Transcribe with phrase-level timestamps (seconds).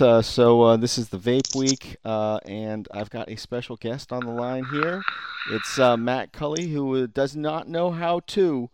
[0.00, 4.12] Uh, so uh, this is the Vape Week, uh, and I've got a special guest
[4.12, 5.02] on the line here.
[5.50, 8.70] It's uh, Matt Culley, who does not know how to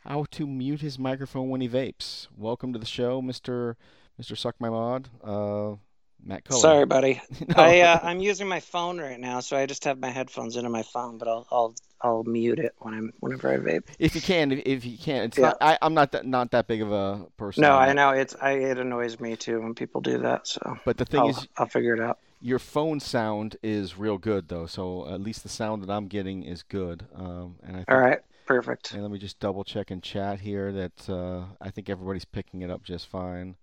[0.00, 2.28] how to mute his microphone when he vapes.
[2.36, 3.76] Welcome to the show, Mister
[4.18, 5.08] Mister Suck My Mod.
[5.22, 5.76] Uh,
[6.22, 6.60] Matt Culley.
[6.60, 7.22] Sorry, buddy.
[7.48, 7.54] no.
[7.56, 10.68] I uh, I'm using my phone right now, so I just have my headphones into
[10.68, 11.74] my phone, but I'll I'll
[12.06, 13.82] I'll mute it when I'm whenever I vape.
[13.98, 15.46] If you can, if, if you can, it's yeah.
[15.46, 15.56] not.
[15.60, 17.62] I, am not that not that big of a person.
[17.62, 18.36] No, I know it's.
[18.40, 20.46] I it annoys me too when people do that.
[20.46, 22.20] So, but the thing I'll, is, I'll figure it out.
[22.40, 26.44] Your phone sound is real good though, so at least the sound that I'm getting
[26.44, 27.06] is good.
[27.16, 28.92] Um, and I think, all right, perfect.
[28.92, 32.60] And let me just double check in chat here that uh, I think everybody's picking
[32.60, 33.56] it up just fine.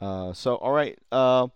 [0.00, 0.98] Uh, so all right.
[1.12, 1.48] Uh,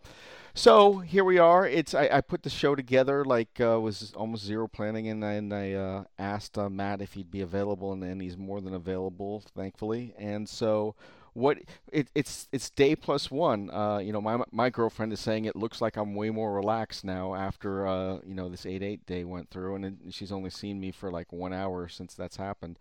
[0.55, 1.67] so here we are.
[1.67, 5.57] It's I, I put the show together like uh, was almost zero planning, and I,
[5.57, 10.15] I uh, asked uh, Matt if he'd be available, and, he's more than available, thankfully.
[10.17, 10.95] And so
[11.33, 11.59] what
[11.93, 13.69] it, it's it's day plus one.
[13.71, 17.05] Uh, you know, my my girlfriend is saying it looks like I'm way more relaxed
[17.05, 20.81] now after uh, you know this eight eight day went through, and she's only seen
[20.81, 22.79] me for like one hour since that's happened.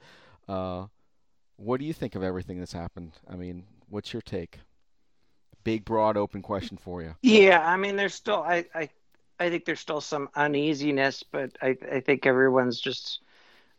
[0.48, 0.86] Uh,
[1.56, 3.14] what do you think of everything that's happened?
[3.28, 4.60] I mean, what's your take?
[5.64, 7.16] Big, broad, open question for you.
[7.22, 8.90] Yeah, I mean, there's still I I,
[9.40, 13.20] I think there's still some uneasiness, but I I think everyone's just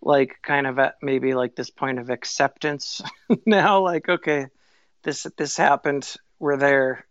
[0.00, 3.02] like kind of at maybe like this point of acceptance
[3.46, 3.80] now.
[3.80, 4.46] Like, okay,
[5.02, 6.14] this this happened.
[6.38, 7.06] We're there.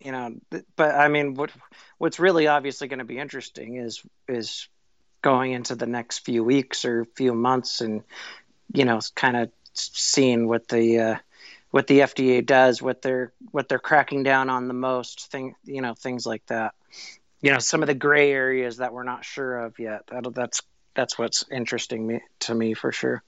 [0.00, 0.34] You know,
[0.76, 1.50] but I mean, what
[1.98, 4.68] what's really obviously going to be interesting is is
[5.22, 8.02] going into the next few weeks or few months, and
[8.72, 11.16] you know, kind of seeing what the uh,
[11.74, 15.82] what the FDA does, what they're what they're cracking down on the most, thing you
[15.82, 16.72] know, things like that.
[17.40, 20.02] You know, some of the gray areas that we're not sure of yet.
[20.06, 20.62] That that's
[20.94, 23.24] that's what's interesting me to me for sure.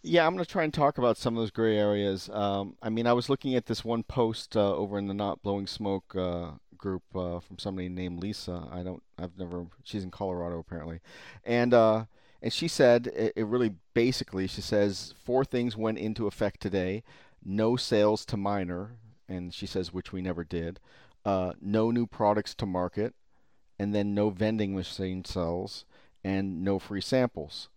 [0.00, 2.30] Yeah, I'm going to try and talk about some of those gray areas.
[2.32, 5.42] Um, I mean, I was looking at this one post uh, over in the Not
[5.42, 8.68] Blowing Smoke uh, group uh, from somebody named Lisa.
[8.72, 9.66] I don't, I've never.
[9.84, 11.00] She's in Colorado apparently,
[11.44, 12.06] and uh,
[12.40, 17.02] and she said it, it really basically she says four things went into effect today
[17.44, 18.96] no sales to minor,
[19.28, 20.80] and she says which we never did,
[21.24, 23.14] uh, no new products to market,
[23.78, 25.84] and then no vending machine sales,
[26.24, 27.68] and no free samples.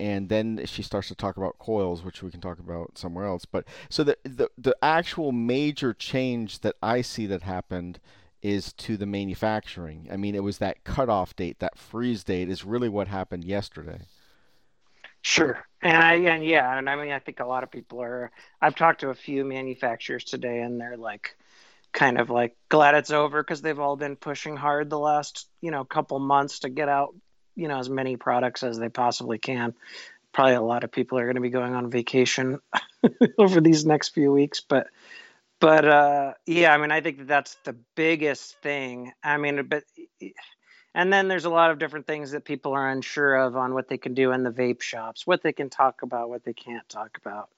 [0.00, 3.44] And then she starts to talk about coils, which we can talk about somewhere else.
[3.44, 8.00] But so the the, the actual major change that I see that happened
[8.42, 10.08] is to the manufacturing.
[10.12, 14.00] I mean, it was that cutoff date, that freeze date, is really what happened yesterday.
[15.24, 15.58] Sure.
[15.80, 18.30] And I and yeah, and I mean I think a lot of people are
[18.60, 21.36] I've talked to a few manufacturers today and they're like
[21.92, 25.70] kind of like glad it's over because they've all been pushing hard the last, you
[25.70, 27.14] know, couple months to get out,
[27.56, 29.72] you know, as many products as they possibly can.
[30.32, 32.60] Probably a lot of people are going to be going on vacation
[33.38, 34.88] over these next few weeks, but
[35.58, 39.12] but uh yeah, I mean I think that that's the biggest thing.
[39.22, 39.84] I mean but
[40.94, 43.88] and then there's a lot of different things that people are unsure of on what
[43.88, 46.88] they can do in the vape shops, what they can talk about, what they can't
[46.88, 47.50] talk about.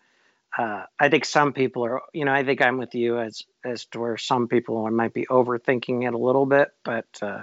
[0.56, 3.84] Uh, I think some people are, you know, I think I'm with you as as
[3.86, 7.42] to where some people might be overthinking it a little bit, but uh,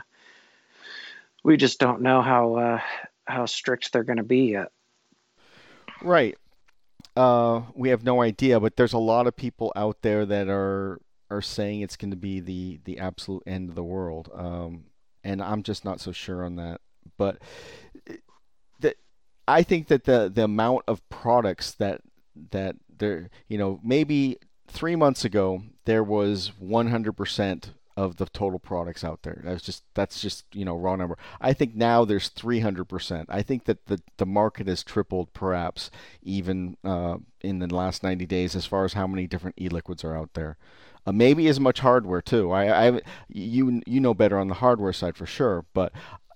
[1.44, 2.80] we just don't know how uh,
[3.26, 4.72] how strict they're going to be yet.
[6.02, 6.36] Right.
[7.16, 11.00] Uh, we have no idea, but there's a lot of people out there that are
[11.30, 14.32] are saying it's going to be the the absolute end of the world.
[14.34, 14.86] Um,
[15.24, 16.82] and I'm just not so sure on that.
[17.18, 17.40] But
[18.80, 18.96] the,
[19.48, 22.02] I think that the the amount of products that
[22.52, 24.38] that there, you know, maybe
[24.68, 29.42] three months ago there was 100% of the total products out there.
[29.44, 31.18] That's just that's just you know raw number.
[31.40, 33.26] I think now there's 300%.
[33.30, 35.92] I think that the the market has tripled, perhaps
[36.24, 40.18] even uh, in the last 90 days, as far as how many different e-liquids are
[40.18, 40.58] out there.
[41.06, 42.52] Uh, maybe as much hardware too.
[42.52, 45.92] I, I, you, you know better on the hardware side for sure, but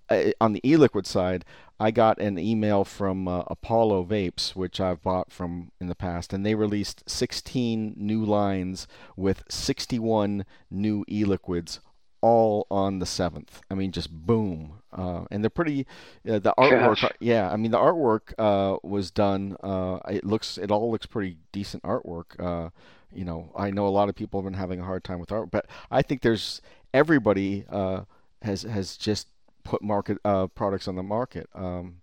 [0.09, 1.45] uh, on the e-liquid side,
[1.79, 6.33] I got an email from uh, Apollo Vapes, which I've bought from in the past,
[6.33, 11.79] and they released 16 new lines with 61 new e-liquids
[12.21, 13.61] all on the 7th.
[13.69, 14.79] I mean, just boom.
[14.91, 15.85] Uh, and they're pretty,
[16.27, 17.11] uh, the artwork, Gosh.
[17.19, 21.37] yeah, I mean, the artwork uh, was done, uh, it looks, it all looks pretty
[21.51, 22.71] decent artwork.
[23.13, 25.31] You know, I know a lot of people have been having a hard time with
[25.31, 26.61] art, but I think there's
[26.93, 28.01] everybody uh,
[28.41, 29.27] has has just
[29.63, 31.49] put market uh, products on the market.
[31.53, 32.01] Um,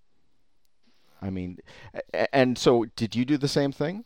[1.21, 1.59] I mean,
[2.33, 4.05] and so did you do the same thing?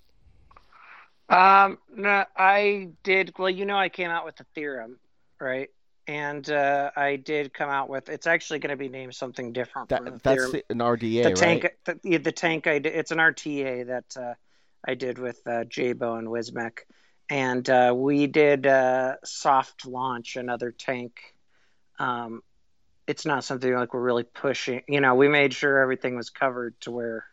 [1.29, 3.35] Um, no, I did.
[3.39, 4.99] Well, you know, I came out with the theorem,
[5.41, 5.69] right?
[6.07, 8.09] And uh, I did come out with.
[8.09, 9.91] It's actually going to be named something different.
[9.91, 12.03] That, the that's the, an RDA, the tank, right?
[12.03, 12.95] The, the tank I did.
[12.95, 14.35] It's an RTA that uh,
[14.87, 16.81] I did with uh, Jaybo and Wismec,
[17.31, 21.35] and uh, we did uh, soft launch another tank.
[21.99, 22.43] Um,
[23.07, 24.83] it's not something like we're really pushing.
[24.89, 27.25] You know, we made sure everything was covered to where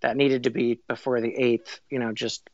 [0.00, 1.80] that needed to be before the eighth.
[1.88, 2.48] You know, just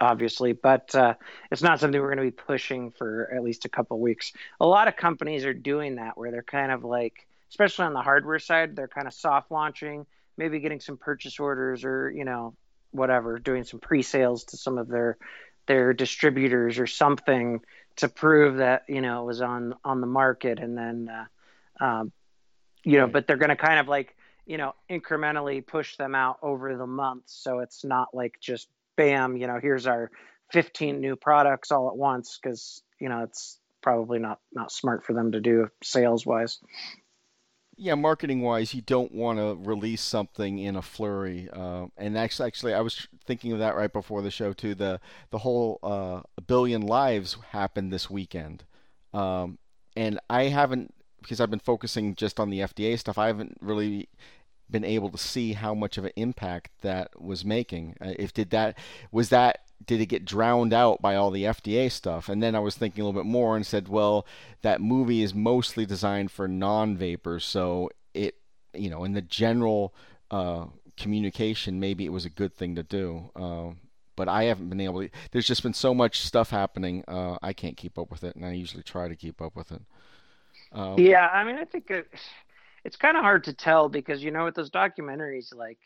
[0.00, 1.14] obviously, but uh,
[1.50, 4.32] it's not something we're going to be pushing for at least a couple weeks.
[4.60, 8.02] A lot of companies are doing that where they're kind of like, especially on the
[8.02, 10.06] hardware side, they're kind of soft launching,
[10.36, 12.54] maybe getting some purchase orders or you know
[12.92, 15.18] whatever, doing some pre-sales to some of their
[15.66, 17.60] their distributors or something
[17.96, 22.12] to prove that you know it was on on the market, and then uh, um,
[22.84, 24.16] you know, but they're going to kind of like
[24.46, 29.36] you know incrementally push them out over the months, so it's not like just bam,
[29.36, 30.10] you know, here's our
[30.52, 35.12] 15 new products all at once because you know it's probably not not smart for
[35.12, 36.58] them to do sales wise.
[37.82, 41.48] Yeah, marketing wise, you don't want to release something in a flurry.
[41.52, 44.76] Uh, and actually, actually, I was thinking of that right before the show too.
[44.76, 45.00] The
[45.30, 48.62] the whole uh, billion lives happened this weekend,
[49.12, 49.58] um,
[49.96, 53.18] and I haven't because I've been focusing just on the FDA stuff.
[53.18, 54.08] I haven't really
[54.70, 57.96] been able to see how much of an impact that was making.
[58.00, 58.78] Uh, if did that
[59.10, 62.28] was that did it get drowned out by all the FDA stuff?
[62.28, 64.26] And then I was thinking a little bit more and said, well,
[64.62, 68.36] that movie is mostly designed for non-vapors, so it
[68.74, 69.94] you know in the general
[70.30, 73.30] uh, communication, maybe it was a good thing to do.
[73.34, 73.70] Uh,
[74.16, 75.10] but I haven't been able to.
[75.30, 77.04] There's just been so much stuff happening.
[77.08, 79.72] Uh, I can't keep up with it, and I usually try to keep up with
[79.72, 79.82] it.
[80.72, 82.08] Um, yeah, I mean, I think it,
[82.84, 85.78] it's kind of hard to tell because you know with those documentaries, like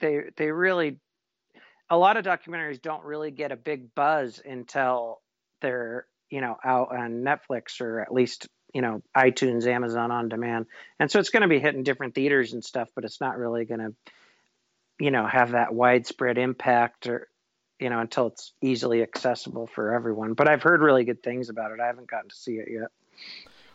[0.00, 0.98] they they really
[1.90, 5.20] a lot of documentaries don't really get a big buzz until
[5.60, 10.66] they're you know out on Netflix or at least you know iTunes, Amazon on demand,
[10.98, 13.64] and so it's going to be hitting different theaters and stuff, but it's not really
[13.64, 13.94] going to
[14.98, 17.28] you know have that widespread impact or
[17.80, 20.34] you know until it's easily accessible for everyone.
[20.34, 21.80] But I've heard really good things about it.
[21.80, 22.90] I haven't gotten to see it yet.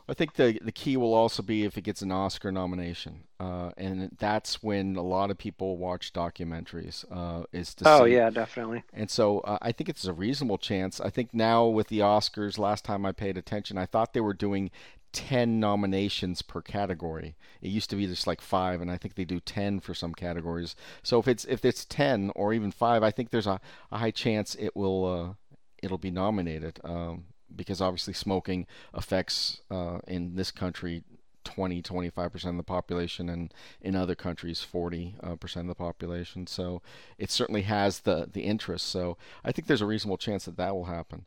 [0.07, 3.71] I think the the key will also be if it gets an Oscar nomination, uh,
[3.75, 7.03] and that's when a lot of people watch documentaries.
[7.09, 8.13] Uh, is to oh see.
[8.13, 8.83] yeah, definitely.
[8.93, 11.01] And so uh, I think it's a reasonable chance.
[11.01, 14.33] I think now with the Oscars, last time I paid attention, I thought they were
[14.33, 14.69] doing
[15.11, 17.35] ten nominations per category.
[17.61, 20.13] It used to be just like five, and I think they do ten for some
[20.13, 20.75] categories.
[21.01, 23.59] So if it's if it's ten or even five, I think there's a,
[23.91, 26.79] a high chance it will uh, it'll be nominated.
[26.83, 31.03] Um, because obviously smoking affects uh, in this country
[31.45, 36.47] 20 25% of the population and in other countries 40% uh, of the population.
[36.47, 36.81] So
[37.17, 38.87] it certainly has the the interest.
[38.87, 41.25] So i think there's a reasonable chance that that will happen.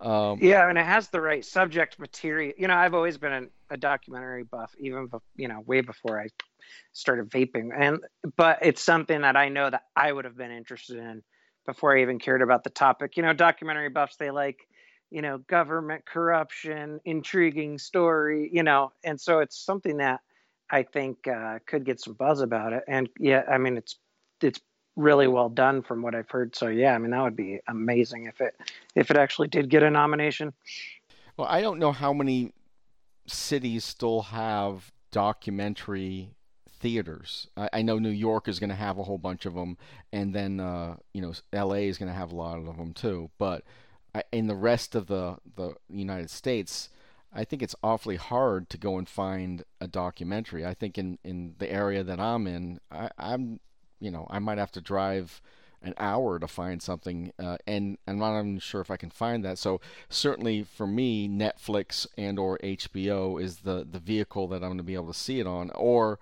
[0.00, 2.52] Um, yeah and it has the right subject material.
[2.58, 6.26] You know i've always been a, a documentary buff even you know way before i
[6.92, 7.70] started vaping.
[7.76, 8.00] And
[8.36, 11.22] but it's something that i know that i would have been interested in
[11.66, 13.16] before i even cared about the topic.
[13.16, 14.66] You know documentary buffs they like
[15.10, 20.20] you know, government corruption, intriguing story, you know, and so it's something that
[20.70, 22.84] I think uh, could get some buzz about it.
[22.86, 23.96] And yeah, I mean, it's
[24.40, 24.60] it's
[24.96, 26.54] really well done from what I've heard.
[26.54, 28.54] So yeah, I mean, that would be amazing if it
[28.94, 30.52] if it actually did get a nomination.
[31.36, 32.52] Well, I don't know how many
[33.26, 36.34] cities still have documentary
[36.68, 37.48] theaters.
[37.56, 39.76] I, I, know New York is going to have a whole bunch of them,
[40.12, 41.88] and then uh, you know L.A.
[41.88, 43.30] is going to have a lot of them too.
[43.38, 43.64] But
[44.32, 46.88] in the rest of the the United States,
[47.32, 50.66] I think it's awfully hard to go and find a documentary.
[50.66, 53.60] I think in in the area that I'm in, I, I'm
[54.00, 55.40] you know I might have to drive
[55.82, 59.44] an hour to find something, uh, and I'm not even sure if I can find
[59.44, 59.56] that.
[59.56, 64.78] So certainly for me, Netflix and or HBO is the the vehicle that I'm going
[64.78, 66.18] to be able to see it on, or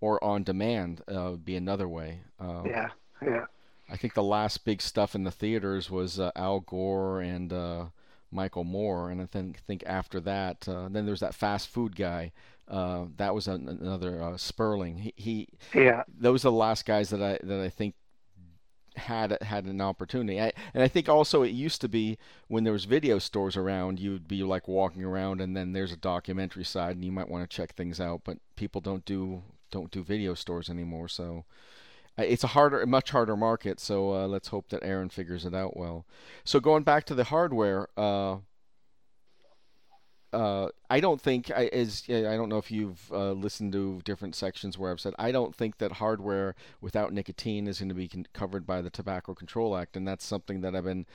[0.00, 2.20] or on demand uh, would be another way.
[2.40, 2.88] Uh, yeah,
[3.22, 3.46] yeah.
[3.92, 7.84] I think the last big stuff in the theaters was uh, Al Gore and uh,
[8.30, 12.32] Michael Moore, and I think think after that, uh, then there's that fast food guy.
[12.66, 14.96] Uh, that was an, another uh, Sperling.
[14.96, 16.04] He, he, yeah.
[16.08, 17.94] Those are the last guys that I that I think
[18.96, 20.40] had had an opportunity.
[20.40, 22.16] I, and I think also it used to be
[22.48, 25.96] when there was video stores around, you'd be like walking around, and then there's a
[25.96, 28.22] documentary side, and you might want to check things out.
[28.24, 31.44] But people don't do don't do video stores anymore, so
[32.18, 33.80] it's a harder, much harder market.
[33.80, 36.06] So uh, let's hope that Aaron figures it out well.
[36.44, 38.38] So going back to the hardware, uh,
[40.32, 44.34] uh, I don't think I as I don't know if you've uh, listened to different
[44.34, 48.08] sections where I've said I don't think that hardware without nicotine is going to be
[48.08, 51.06] con- covered by the Tobacco Control Act, and that's something that I've been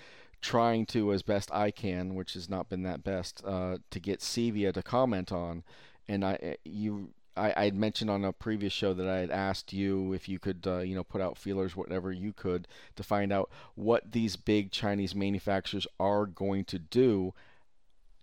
[0.42, 4.20] trying to as best I can, which has not been that best, uh, to get
[4.20, 5.64] CVIA to comment on.
[6.08, 9.32] And I eh, you I, I had mentioned on a previous show that I had
[9.32, 13.04] asked you if you could, uh, you know, put out feelers, whatever you could, to
[13.04, 17.34] find out what these big Chinese manufacturers are going to do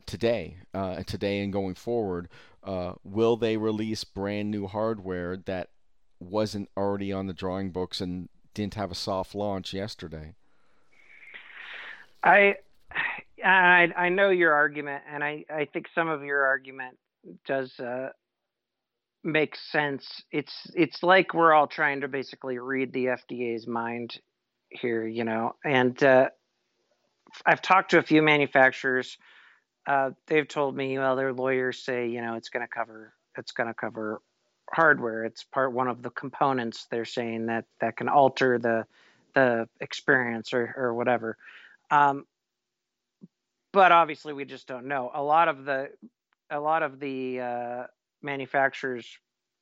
[0.06, 2.28] today, uh, today and going forward,
[2.62, 5.71] uh, will they release brand new hardware that
[6.21, 10.35] wasn't already on the drawing books and didn't have a soft launch yesterday?
[12.23, 12.56] I,
[13.44, 16.97] I, I know your argument, and I, I think some of your argument
[17.47, 18.11] does uh,
[19.25, 20.23] make sense.
[20.31, 24.19] It's, it's like we're all trying to basically read the FDA's mind
[24.69, 26.28] here, you know, and uh,
[27.47, 29.16] I've talked to a few manufacturers
[29.87, 33.52] uh, they've told me, well, their lawyers say, you know, it's going to cover, it's
[33.52, 34.23] going to cover
[34.73, 35.25] hardware.
[35.25, 36.87] It's part one of the components.
[36.90, 38.87] They're saying that that can alter the
[39.35, 41.37] the experience or or whatever.
[41.90, 42.25] Um,
[43.73, 45.11] but obviously, we just don't know.
[45.12, 45.90] A lot of the
[46.50, 47.83] a lot of the uh,
[48.25, 49.07] manufacturers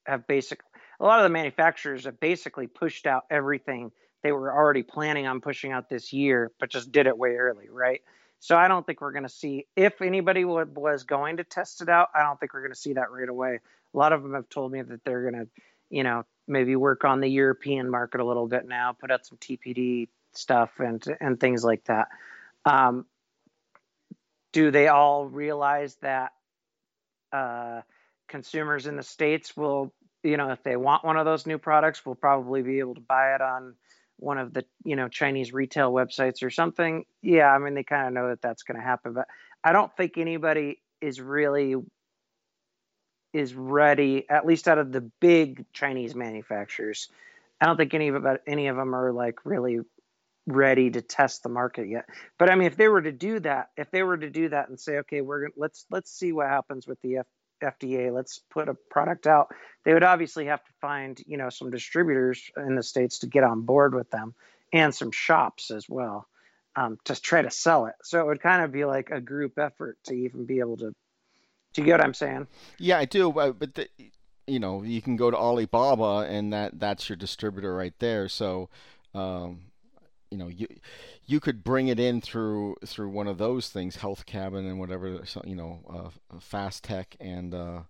[0.07, 0.61] have basic.
[1.01, 3.93] A lot of the manufacturers have basically pushed out everything
[4.23, 7.69] they were already planning on pushing out this year, but just did it way early,
[7.69, 8.03] right?
[8.39, 11.89] So I don't think we're going to see if anybody was going to test it
[11.89, 12.09] out.
[12.15, 13.61] I don't think we're going to see that right away.
[13.95, 15.49] A lot of them have told me that they're going to,
[15.91, 19.39] you know, maybe work on the European market a little bit now, put out some
[19.39, 22.09] TPD stuff and and things like that.
[22.65, 23.07] Um,
[24.53, 26.33] do they all realize that
[27.33, 27.83] uh,
[28.33, 29.93] consumers in the states will,
[30.25, 33.01] you know, if they want one of those new products, will probably be able to
[33.01, 33.75] buy it on
[34.17, 38.07] one of the you know Chinese retail websites or something, yeah, I mean they kind
[38.07, 39.27] of know that that's going to happen, but
[39.63, 41.75] I don't think anybody is really
[43.33, 47.09] is ready, at least out of the big Chinese manufacturers.
[47.61, 49.81] I don't think any of about any of them are like really
[50.47, 52.09] ready to test the market yet.
[52.39, 54.69] But I mean, if they were to do that, if they were to do that
[54.69, 57.27] and say, okay, we're let's let's see what happens with the F,
[57.63, 59.49] FDA, let's put a product out.
[59.85, 63.45] They would obviously have to find, you know, some distributors in the states to get
[63.45, 64.35] on board with them,
[64.73, 66.29] and some shops as well
[66.77, 67.95] um, to try to sell it.
[68.03, 70.95] So it would kind of be like a group effort to even be able to.
[71.75, 72.47] Do you get what I'm saying?
[72.79, 73.33] Yeah, I do.
[73.33, 73.89] But the,
[74.47, 78.29] you know, you can go to Alibaba, and that that's your distributor right there.
[78.29, 78.69] So.
[79.15, 79.72] Um,
[80.33, 80.67] you know you
[81.27, 85.23] you could bring it in through through one of those things, Health Cabin and whatever
[85.45, 85.81] you know,
[86.33, 87.81] uh, Fast Tech and uh,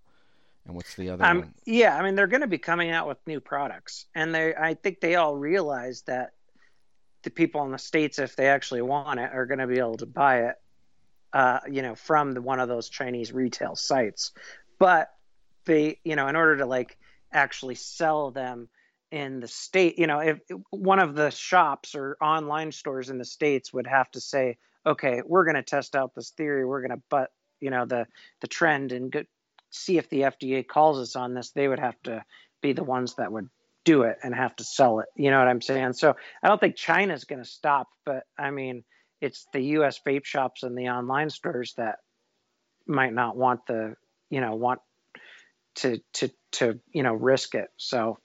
[0.67, 1.55] and what's the other um, one?
[1.65, 4.75] Yeah, I mean they're going to be coming out with new products, and they I
[4.75, 6.33] think they all realize that
[7.23, 9.97] the people in the states, if they actually want it, are going to be able
[9.99, 10.57] to buy it,
[11.33, 14.33] uh, you know, from the, one of those Chinese retail sites.
[14.81, 15.13] But
[15.65, 16.99] they, you know, in order to like
[17.33, 18.69] actually sell them
[19.13, 20.39] in the state, you know, if
[20.71, 25.21] one of the shops or online stores in the states would have to say, okay,
[25.25, 28.07] we're going to test out this theory, we're going to but you know the
[28.41, 29.29] the trend and get,
[29.71, 32.25] see if the FDA calls us on this, they would have to
[32.63, 33.49] be the ones that would
[33.85, 35.07] do it and have to sell it.
[35.15, 35.93] You know what I'm saying?
[35.93, 38.83] So I don't think China's going to stop, but I mean,
[39.21, 40.01] it's the U.S.
[40.07, 41.97] vape shops and the online stores that
[42.87, 43.95] might not want the
[44.31, 44.81] you know want
[45.77, 47.71] to to to you know risk it.
[47.77, 48.19] So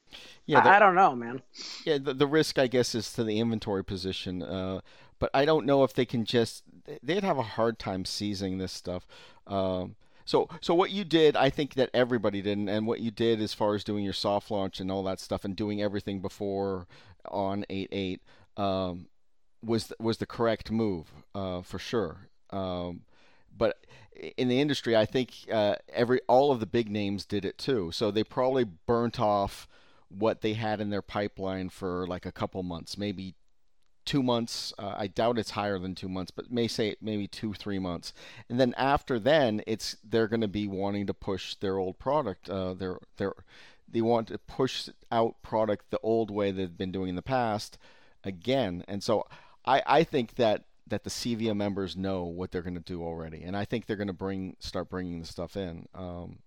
[0.46, 1.42] yeah, the, I, don't know, man.
[1.86, 4.82] Yeah, the, the risk I guess is to the inventory position, uh,
[5.20, 6.64] but I don't know if they can just.
[7.04, 9.06] They'd have a hard time seizing this stuff.
[9.46, 13.42] Um, so, so what you did, I think that everybody did, and what you did
[13.42, 16.88] as far as doing your soft launch and all that stuff, and doing everything before
[17.30, 18.22] on eight eight,
[18.58, 19.08] um,
[19.64, 22.28] was was the correct move uh, for sure.
[22.50, 23.02] Um,
[23.58, 23.86] but
[24.38, 27.92] in the industry, I think uh, every all of the big names did it too.
[27.92, 29.68] So they probably burnt off
[30.10, 33.36] what they had in their pipeline for like a couple months, maybe
[34.06, 34.74] two months.
[34.80, 38.14] Uh, I doubt it's higher than two months, but may say maybe two, three months.
[38.50, 42.50] And then after then, it's they're going to be wanting to push their old product.
[42.50, 43.34] Uh, their their
[43.88, 47.78] they want to push out product the old way they've been doing in the past
[48.24, 48.84] again.
[48.88, 49.28] And so
[49.66, 53.44] I I think that that the CVA members know what they're going to do already,
[53.44, 55.88] and I think they're going to bring start bringing the stuff in.
[55.94, 56.40] Um,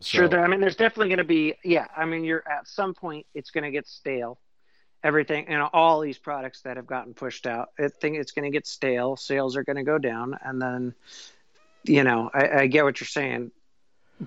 [0.00, 0.18] so.
[0.18, 1.86] Sure, there, I mean, there's definitely going to be yeah.
[1.96, 4.38] I mean, you're at some point it's going to get stale.
[5.04, 8.50] Everything and all these products that have gotten pushed out, I think it's going to
[8.50, 9.16] get stale.
[9.16, 10.94] Sales are going to go down, and then
[11.84, 13.50] you know, I, I get what you're saying,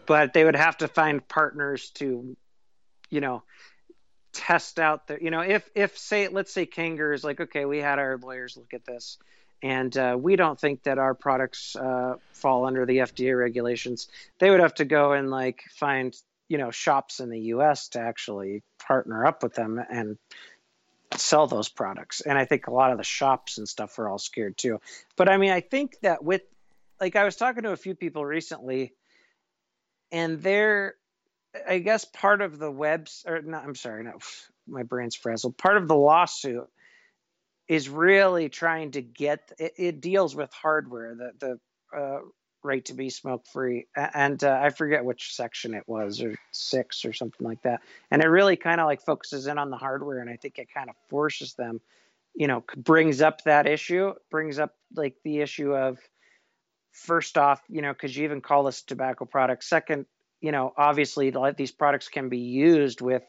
[0.06, 2.36] but they would have to find partners to,
[3.10, 3.44] you know,
[4.34, 7.80] test out the, you know, if if say let's say Kanger is like, okay, we
[7.80, 9.18] had our lawyers look at this,
[9.62, 14.08] and uh, we don't think that our products uh, fall under the FDA regulations.
[14.40, 16.16] They would have to go and like find
[16.48, 17.90] you know shops in the U.S.
[17.90, 20.18] to actually partner up with them and
[21.16, 22.22] sell those products.
[22.22, 24.80] And I think a lot of the shops and stuff are all scared too.
[25.16, 26.42] But I mean, I think that with
[27.00, 28.94] like I was talking to a few people recently,
[30.12, 30.96] and they're
[31.68, 33.64] I guess part of the webs or not.
[33.64, 34.18] I'm sorry, no,
[34.68, 35.58] my brain's frazzled.
[35.58, 36.70] Part of the lawsuit
[37.72, 42.20] is really trying to get it, it deals with hardware, the the uh,
[42.64, 47.06] right to be smoke free, and uh, I forget which section it was, or six
[47.06, 47.80] or something like that.
[48.12, 50.68] And it really kind of like focuses in on the hardware, and I think it
[50.74, 51.80] kind of forces them,
[52.36, 55.98] you know, brings up that issue, brings up like the issue of
[56.92, 59.64] first off, you know, because you even call this tobacco product.
[59.64, 60.08] Second,
[60.42, 63.24] you know, obviously these products can be used with,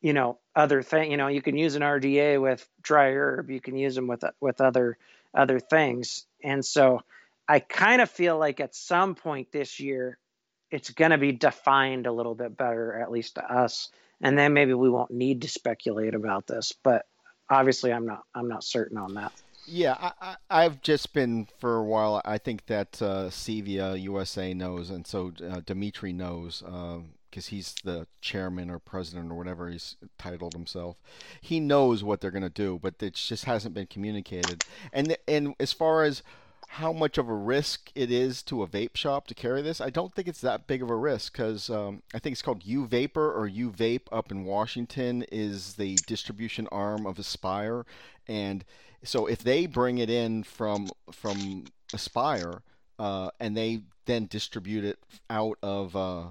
[0.00, 1.10] you know, other thing.
[1.10, 3.50] You know, you can use an RDA with dry herb.
[3.50, 4.98] You can use them with with other
[5.34, 6.26] other things.
[6.42, 7.00] And so,
[7.48, 10.18] I kind of feel like at some point this year,
[10.70, 13.90] it's going to be defined a little bit better, at least to us.
[14.20, 16.72] And then maybe we won't need to speculate about this.
[16.72, 17.06] But
[17.48, 18.22] obviously, I'm not.
[18.34, 19.32] I'm not certain on that.
[19.66, 20.12] Yeah,
[20.50, 22.20] I, have just been for a while.
[22.24, 26.62] I think that uh, CEVIA USA knows, and so uh, Dimitri knows
[27.30, 31.00] because he's the chairman or president or whatever he's titled himself.
[31.40, 34.64] He knows what they're going to do, but it just hasn't been communicated.
[34.92, 36.22] And and as far as
[36.74, 39.90] how much of a risk it is to a vape shop to carry this, I
[39.90, 42.86] don't think it's that big of a risk because um, I think it's called U
[42.86, 47.86] Vapor or U Vape up in Washington is the distribution arm of Aspire,
[48.28, 48.64] and
[49.02, 52.62] so if they bring it in from from Aspire
[53.00, 54.98] uh, and they then distribute it
[55.30, 56.30] out of uh,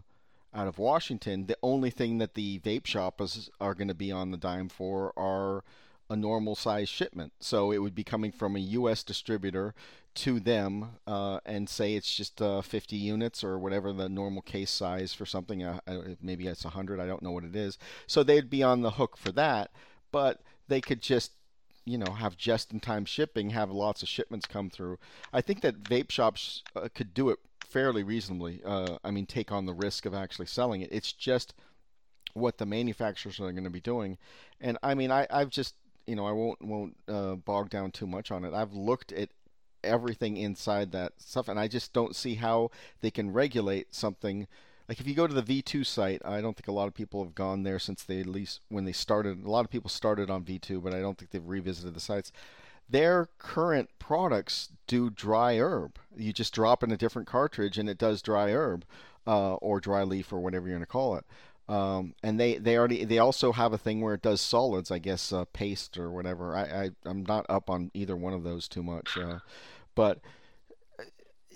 [0.53, 4.31] out of Washington, the only thing that the vape shops are going to be on
[4.31, 5.63] the dime for are
[6.09, 7.33] a normal size shipment.
[7.39, 9.03] So it would be coming from a U.S.
[9.03, 9.75] distributor
[10.15, 14.71] to them uh, and say it's just uh, 50 units or whatever the normal case
[14.71, 15.63] size for something.
[15.63, 15.79] Uh,
[16.21, 16.99] maybe it's 100.
[16.99, 17.77] I don't know what it is.
[18.07, 19.71] So they'd be on the hook for that,
[20.11, 21.31] but they could just
[21.85, 24.99] you know have just in time shipping have lots of shipments come through
[25.33, 29.51] i think that vape shops uh, could do it fairly reasonably uh, i mean take
[29.51, 31.53] on the risk of actually selling it it's just
[32.33, 34.17] what the manufacturers are going to be doing
[34.59, 35.75] and i mean I, i've just
[36.07, 39.29] you know i won't won't uh, bog down too much on it i've looked at
[39.83, 42.69] everything inside that stuff and i just don't see how
[43.01, 44.47] they can regulate something
[44.89, 47.23] like if you go to the V2 site, I don't think a lot of people
[47.23, 49.45] have gone there since they at least when they started.
[49.45, 52.31] A lot of people started on V2, but I don't think they've revisited the sites.
[52.89, 55.99] Their current products do dry herb.
[56.17, 58.83] You just drop in a different cartridge and it does dry herb
[59.27, 61.25] uh, or dry leaf or whatever you're going to call it.
[61.69, 64.97] Um, and they, they already they also have a thing where it does solids, I
[64.97, 66.55] guess uh, paste or whatever.
[66.55, 69.37] I, I I'm not up on either one of those too much, uh,
[69.93, 70.19] but
[70.99, 71.03] uh,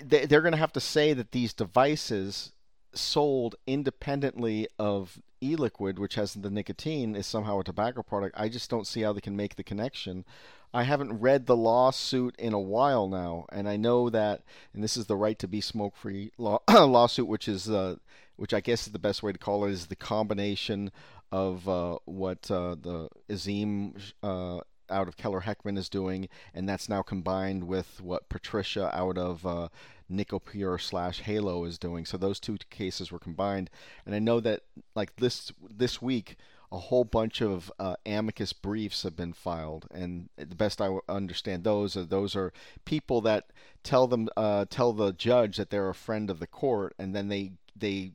[0.04, 2.52] they, they're going to have to say that these devices
[2.94, 8.36] sold independently of e-liquid, which has the nicotine, is somehow a tobacco product.
[8.38, 10.26] I just don't see how they can make the connection.
[10.74, 14.42] I haven't read the lawsuit in a while now, and I know that,
[14.74, 17.98] and this is the right to be smoke-free law, lawsuit, which is, uh,
[18.38, 20.92] which I guess is the best way to call it, is the combination
[21.32, 26.90] of uh, what uh, the Azim uh, out of Keller Heckman is doing, and that's
[26.90, 29.70] now combined with what Patricia out of uh,
[30.12, 32.06] Nicopure slash Halo is doing.
[32.06, 33.70] So those two cases were combined,
[34.06, 34.62] and I know that
[34.96, 36.38] like this this week
[36.74, 41.64] a whole bunch of uh, amicus briefs have been filed, and the best I understand
[41.64, 42.52] those are those are
[42.84, 43.52] people that
[43.84, 47.28] tell them uh, tell the judge that they're a friend of the court, and then
[47.28, 48.14] they they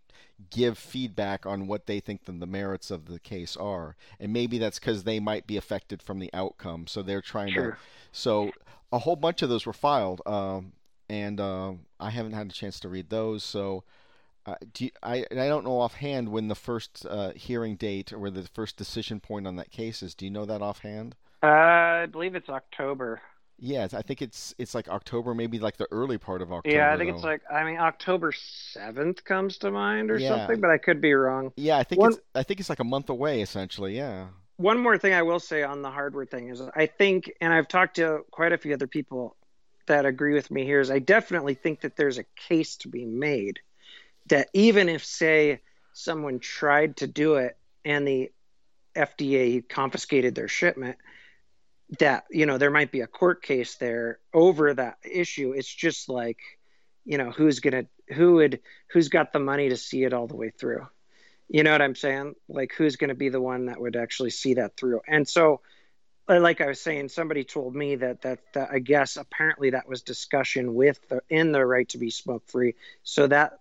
[0.50, 4.58] give feedback on what they think the, the merits of the case are, and maybe
[4.58, 7.70] that's because they might be affected from the outcome, so they're trying sure.
[7.72, 7.76] to.
[8.10, 8.50] So
[8.90, 10.20] a whole bunch of those were filed.
[10.26, 10.72] Um,
[11.08, 13.42] and uh, I haven't had a chance to read those.
[13.42, 13.84] So,
[14.48, 18.18] uh, do you, I I don't know offhand when the first uh, hearing date or
[18.18, 20.14] where the first decision point on that case is.
[20.14, 21.16] Do you know that offhand?
[21.42, 23.20] Uh, I believe it's October.
[23.58, 26.74] Yes, I think it's it's like October, maybe like the early part of October.
[26.74, 27.16] Yeah, I think though.
[27.16, 30.28] it's like I mean October seventh comes to mind or yeah.
[30.28, 31.52] something, but I could be wrong.
[31.56, 32.12] Yeah, I think One...
[32.12, 33.96] it's I think it's like a month away essentially.
[33.96, 34.28] Yeah.
[34.56, 37.68] One more thing I will say on the hardware thing is I think, and I've
[37.68, 39.36] talked to quite a few other people
[39.86, 43.04] that agree with me here is I definitely think that there's a case to be
[43.04, 43.60] made
[44.28, 45.60] that even if, say,
[45.92, 48.32] someone tried to do it and the
[48.96, 50.96] FDA confiscated their shipment,
[52.00, 55.52] that you know there might be a court case there over that issue.
[55.56, 56.38] It's just like,
[57.04, 58.60] you know, who's gonna who would
[58.90, 60.86] who's got the money to see it all the way through,
[61.48, 62.34] You know what I'm saying?
[62.48, 65.00] Like, who's going to be the one that would actually see that through?
[65.06, 65.60] And so,
[66.28, 69.88] uh, like I was saying, somebody told me that that, that I guess apparently that
[69.88, 72.74] was discussion with the in the right to be smoke free.
[73.02, 73.60] So that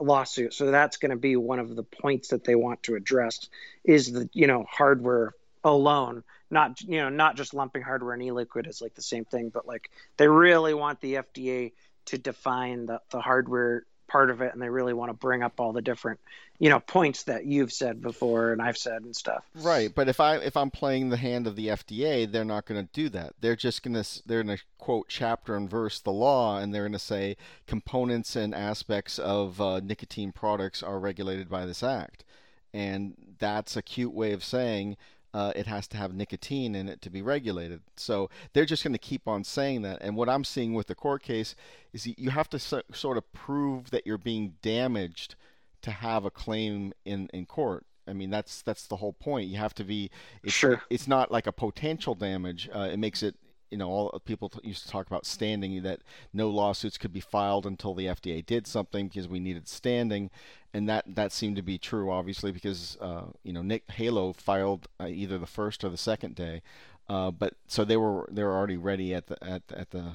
[0.00, 0.54] lawsuit.
[0.54, 3.48] So that's going to be one of the points that they want to address
[3.84, 8.66] is the you know hardware alone, not you know not just lumping hardware and e-liquid
[8.66, 11.72] as like the same thing, but like they really want the FDA
[12.06, 13.84] to define the, the hardware
[14.16, 16.18] part of it and they really want to bring up all the different
[16.58, 19.44] you know points that you've said before and I've said and stuff.
[19.54, 22.82] Right, but if I if I'm playing the hand of the FDA, they're not going
[22.82, 23.34] to do that.
[23.42, 26.84] They're just going to they're going to quote chapter and verse the law and they're
[26.84, 32.24] going to say components and aspects of uh, nicotine products are regulated by this act.
[32.72, 34.96] And that's a cute way of saying
[35.34, 37.80] uh, it has to have nicotine in it to be regulated.
[37.96, 39.98] So they're just going to keep on saying that.
[40.00, 41.54] And what I'm seeing with the court case
[41.92, 45.34] is you have to so, sort of prove that you're being damaged
[45.82, 47.84] to have a claim in, in court.
[48.08, 49.48] I mean that's that's the whole point.
[49.48, 50.10] You have to be.
[50.42, 50.80] It's, sure.
[50.90, 52.68] It's not like a potential damage.
[52.72, 53.34] Uh, it makes it
[53.70, 56.00] you know, all people used to talk about standing that
[56.32, 60.30] no lawsuits could be filed until the FDA did something because we needed standing,
[60.72, 64.88] and that that seemed to be true, obviously, because uh, you know Nick Halo filed
[65.00, 66.62] uh, either the first or the second day,
[67.08, 70.12] uh, but so they were they were already ready at the at at the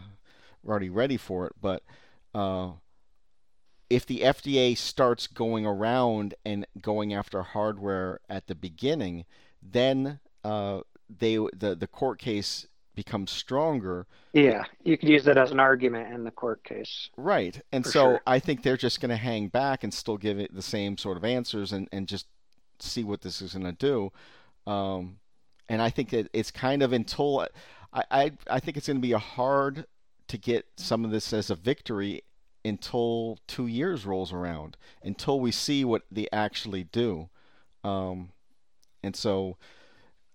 [0.67, 1.83] already ready for it, but.
[2.33, 2.71] Uh,
[3.89, 9.25] if the FDA starts going around and going after hardware at the beginning,
[9.61, 12.67] then uh, they the the court case
[13.03, 14.05] becomes stronger.
[14.31, 17.09] Yeah, you could use that as an argument in the court case.
[17.17, 17.59] Right.
[17.71, 18.21] And so sure.
[18.27, 21.17] I think they're just going to hang back and still give it the same sort
[21.17, 22.27] of answers and, and just
[22.79, 24.11] see what this is going to do.
[24.71, 25.17] Um,
[25.67, 27.47] and I think that it's kind of until
[27.91, 29.85] I, I, I think it's going to be a hard
[30.27, 32.23] to get some of this as a victory
[32.63, 37.29] until two years rolls around, until we see what they actually do.
[37.83, 38.29] Um,
[39.01, 39.57] and so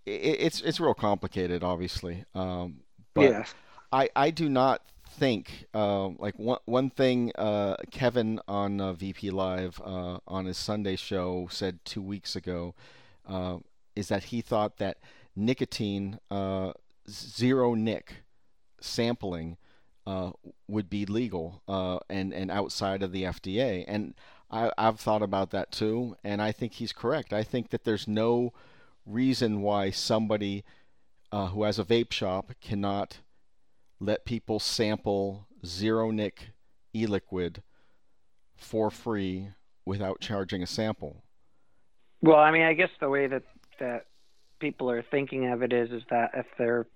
[0.06, 2.24] it's it's real complicated, obviously.
[2.34, 2.80] Um,
[3.14, 3.44] but yeah.
[3.92, 9.30] I I do not think uh, like one one thing uh, Kevin on uh, VP
[9.30, 12.74] Live uh, on his Sunday show said two weeks ago
[13.28, 13.58] uh,
[13.94, 14.98] is that he thought that
[15.34, 16.72] nicotine uh,
[17.08, 18.22] zero nic
[18.80, 19.56] sampling
[20.68, 21.62] would be legal
[22.08, 24.14] and and outside of the FDA and
[24.48, 27.32] I, I've thought about that too and I think he's correct.
[27.32, 28.52] I think that there's no
[29.06, 30.64] reason why somebody
[31.32, 33.18] uh, who has a vape shop cannot
[34.00, 36.50] let people sample zero nic
[36.94, 37.62] e-liquid
[38.56, 39.48] for free
[39.84, 41.22] without charging a sample.
[42.22, 43.42] Well, I mean, I guess the way that
[43.78, 44.06] that
[44.58, 46.86] people are thinking of it is is that if they're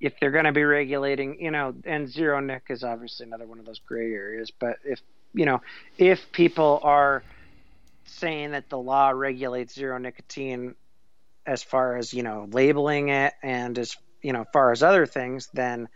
[0.00, 3.58] if they're going to be regulating, you know, and zero nic is obviously another one
[3.58, 5.00] of those gray areas, but if
[5.32, 5.60] you know,
[5.98, 7.22] if people are
[8.04, 10.74] saying that the law regulates zero nicotine
[11.46, 15.48] as far as you know labeling it and as you know far as other things
[15.54, 15.88] then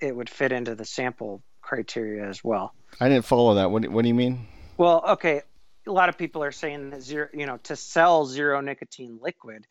[0.00, 2.72] it would fit into the sample criteria as well.
[3.00, 3.70] I didn't follow that.
[3.70, 4.46] What, what do you mean?
[4.76, 5.42] Well okay
[5.86, 9.66] a lot of people are saying that zero you know to sell zero nicotine liquid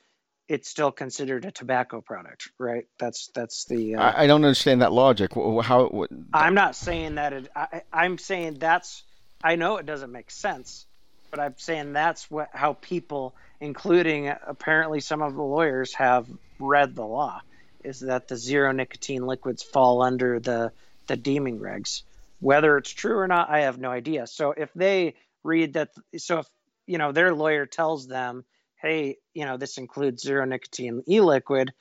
[0.48, 2.86] it's still considered a tobacco product right?
[3.00, 5.34] That's that's the uh, I, I, don't understand that logic.
[5.34, 6.10] How what...
[6.34, 9.04] i'm not saying that it I, i'm saying that's
[9.44, 10.86] i know it doesn't make sense
[11.30, 16.28] but i'm saying that's what how people including apparently some of the lawyers have
[16.60, 17.42] read the law,
[17.84, 20.72] is that the zero nicotine liquids fall under the
[21.08, 22.04] the deeming regs.
[22.40, 24.28] Whether it's true or not, I have no idea.
[24.28, 26.48] So if they read that, so if
[26.86, 28.46] you know their lawyer tells them,
[28.82, 31.72] hey, you know this includes zero nicotine e-liquid,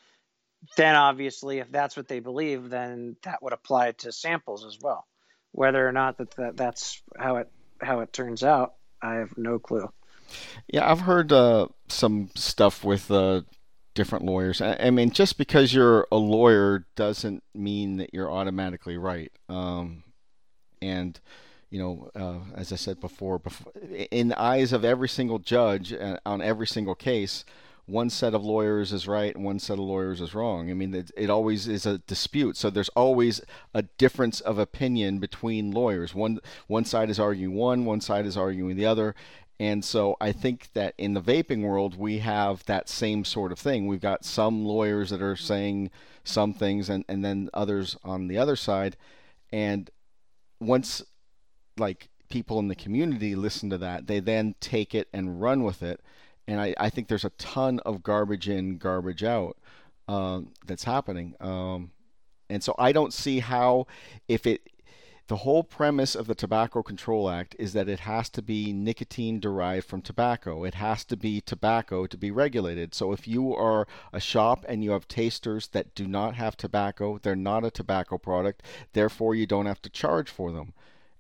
[0.76, 5.06] then obviously if that's what they believe, then that would apply to samples as well.
[5.52, 9.58] Whether or not that, that that's how it how it turns out, I have no
[9.58, 9.90] clue.
[10.68, 13.42] Yeah, I've heard uh, some stuff with uh,
[13.94, 14.60] different lawyers.
[14.60, 19.32] I, I, mean, just because you're a lawyer doesn't mean that you're automatically right.
[19.48, 20.04] Um,
[20.80, 21.18] and
[21.70, 23.72] you know, uh, as I said before, before,
[24.10, 27.44] in the eyes of every single judge uh, on every single case,
[27.86, 30.70] one set of lawyers is right and one set of lawyers is wrong.
[30.70, 32.56] I mean, it, it, always is a dispute.
[32.56, 33.40] So there's always
[33.74, 36.14] a difference of opinion between lawyers.
[36.14, 39.14] One one side is arguing one, one side is arguing the other,
[39.58, 43.58] and so I think that in the vaping world, we have that same sort of
[43.58, 43.86] thing.
[43.86, 45.90] We've got some lawyers that are saying
[46.24, 48.96] some things and, and then others on the other side.
[49.50, 49.90] And
[50.60, 51.02] once
[51.78, 55.82] like people in the community listen to that, they then take it and run with
[55.82, 56.02] it.
[56.46, 59.56] And I, I think there's a ton of garbage in, garbage out
[60.06, 61.34] um, that's happening.
[61.40, 61.92] Um,
[62.50, 63.86] and so I don't see how,
[64.28, 64.68] if it
[65.28, 69.40] the whole premise of the Tobacco Control Act is that it has to be nicotine
[69.40, 70.62] derived from tobacco.
[70.62, 72.94] It has to be tobacco to be regulated.
[72.94, 77.18] So if you are a shop and you have tasters that do not have tobacco,
[77.18, 78.62] they're not a tobacco product,
[78.92, 80.74] therefore you don't have to charge for them.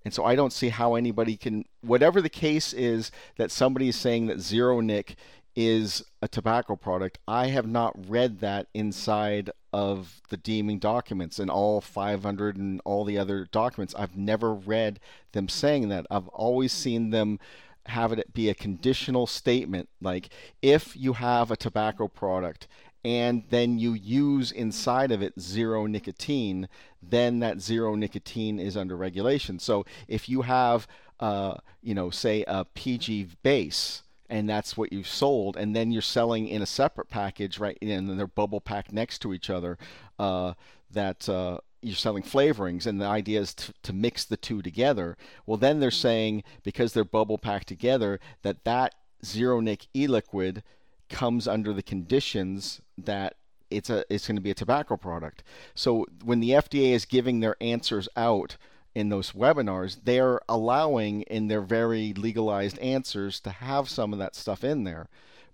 [0.04, 3.96] And so I don't see how anybody can, whatever the case is that somebody is
[3.96, 5.16] saying that zero nic
[5.56, 7.18] is a tobacco product.
[7.26, 13.04] I have not read that inside of the deeming documents and all 500 and all
[13.04, 13.94] the other documents.
[13.98, 15.00] I've never read
[15.32, 16.06] them saying that.
[16.10, 17.40] I've always seen them
[17.86, 20.28] have it be a conditional statement like
[20.60, 22.66] if you have a tobacco product
[23.04, 26.68] and then you use inside of it zero nicotine,
[27.00, 29.60] then that zero nicotine is under regulation.
[29.60, 30.88] So if you have,
[31.20, 36.02] uh, you know, say a PG base, and that's what you've sold, and then you're
[36.02, 37.78] selling in a separate package, right?
[37.80, 39.78] And they're bubble packed next to each other.
[40.18, 40.54] Uh,
[40.90, 45.16] that uh, you're selling flavorings, and the idea is to, to mix the two together.
[45.46, 50.62] Well, then they're saying because they're bubble packed together that that zero nic e-liquid
[51.08, 53.36] comes under the conditions that
[53.70, 55.42] it's a it's going to be a tobacco product.
[55.74, 58.56] So when the FDA is giving their answers out
[58.96, 64.34] in those webinars, they're allowing in their very legalized answers to have some of that
[64.34, 65.06] stuff in there.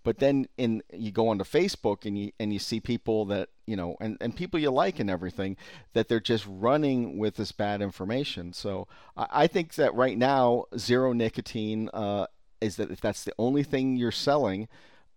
[0.05, 3.75] But then in you go onto Facebook and you and you see people that you
[3.75, 5.57] know and, and people you like and everything
[5.93, 8.53] that they're just running with this bad information.
[8.53, 12.27] So I, I think that right now zero nicotine uh,
[12.61, 14.69] is that if that's the only thing you're selling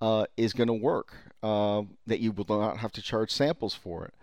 [0.02, 1.14] uh, is going to work.
[1.44, 4.16] Uh, that you will not have to charge samples for it.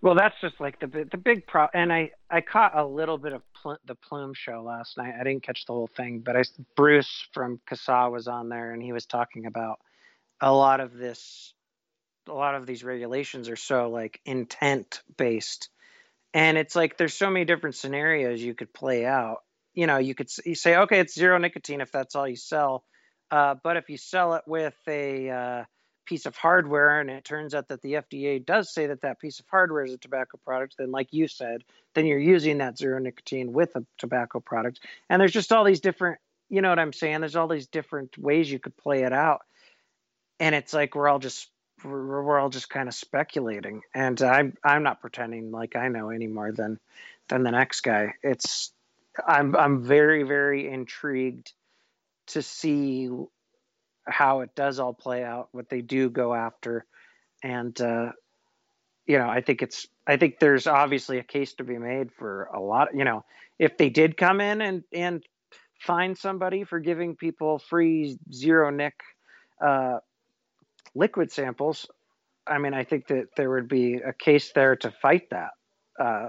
[0.00, 1.66] Well, that's just like the the big pro.
[1.74, 5.14] And I I caught a little bit of pl- the Plume show last night.
[5.18, 6.42] I didn't catch the whole thing, but I
[6.76, 9.80] Bruce from CASAA was on there, and he was talking about
[10.40, 11.52] a lot of this.
[12.28, 15.68] A lot of these regulations are so like intent based,
[16.32, 19.38] and it's like there's so many different scenarios you could play out.
[19.74, 22.84] You know, you could you say, okay, it's zero nicotine if that's all you sell,
[23.32, 25.64] uh, but if you sell it with a uh,
[26.08, 29.40] piece of hardware and it turns out that the FDA does say that that piece
[29.40, 31.62] of hardware is a tobacco product, then like you said,
[31.94, 34.80] then you're using that zero nicotine with a tobacco product.
[35.10, 36.18] And there's just all these different,
[36.48, 37.20] you know what I'm saying?
[37.20, 39.42] There's all these different ways you could play it out.
[40.40, 41.50] And it's like we're all just
[41.84, 43.82] we're, all just kind of speculating.
[43.94, 46.80] And I'm I'm not pretending like I know any more than
[47.28, 48.14] than the next guy.
[48.22, 48.72] It's
[49.26, 51.52] I'm I'm very very intrigued
[52.28, 53.10] to see
[54.08, 56.86] how it does all play out, what they do go after,
[57.42, 58.12] and uh,
[59.06, 62.44] you know, I think it's I think there's obviously a case to be made for
[62.54, 62.88] a lot.
[62.94, 63.24] You know,
[63.58, 65.22] if they did come in and and
[65.80, 68.94] find somebody for giving people free zero nick
[69.64, 69.98] uh,
[70.94, 71.86] liquid samples,
[72.46, 75.50] I mean, I think that there would be a case there to fight that.
[75.98, 76.28] Uh,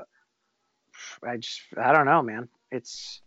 [1.23, 2.49] I just I don't know, man.
[2.71, 3.21] It's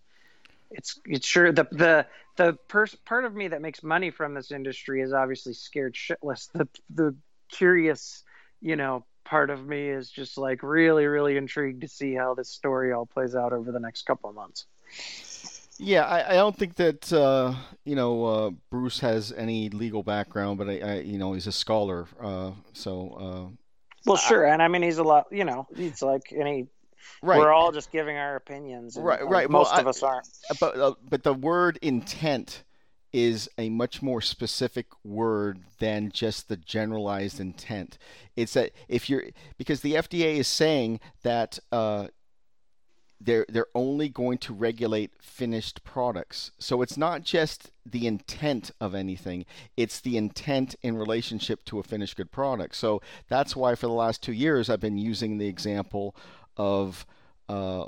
[0.71, 2.07] it's it's sure the the
[2.37, 6.51] the pers- part of me that makes money from this industry is obviously scared shitless.
[6.53, 7.17] The the
[7.51, 8.23] curious,
[8.61, 12.49] you know, part of me is just like really really intrigued to see how this
[12.49, 14.67] story all plays out over the next couple of months.
[15.79, 20.59] Yeah, I, I don't think that uh, you know uh, Bruce has any legal background,
[20.59, 23.51] but I, I you know he's a scholar, uh, so.
[23.55, 23.57] Uh,
[24.05, 25.27] well, sure, and I mean he's a lot.
[25.31, 26.67] You know, he's like any
[27.23, 27.39] Right.
[27.39, 28.97] We're all just giving our opinions.
[28.97, 29.27] And, right.
[29.27, 29.51] Right.
[29.51, 30.29] Most well, of I, us aren't.
[30.61, 32.65] But uh, but the word intent
[33.13, 37.99] is a much more specific word than just the generalized intent.
[38.37, 39.25] It's that if you're
[39.59, 42.09] because the FDA is saying that uh,
[43.21, 46.53] they're they're only going to regulate finished products.
[46.59, 49.45] So it's not just the intent of anything;
[49.77, 52.75] it's the intent in relationship to a finished good product.
[52.77, 56.17] So that's why for the last two years I've been using the example
[56.57, 57.07] of
[57.49, 57.85] uh,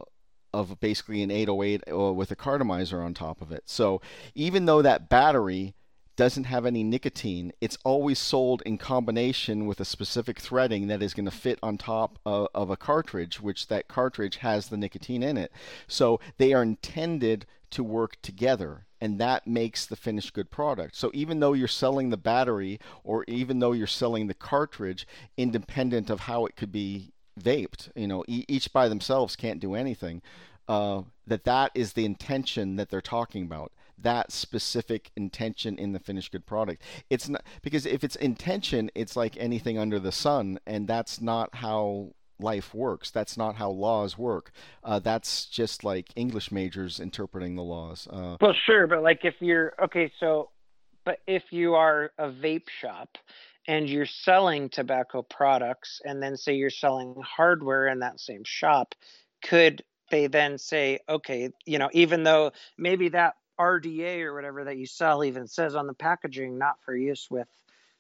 [0.55, 3.65] of basically an 808 uh, with a cartomizer on top of it.
[3.67, 4.01] So
[4.35, 5.75] even though that battery
[6.17, 11.13] doesn't have any nicotine, it's always sold in combination with a specific threading that is
[11.13, 15.25] going to fit on top of, of, a cartridge, which that cartridge has the nicotine
[15.25, 15.51] in it.
[15.89, 20.95] So they are intended to work together, and that makes the finished good product.
[20.95, 26.11] So even though you're selling the battery, or even though you're selling the cartridge, independent
[26.11, 30.23] of how it could be vaped, you know, e- each by themselves can't do anything.
[30.67, 33.73] Uh, that that is the intention that they're talking about.
[33.99, 36.83] That specific intention in the finished good product.
[37.11, 41.57] It's not because if it's intention, it's like anything under the sun, and that's not
[41.57, 43.11] how life works.
[43.11, 44.51] That's not how laws work.
[44.83, 48.09] Uh, that's just like English majors interpreting the laws.
[48.11, 50.51] Uh, well, sure, but like if you're okay, so
[51.05, 53.09] but if you are a vape shop
[53.67, 58.95] and you're selling tobacco products and then say you're selling hardware in that same shop
[59.43, 64.77] could they then say, okay, you know, even though maybe that RDA or whatever that
[64.77, 67.49] you sell even says on the packaging, not for use with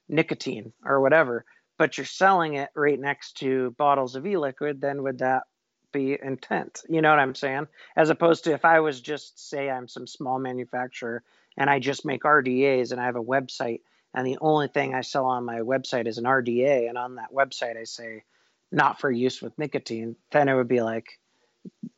[0.09, 1.45] nicotine or whatever,
[1.79, 5.45] but you're selling it right next to bottles of e-liquid, then would that
[5.93, 6.83] be intent?
[6.89, 7.69] You know what I'm saying?
[7.97, 11.23] As opposed to if I was just say I'm some small manufacturer
[11.57, 13.81] and I just make RDAs and I have a website
[14.15, 17.33] and the only thing I sell on my website is an RDA and on that
[17.33, 18.25] website I say
[18.71, 21.07] not for use with nicotine, then it would be like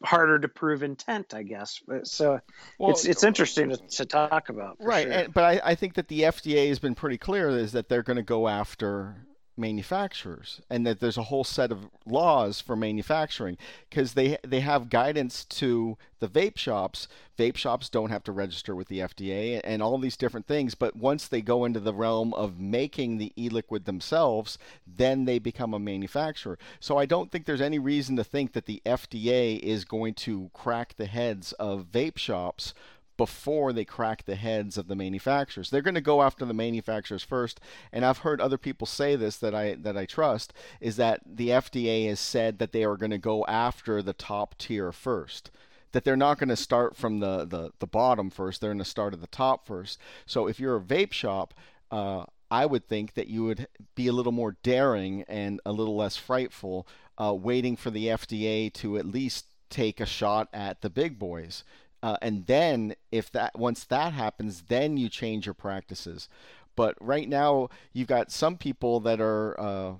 [0.05, 1.81] harder to prove intent, I guess.
[2.05, 2.41] So
[2.79, 4.77] well, it's it's interesting to, to talk about.
[4.81, 5.13] Right, sure.
[5.13, 8.03] and, but I, I think that the FDA has been pretty clear is that they're
[8.03, 9.27] going to go after
[9.57, 13.57] manufacturers and that there's a whole set of laws for manufacturing
[13.89, 17.09] because they they have guidance to the vape shops.
[17.39, 20.97] Vape shops don't have to register with the FDA and all these different things but
[20.97, 25.79] once they go into the realm of making the e-liquid themselves then they become a
[25.79, 26.59] manufacturer.
[26.81, 30.51] So I don't think there's any reason to think that the FDA is going to
[30.53, 32.75] crack the heads of vape shops
[33.17, 35.71] before they crack the heads of the manufacturers.
[35.71, 37.61] They're going to go after the manufacturers first,
[37.93, 41.49] and I've heard other people say this that I that I trust is that the
[41.49, 45.51] FDA has said that they are going to go after the top tier first.
[45.93, 48.85] That they're not going to start from the, the, the bottom first, they're going to
[48.85, 49.99] start at the top first.
[50.27, 51.55] So if you're a vape shop,
[51.91, 55.97] uh, I would think that you would be a little more daring and a little
[55.97, 60.91] less frightful, uh, waiting for the FDA to at least take a shot at the
[60.91, 61.65] big boys
[62.07, 66.29] uh, and then if that once that happens, then you change your practices.
[66.77, 69.95] But right now, you've got some people that are uh,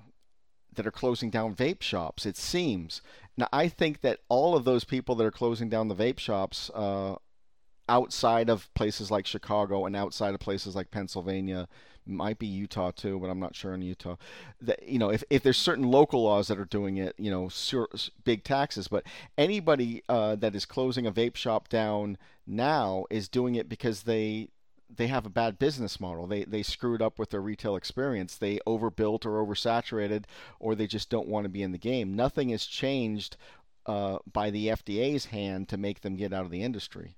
[0.73, 2.25] that are closing down vape shops.
[2.25, 3.01] It seems.
[3.35, 6.71] Now, I think that all of those people that are closing down the vape shops
[6.73, 7.15] uh,
[7.89, 11.67] outside of places like Chicago and outside of places like Pennsylvania
[12.07, 14.15] might be Utah too, but I'm not sure in Utah.
[14.61, 17.49] That you know, if, if there's certain local laws that are doing it, you know,
[17.49, 17.89] sur-
[18.23, 18.87] big taxes.
[18.87, 19.03] But
[19.37, 24.49] anybody uh, that is closing a vape shop down now is doing it because they
[24.95, 26.27] they have a bad business model.
[26.27, 28.35] They they screwed up with their retail experience.
[28.35, 30.25] They overbuilt or oversaturated,
[30.59, 32.15] or they just don't want to be in the game.
[32.15, 33.37] Nothing has changed
[33.85, 37.15] uh, by the FDA's hand to make them get out of the industry.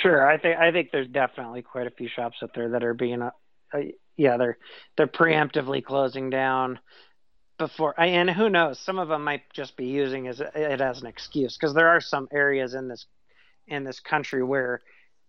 [0.00, 2.94] Sure, I think I think there's definitely quite a few shops out there that are
[2.94, 3.30] being uh,
[4.22, 4.58] yeah, they're
[4.96, 6.78] they're preemptively closing down
[7.58, 7.98] before.
[8.00, 8.78] And who knows?
[8.78, 12.00] Some of them might just be using as it as an excuse because there are
[12.00, 13.06] some areas in this
[13.66, 14.80] in this country where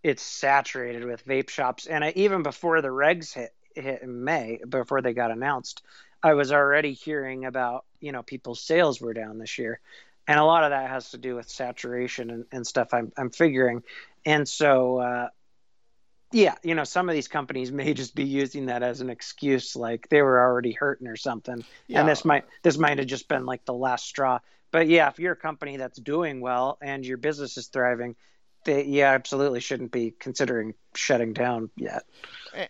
[0.03, 1.87] it's saturated with vape shops.
[1.87, 5.81] And I, even before the regs hit hit in May, before they got announced,
[6.21, 9.79] I was already hearing about you know people's sales were down this year,
[10.27, 12.93] and a lot of that has to do with saturation and, and stuff.
[12.93, 13.81] I'm I'm figuring,
[14.23, 14.99] and so.
[14.99, 15.29] Uh,
[16.33, 19.75] yeah, you know, some of these companies may just be using that as an excuse,
[19.75, 21.99] like they were already hurting or something, yeah.
[21.99, 24.39] and this might this might have just been like the last straw.
[24.71, 28.15] But yeah, if you're a company that's doing well and your business is thriving,
[28.65, 32.03] they yeah absolutely shouldn't be considering shutting down yet.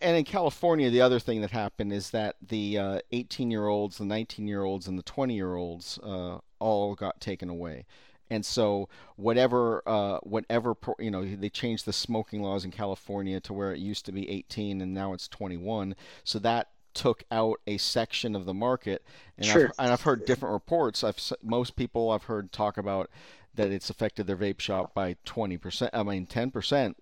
[0.02, 3.97] And in California, the other thing that happened is that the 18 uh, year olds,
[3.97, 7.86] the 19 year olds, and the 20 year olds uh, all got taken away
[8.29, 13.53] and so whatever uh, whatever you know they changed the smoking laws in California to
[13.53, 17.77] where it used to be 18 and now it's 21 so that took out a
[17.77, 19.03] section of the market
[19.38, 19.65] and, sure.
[19.65, 23.09] I've, and I've heard different reports I've most people I've heard talk about
[23.55, 26.95] that it's affected their vape shop by 20% I mean 10%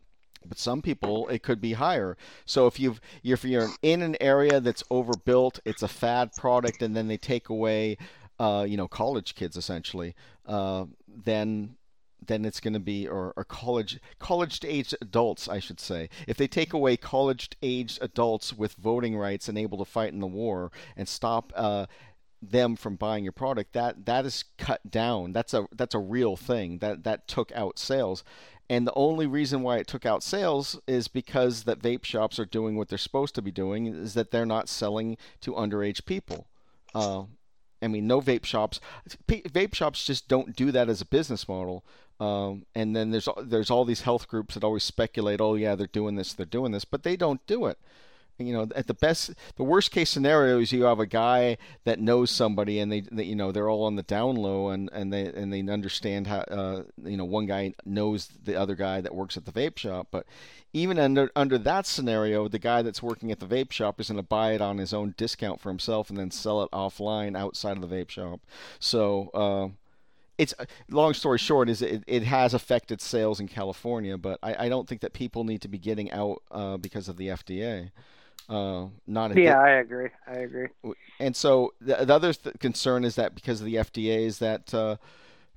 [0.43, 2.17] but some people it could be higher.
[2.47, 6.95] So if you've if you're in an area that's overbuilt, it's a fad product, and
[6.95, 7.95] then they take away
[8.41, 10.15] uh, you know, college kids essentially,
[10.47, 10.85] uh,
[11.15, 11.75] then
[12.25, 16.09] then it's going to be or, or college college aged adults, I should say.
[16.27, 20.19] If they take away college aged adults with voting rights and able to fight in
[20.19, 21.87] the war and stop uh,
[22.41, 25.33] them from buying your product, that that is cut down.
[25.33, 26.77] That's a that's a real thing.
[26.79, 28.23] That that took out sales.
[28.69, 32.45] And the only reason why it took out sales is because that vape shops are
[32.45, 36.47] doing what they're supposed to be doing is that they're not selling to underage people.
[36.95, 37.23] Uh,
[37.81, 38.79] I mean, no vape shops.
[39.27, 41.83] Vape shops just don't do that as a business model.
[42.19, 45.87] Um, and then there's there's all these health groups that always speculate, oh yeah, they're
[45.87, 47.79] doing this, they're doing this, but they don't do it
[48.47, 51.99] you know at the best the worst case scenario is you have a guy that
[51.99, 55.11] knows somebody and they, they you know they're all on the down low and and
[55.11, 59.15] they and they understand how uh, you know one guy knows the other guy that
[59.15, 60.25] works at the vape shop but
[60.73, 64.17] even under under that scenario the guy that's working at the vape shop is going
[64.17, 67.77] to buy it on his own discount for himself and then sell it offline outside
[67.77, 68.41] of the vape shop
[68.79, 69.67] so uh,
[70.41, 70.55] it's
[70.89, 74.89] long story short is it, it has affected sales in California, but I, I don't
[74.89, 77.91] think that people need to be getting out uh, because of the FDA.
[78.51, 80.09] Uh, not yeah, I agree.
[80.27, 80.67] I agree.
[81.19, 84.73] And so the, the other th- concern is that because of the FDA is that
[84.73, 84.97] uh,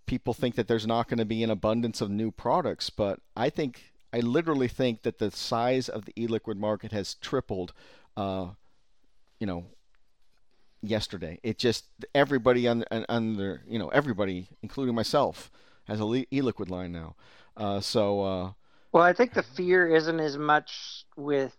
[0.07, 3.51] people think that there's not going to be an abundance of new products, but I
[3.51, 7.73] think I literally think that the size of the e-liquid market has tripled.
[8.17, 8.51] Uh,
[9.41, 9.65] you know,
[10.81, 11.41] yesterday.
[11.43, 15.51] It just everybody under, under you know everybody, including myself,
[15.89, 17.17] has a e-liquid line now.
[17.57, 18.23] Uh, so.
[18.23, 18.53] Uh,
[18.93, 21.57] well, I think the fear isn't as much with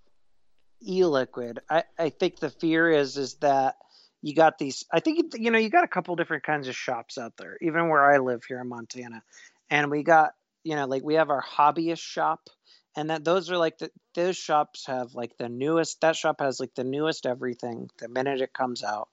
[0.82, 1.60] e-liquid.
[1.70, 3.76] I, I think the fear is is that
[4.22, 4.86] you got these.
[4.92, 7.90] I think you know you got a couple different kinds of shops out there, even
[7.90, 9.24] where I live here in Montana,
[9.70, 10.32] and we got
[10.64, 12.50] you know like we have our hobbyist shop
[12.96, 16.60] and that those are like the, those shops have like the newest that shop has
[16.60, 19.10] like the newest everything the minute it comes out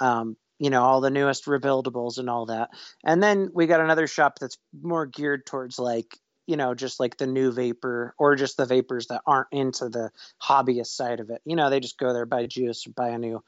[0.00, 2.70] um, you know all the newest rebuildables and all that
[3.04, 7.16] and then we got another shop that's more geared towards like you know just like
[7.16, 10.10] the new vapor or just the vapors that aren't into the
[10.42, 13.18] hobbyist side of it you know they just go there buy juice or buy a
[13.18, 13.42] new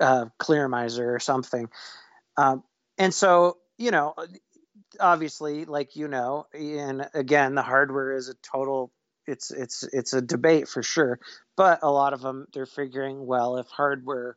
[0.00, 1.68] uh, clearomizer or something
[2.36, 2.62] um,
[2.98, 4.14] and so you know
[5.00, 8.92] obviously, like you know, and again, the hardware is a total.
[9.26, 11.18] It's it's it's a debate for sure,
[11.56, 14.36] but a lot of them they're figuring, well, if hardware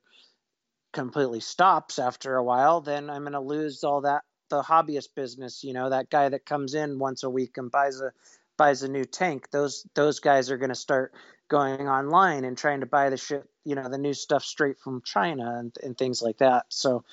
[0.94, 5.64] completely stops after a while, then I'm going to lose all that the hobbyist business.
[5.64, 8.12] You know, that guy that comes in once a week and buys a
[8.58, 9.50] buys a new tank.
[9.52, 11.14] Those those guys are going to start
[11.48, 15.02] going online and trying to buy the shit, you know, the new stuff straight from
[15.02, 16.66] China and, and things like that.
[16.70, 17.06] So,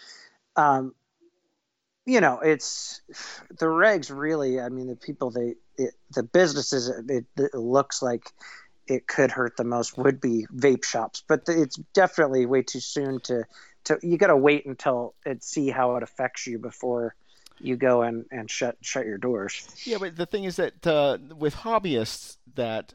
[0.56, 0.94] um,
[2.04, 3.00] you know, it's
[3.48, 4.60] the regs really.
[4.60, 8.30] I mean, the people they it, the businesses it, it, looks like
[8.86, 13.20] it could hurt the most would be vape shops, but it's definitely way too soon
[13.20, 13.44] to
[13.84, 13.98] to.
[14.02, 17.14] You got to wait until it see how it affects you before
[17.60, 19.68] you go and, and shut shut your doors.
[19.84, 22.94] Yeah, but the thing is that uh, with hobbyists that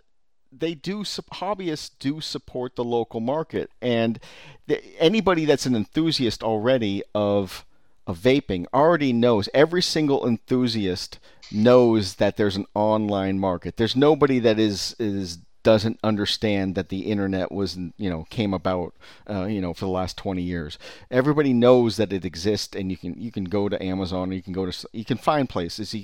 [0.52, 4.20] they do hobbyists do support the local market and
[4.68, 7.66] the, anybody that's an enthusiast already of
[8.08, 11.20] of vaping already knows every single enthusiast
[11.52, 13.78] knows that there's an online market.
[13.78, 18.94] There's nobody that is is doesn't understand that the internet was you know came about
[19.30, 20.78] uh, you know for the last 20 years
[21.12, 24.54] everybody knows that it exists and you can you can go to amazon you can
[24.54, 25.96] go to you can find places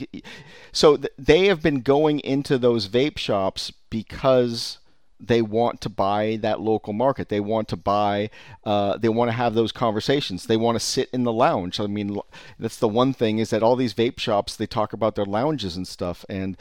[0.72, 4.80] so they have been going into those vape shops because
[5.20, 7.30] they want to buy that local market.
[7.30, 8.30] They want to buy.
[8.64, 10.46] Uh, they want to have those conversations.
[10.46, 11.80] They want to sit in the lounge.
[11.80, 12.20] I mean,
[12.60, 15.78] that's the one thing is that all these vape shops they talk about their lounges
[15.78, 16.58] and stuff, and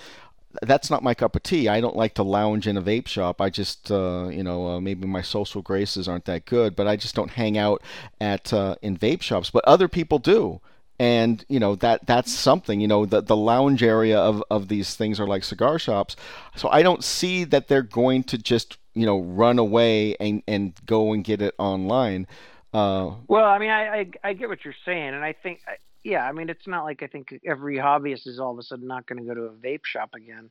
[0.62, 1.68] that's not my cup of tea.
[1.68, 3.40] I don't like to lounge in a vape shop.
[3.40, 6.96] I just, uh, you know, uh, maybe my social graces aren't that good, but I
[6.96, 7.82] just don't hang out
[8.20, 9.50] at uh, in vape shops.
[9.50, 10.60] But other people do
[10.98, 14.94] and you know that that's something you know the the lounge area of of these
[14.94, 16.14] things are like cigar shops
[16.54, 20.74] so i don't see that they're going to just you know run away and and
[20.86, 22.26] go and get it online
[22.72, 25.62] uh, well i mean I, I, I get what you're saying and i think
[26.04, 28.86] yeah i mean it's not like i think every hobbyist is all of a sudden
[28.86, 30.50] not going to go to a vape shop again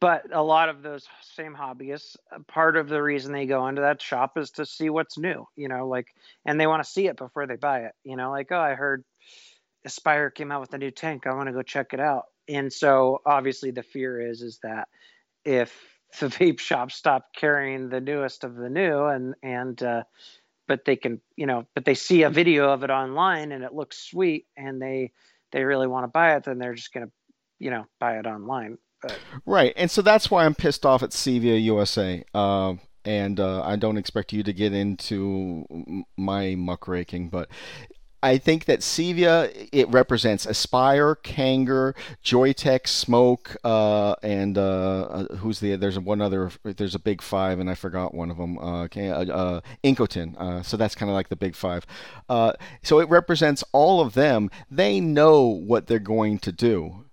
[0.00, 2.16] but a lot of those same hobbyists
[2.48, 5.68] part of the reason they go into that shop is to see what's new you
[5.68, 6.08] know like
[6.44, 8.74] and they want to see it before they buy it you know like oh i
[8.74, 9.04] heard
[9.84, 11.26] Aspire came out with a new tank.
[11.26, 12.24] I want to go check it out.
[12.48, 14.88] And so obviously the fear is is that
[15.44, 15.74] if
[16.20, 20.02] the vape shop stopped carrying the newest of the new and and uh,
[20.68, 23.74] but they can you know but they see a video of it online and it
[23.74, 25.12] looks sweet and they
[25.50, 27.10] they really want to buy it then they're just gonna
[27.62, 28.76] you know buy it online.
[29.00, 29.18] But...
[29.46, 32.24] Right, and so that's why I'm pissed off at Sevia USA.
[32.34, 37.48] Uh, and uh, I don't expect you to get into my muckraking, but
[38.22, 41.94] I think that Sevia it represents Aspire, Kanger,
[42.24, 47.58] Joyetech, Smok, uh, and uh, uh, who's the there's one other there's a big five
[47.58, 48.58] and I forgot one of them.
[48.58, 50.64] Uh, uh, uh Innokin.
[50.64, 51.86] so that's kind of like the big five.
[52.28, 54.50] so it represents all of them.
[54.70, 57.04] They know what they're going to do.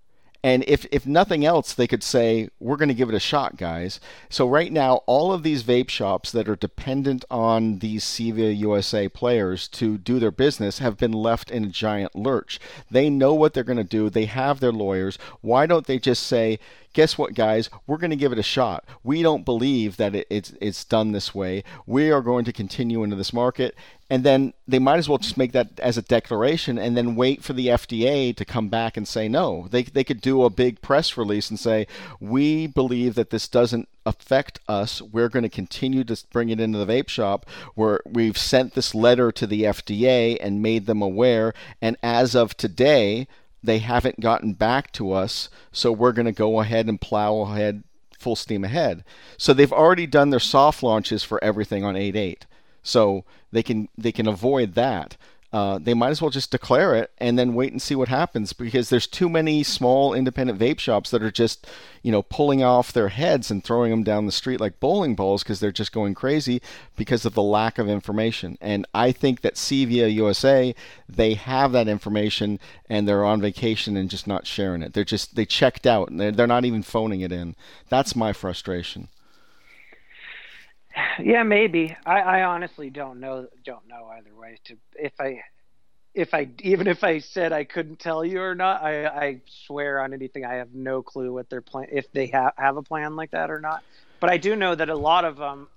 [0.42, 3.56] And if, if nothing else, they could say, we're going to give it a shot,
[3.58, 4.00] guys.
[4.30, 9.08] So, right now, all of these vape shops that are dependent on these Sevia USA
[9.08, 12.58] players to do their business have been left in a giant lurch.
[12.90, 15.18] They know what they're going to do, they have their lawyers.
[15.42, 16.58] Why don't they just say,
[16.92, 17.70] guess what, guys?
[17.86, 18.84] We're going to give it a shot.
[19.02, 21.64] We don't believe that it, it's it's done this way.
[21.86, 23.74] We are going to continue into this market,
[24.08, 27.44] and then they might as well just make that as a declaration, and then wait
[27.44, 29.68] for the FDA to come back and say no.
[29.70, 31.86] They they could do a big press release and say
[32.18, 35.00] we believe that this doesn't affect us.
[35.00, 37.46] We're going to continue to bring it into the vape shop.
[37.74, 42.56] Where we've sent this letter to the FDA and made them aware, and as of
[42.56, 43.28] today
[43.62, 47.82] they haven't gotten back to us, so we're going to go ahead and plow ahead
[48.20, 49.02] full steam ahead.
[49.38, 52.42] So they've already done their soft launches for everything on 8.8.
[52.82, 55.16] So they can they can avoid that.
[55.52, 58.52] Uh, they might as well just declare it and then wait and see what happens
[58.52, 61.66] because there's too many small independent vape shops that are just,
[62.02, 65.42] you know, pulling off their heads and throwing them down the street like bowling balls
[65.42, 66.62] because they're just going crazy
[66.96, 68.58] because of the lack of information.
[68.60, 70.72] And I think that CVIA USA,
[71.08, 74.94] they have that information and they're on vacation and just not sharing it.
[74.94, 77.56] They're just, they checked out and they're, they're not even phoning it in.
[77.88, 79.08] That's my frustration.
[81.22, 81.96] Yeah, maybe.
[82.06, 83.46] I, I honestly don't know.
[83.64, 84.58] Don't know either way.
[84.66, 85.42] To if I,
[86.14, 90.00] if I even if I said I couldn't tell you or not, I, I swear
[90.02, 91.88] on anything, I have no clue what their plan.
[91.92, 93.84] If they have have a plan like that or not.
[94.20, 95.68] But I do know that a lot of them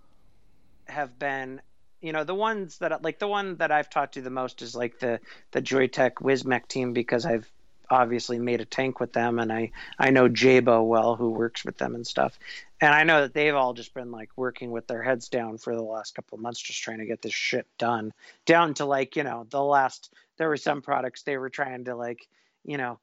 [0.87, 1.61] have been.
[2.01, 4.75] You know, the ones that like the one that I've talked to the most is
[4.75, 5.19] like the
[5.53, 7.49] the Joyetech Wismec team because I've
[7.93, 11.77] obviously made a tank with them and I I know Jaybo well who works with
[11.77, 12.37] them and stuff
[12.83, 15.73] and I know that they've all just been like working with their heads down for
[15.73, 18.11] the last couple of months, just trying to get this shit done.
[18.45, 21.95] Down to like, you know, the last, there were some products they were trying to
[21.95, 22.27] like,
[22.65, 22.99] you know,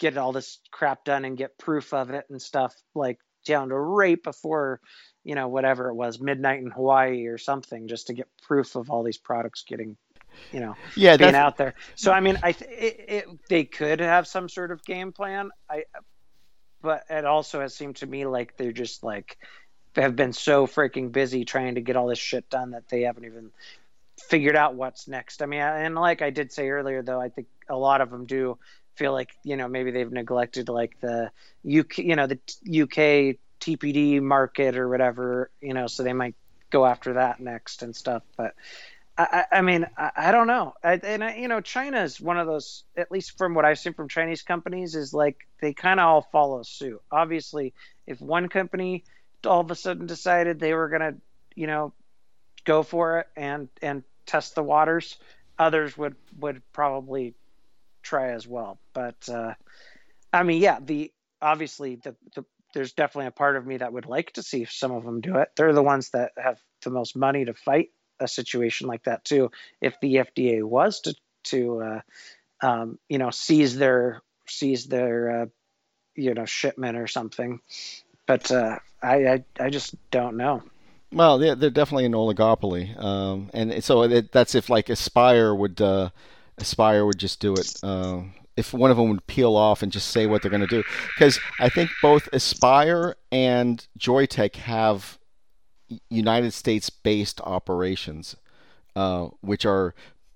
[0.00, 3.76] get all this crap done and get proof of it and stuff, like down to
[3.76, 4.80] right before,
[5.22, 8.90] you know, whatever it was, midnight in Hawaii or something, just to get proof of
[8.90, 9.96] all these products getting
[10.52, 11.74] you know, yeah, being out there.
[11.94, 15.50] So I mean, I th- it, it, they could have some sort of game plan.
[15.68, 15.84] I
[16.82, 19.38] but it also has seemed to me like they're just like
[19.96, 23.24] have been so freaking busy trying to get all this shit done that they haven't
[23.24, 23.50] even
[24.28, 25.42] figured out what's next.
[25.42, 28.26] I mean, and like I did say earlier, though, I think a lot of them
[28.26, 28.58] do
[28.94, 31.30] feel like you know maybe they've neglected like the
[31.66, 32.38] UK, you know, the
[32.82, 36.34] UK TPD market or whatever, you know, so they might
[36.70, 38.22] go after that next and stuff.
[38.36, 38.54] But
[39.16, 40.74] I, I mean, I, I, don't know.
[40.82, 43.78] I, and I, you know, China is one of those, at least from what I've
[43.78, 47.00] seen from Chinese companies, is like they kind of all follow suit.
[47.12, 47.74] Obviously,
[48.06, 49.04] if one company
[49.46, 51.14] all of a sudden decided they were going to,
[51.54, 51.92] you know,
[52.64, 55.16] go for it and and test the waters,
[55.58, 57.34] others would would probably
[58.02, 58.78] try as well.
[58.94, 59.54] But uh,
[60.32, 64.06] I mean, yeah, the obviously the, the there's definitely a part of me that would
[64.06, 65.50] like to see some of them do it.
[65.56, 67.90] They're the ones that have the most money to fight
[68.20, 69.50] a situation like that too.
[69.80, 72.00] If the FDA was to to uh,
[72.66, 75.46] um, you know seize their seize their uh,
[76.14, 77.60] you know shipment or something,
[78.26, 80.62] but uh, I, I I just don't know.
[81.12, 85.80] Well, they're, they're definitely an oligopoly, um, and so it, that's if like Aspire would
[85.80, 86.10] uh,
[86.58, 87.72] Aspire would just do it.
[87.82, 88.22] Uh,
[88.56, 90.82] if one of them would peel off and just say what they're going to do,
[91.14, 95.18] because I think both Aspire and Joyetech have
[96.10, 98.36] United States based operations,
[98.96, 99.94] uh, which are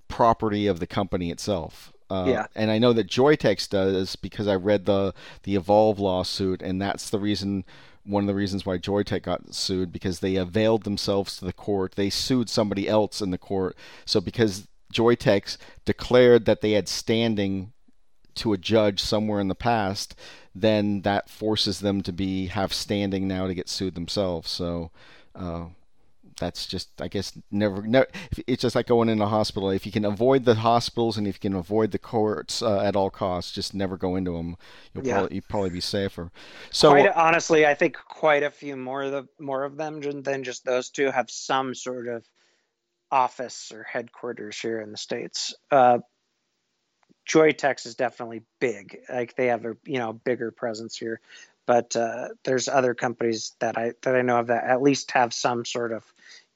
[0.08, 1.92] property of the company itself.
[2.10, 2.46] Uh, yeah.
[2.54, 7.10] And I know that Joyetech does because I read the the Evolv lawsuit, and that's
[7.10, 7.64] the reason.
[8.04, 11.92] One of the reasons why Joyetech got sued because they availed themselves to the court.
[11.94, 13.76] They sued somebody else in the court.
[14.06, 17.72] So because Joyetech declared that they had standing
[18.36, 20.14] to a judge somewhere in the past,
[20.54, 24.50] then that forces them to be have standing now to get sued themselves.
[24.50, 24.90] So
[25.38, 25.66] uh,
[26.38, 28.06] that's just, I guess, never, never.
[28.46, 29.70] It's just like going in a hospital.
[29.70, 32.96] If you can avoid the hospitals and if you can avoid the courts uh, at
[32.96, 34.56] all costs, just never go into them.
[34.94, 35.14] You'll yeah.
[35.14, 36.30] probably, you'll probably be safer.
[36.70, 40.44] So quite, honestly, I think quite a few more of the more of them than
[40.44, 42.24] just those two have some sort of
[43.10, 45.54] office or headquarters here in the states.
[45.70, 45.98] Uh,
[47.28, 48.98] Joyetech is definitely big.
[49.08, 51.20] Like they have a you know bigger presence here
[51.68, 55.34] but uh, there's other companies that I that I know of that at least have
[55.34, 56.02] some sort of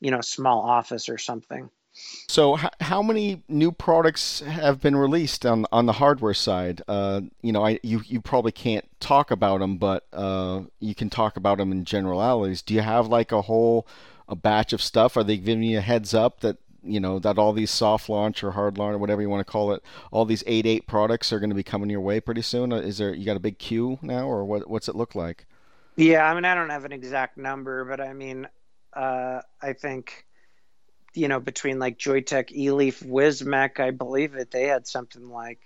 [0.01, 1.71] you know small office or something.
[2.31, 6.81] So, h- how many new products have been released on on the hardware side?
[6.89, 11.11] Uh, you know, I you you probably can't talk about them, but uh, you can
[11.11, 12.63] talk about them in generalities.
[12.63, 13.87] Do you have like a whole
[14.27, 15.15] a batch of stuff?
[15.19, 18.43] Are they giving you a heads up that you know that all these soft launch
[18.43, 21.33] or hard launch or whatever you want to call it, all these eight eight products
[21.33, 22.73] are going to be coming your way pretty soon.
[22.73, 24.69] Uh, is there you got a big queue now, or what?
[24.69, 25.47] What's it look like?
[25.97, 28.49] Yeah, I mean, I don't have an exact number, but I mean,
[28.93, 30.27] uh, I think
[31.15, 35.61] you know between like Joyetech, Eleaf, Wismec, I believe that they had something like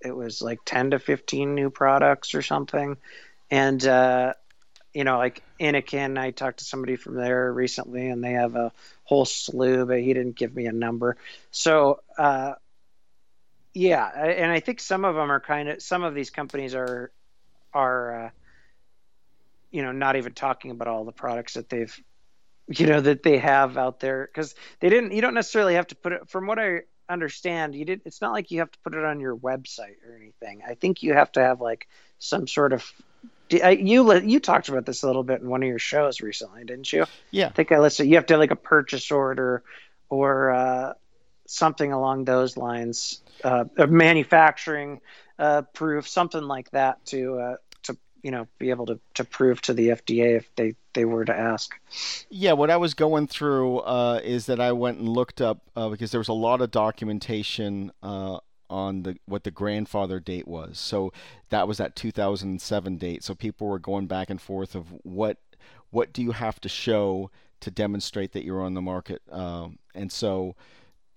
[0.00, 2.96] it was like ten to fifteen new products or something,
[3.50, 4.34] and uh,
[4.94, 8.72] you know, like Innokin, I talked to somebody from there recently, and they have a
[9.08, 11.16] whole slew, but he didn't give me a number.
[11.50, 12.52] So, uh,
[13.72, 17.10] yeah, and I think some of them are kind of some of these companies are
[17.72, 18.30] are uh,
[19.70, 21.98] you know not even talking about all the products that they've
[22.68, 25.12] you know that they have out there because they didn't.
[25.12, 26.28] You don't necessarily have to put it.
[26.28, 28.02] From what I understand, you did.
[28.04, 30.60] It's not like you have to put it on your website or anything.
[30.68, 31.88] I think you have to have like
[32.18, 32.84] some sort of
[33.50, 36.92] you you talked about this a little bit in one of your shows recently, didn't
[36.92, 37.06] you?
[37.30, 37.46] Yeah.
[37.46, 38.08] I think I listened.
[38.08, 39.62] You have to have like a purchase order
[40.08, 40.92] or uh,
[41.46, 45.00] something along those lines, uh, manufacturing
[45.38, 49.60] uh, proof, something like that to uh, to you know be able to, to prove
[49.62, 51.74] to the FDA if they, they were to ask.
[52.30, 55.88] Yeah, what I was going through uh, is that I went and looked up uh,
[55.88, 58.38] because there was a lot of documentation uh,
[58.70, 60.78] on the what the grandfather date was.
[60.78, 61.12] So
[61.50, 63.24] that was that 2007 date.
[63.24, 65.38] So people were going back and forth of what
[65.90, 69.22] what do you have to show to demonstrate that you're on the market.
[69.30, 70.54] Um, and so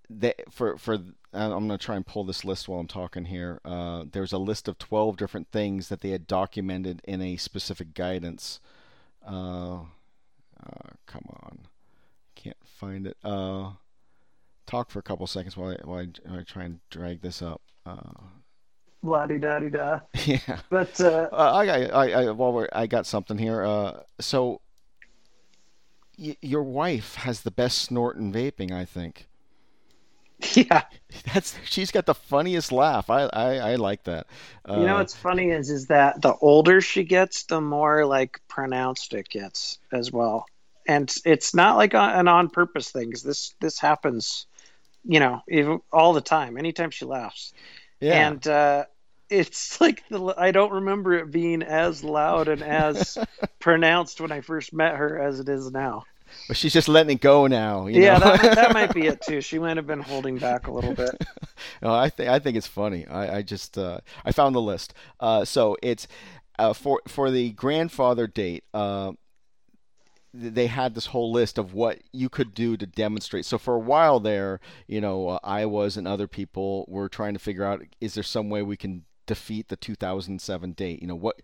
[0.09, 0.97] they, for for
[1.33, 3.61] I'm going to try and pull this list while I'm talking here.
[3.63, 7.93] Uh, there's a list of 12 different things that they had documented in a specific
[7.93, 8.59] guidance.
[9.25, 9.83] Uh,
[10.61, 11.59] uh, come on,
[12.35, 13.17] can't find it.
[13.23, 13.71] Uh,
[14.67, 17.41] talk for a couple seconds while I, while I, while I try and drag this
[17.41, 17.61] up.
[17.85, 17.95] Uh,
[19.03, 19.99] La di da di da.
[20.25, 23.63] Yeah, But uh, uh, I, I, I, while we're, I got something here.
[23.63, 24.61] Uh, so,
[26.17, 29.27] y- your wife has the best snort in vaping, I think.
[30.53, 30.83] yeah,
[31.33, 33.09] That's she's got the funniest laugh.
[33.09, 34.27] I, I, I like that.
[34.67, 38.39] Uh, you know what's funny is is that the older she gets, the more like
[38.47, 40.45] pronounced it gets as well.
[40.87, 44.47] And it's not like a- an on purpose thing 'cause this this happens,
[45.03, 46.57] you know, all the time.
[46.57, 47.53] Anytime she laughs,
[47.99, 48.27] yeah.
[48.27, 48.85] and uh,
[49.31, 53.17] it's like the I don't remember it being as loud and as
[53.59, 56.03] pronounced when I first met her as it is now.
[56.47, 57.87] but she's just letting it go now.
[57.87, 58.37] You yeah, know?
[58.37, 59.41] that, that might be it too.
[59.41, 61.15] She might have been holding back a little bit.
[61.81, 63.07] no, I think I think it's funny.
[63.07, 64.93] I, I just uh, I found the list.
[65.19, 66.07] Uh, so it's
[66.59, 68.63] uh, for for the grandfather date.
[68.73, 69.13] Uh,
[70.33, 73.45] they had this whole list of what you could do to demonstrate.
[73.45, 77.33] So for a while there, you know, uh, I was and other people were trying
[77.33, 81.01] to figure out is there some way we can defeat the 2007 date?
[81.01, 81.41] You know, what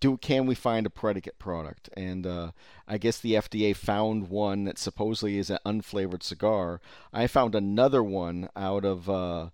[0.00, 1.90] do can we find a predicate product?
[1.94, 2.52] And uh,
[2.88, 6.80] I guess the FDA found one that supposedly is an unflavored cigar.
[7.12, 9.08] I found another one out of.
[9.08, 9.48] Uh,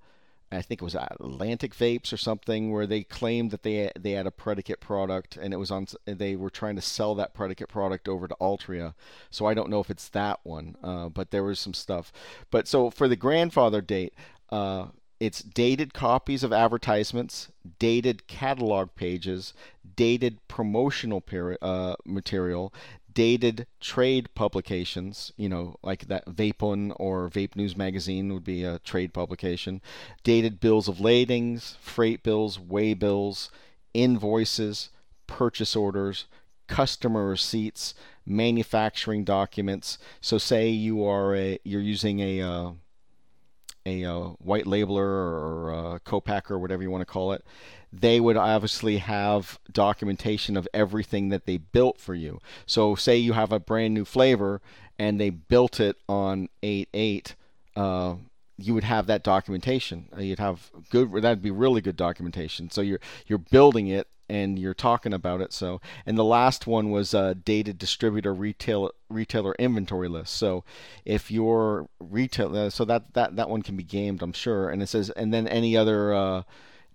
[0.51, 4.27] I think it was Atlantic Vapes or something, where they claimed that they they had
[4.27, 5.87] a predicate product, and it was on.
[6.07, 8.95] They were trying to sell that predicate product over to Altria.
[9.31, 12.13] So I don't know if it's that one, uh, but there was some stuff.
[12.51, 14.15] But so for the grandfather date,
[14.51, 14.87] uh,
[15.21, 19.53] it's dated copies of advertisements, dated catalog pages,
[19.97, 22.73] dated promotional peri- uh, material,
[23.13, 28.79] dated trade publications, you know, like that Vapon or Vape News Magazine would be a
[28.81, 29.81] trade publication,
[30.23, 33.51] dated bills of ladings, freight bills, way bills,
[33.95, 34.91] invoices,
[35.27, 36.27] purchase orders,
[36.67, 37.95] customer receipts,
[38.27, 39.99] manufacturing documents.
[40.21, 42.71] So say you are a you're using a uh,
[43.87, 47.45] a uh, white labeler or a co-packer or whatever you want to call it,
[47.93, 52.41] they would obviously have documentation of everything that they built for you.
[52.67, 54.61] So say you have a brand new flavor
[54.99, 57.35] and they built it on 8.8,
[57.77, 58.17] uh,
[58.59, 60.09] you would have that documentation.
[60.17, 61.13] Uh, You'd have good.
[61.23, 62.71] That'd be really good documentation.
[62.71, 65.53] So you're you're building it and you're talking about it.
[65.53, 70.35] So and the last one was uh, dated distributor retail retailer inventory list.
[70.35, 70.65] So
[71.05, 74.69] if your retail, uh, so that that that one can be gamed, I'm sure.
[74.69, 76.15] And it says and then any other.
[76.15, 76.43] Uh,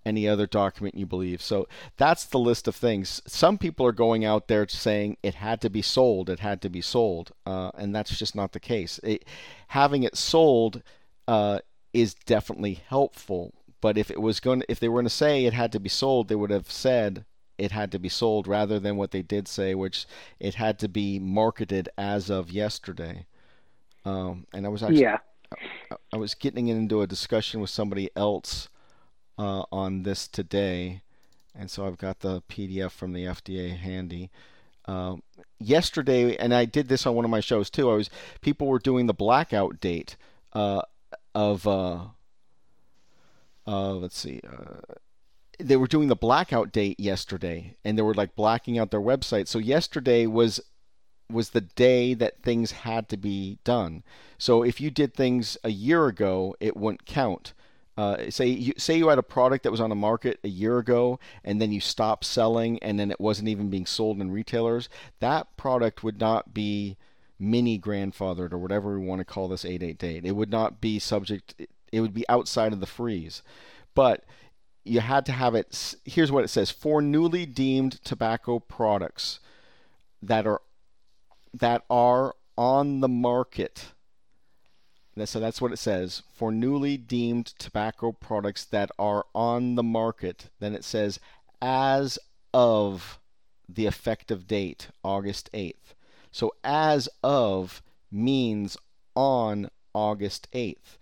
[0.05, 1.41] any other document you believe.
[1.41, 3.21] So that's the list of things.
[3.25, 6.69] Some people are going out there saying it had to be sold, it had to
[6.69, 8.99] be sold, uh, and that's just not the case.
[9.01, 9.25] It,
[9.69, 10.84] having it sold
[11.27, 11.59] uh,
[11.93, 13.53] is definitely helpful,
[13.84, 15.89] but if it was going, if they were going to say it had to be
[15.89, 17.25] sold, they would have said
[17.57, 20.05] it had to be sold rather than what they did say, which
[20.39, 23.25] it had to be marketed as of yesterday.
[24.05, 25.17] Um, and I was actually, Yeah.
[25.91, 28.69] I, I was getting into a discussion with somebody else
[29.38, 31.01] uh, on this today,
[31.53, 34.31] and so I've got the PDF from the FDA handy.
[34.86, 35.23] Um,
[35.59, 37.91] yesterday, and I did this on one of my shows too.
[37.91, 38.09] I was
[38.39, 40.15] people were doing the blackout date
[40.53, 40.84] uh,
[41.36, 41.67] of
[43.68, 44.41] uh, let's see.
[44.47, 44.93] Uh,
[45.59, 49.47] they were doing the blackout date yesterday, and they were like blacking out their website.
[49.47, 50.59] So yesterday was
[51.32, 54.03] was the day that things had to be done.
[54.38, 57.53] So if you did things a year ago, it wouldn't count.
[57.95, 60.80] Uh, say you say you had a product that was on the market a year
[60.80, 64.89] ago and then you stopped selling and then it wasn't even being sold in retailers
[65.20, 66.97] that product would not be
[67.38, 70.97] mini grandfathered or whatever we want to call this 88 date it would not be
[70.97, 71.53] subject
[71.94, 73.41] it would be outside of the freeze
[73.96, 74.26] but
[74.84, 79.39] you had to have it here's what it says for newly deemed tobacco products
[80.22, 80.62] that are
[81.54, 83.94] that are on the market
[85.26, 86.24] so that's what it says.
[86.34, 91.20] For newly deemed tobacco products that are on the market, then it says
[91.62, 92.18] as
[92.54, 93.20] of
[93.70, 95.94] the effective date, August 8th.
[96.32, 98.76] So as of means
[99.16, 100.98] on August 8th.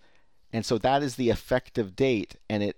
[0.52, 2.76] And so that is the effective date, and it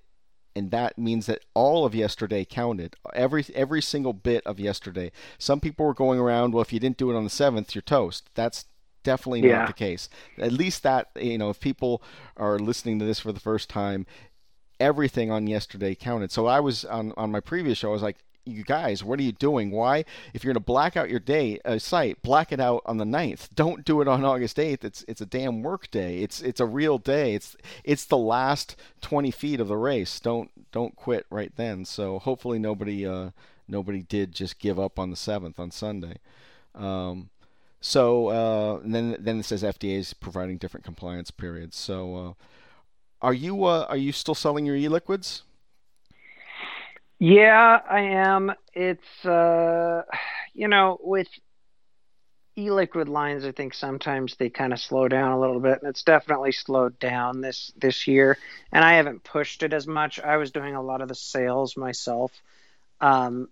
[0.57, 2.95] and that means that all of yesterday counted.
[3.13, 5.11] Every every single bit of yesterday.
[5.39, 7.83] Some people were going around well if you didn't do it on the 7th you're
[7.83, 8.31] toast.
[8.35, 8.67] That's
[9.03, 9.59] definitely Yeah.
[9.59, 10.09] not the case.
[10.39, 12.03] At least that you know if people
[12.37, 14.07] are listening to this for the first time
[14.81, 16.31] everything on yesterday counted.
[16.33, 19.23] So i was on on my previous show i was like you guys what are
[19.23, 19.71] you doing?
[19.71, 22.99] Why if you're going to black out your day uh, site black it out on
[22.99, 26.19] the 9th don't do it on august 8th it's it's a damn work day.
[26.19, 27.35] It's it's a real day.
[27.35, 30.21] It's it's the last 20 feet of the race.
[30.21, 31.85] Don't don't quit right then.
[31.85, 33.31] So hopefully nobody uh
[33.67, 36.19] nobody did just give up on the 7th on sunday.
[36.75, 37.31] Um
[37.85, 41.77] so uh, then then it says FDA is providing different compliance periods.
[41.77, 42.33] So uh,
[43.21, 45.43] are you uh, are you still selling your e-liquids?
[47.19, 48.53] Yeah, I am.
[48.73, 50.03] It's uh
[50.55, 51.29] you know, with
[52.57, 56.05] e-liquid lines, I think sometimes they kind of slow down a little bit, and it's
[56.05, 58.39] definitely slowed down this this year.
[58.73, 60.21] And I haven't pushed it as much.
[60.21, 62.33] I was doing a lot of the sales myself.
[63.01, 63.49] Um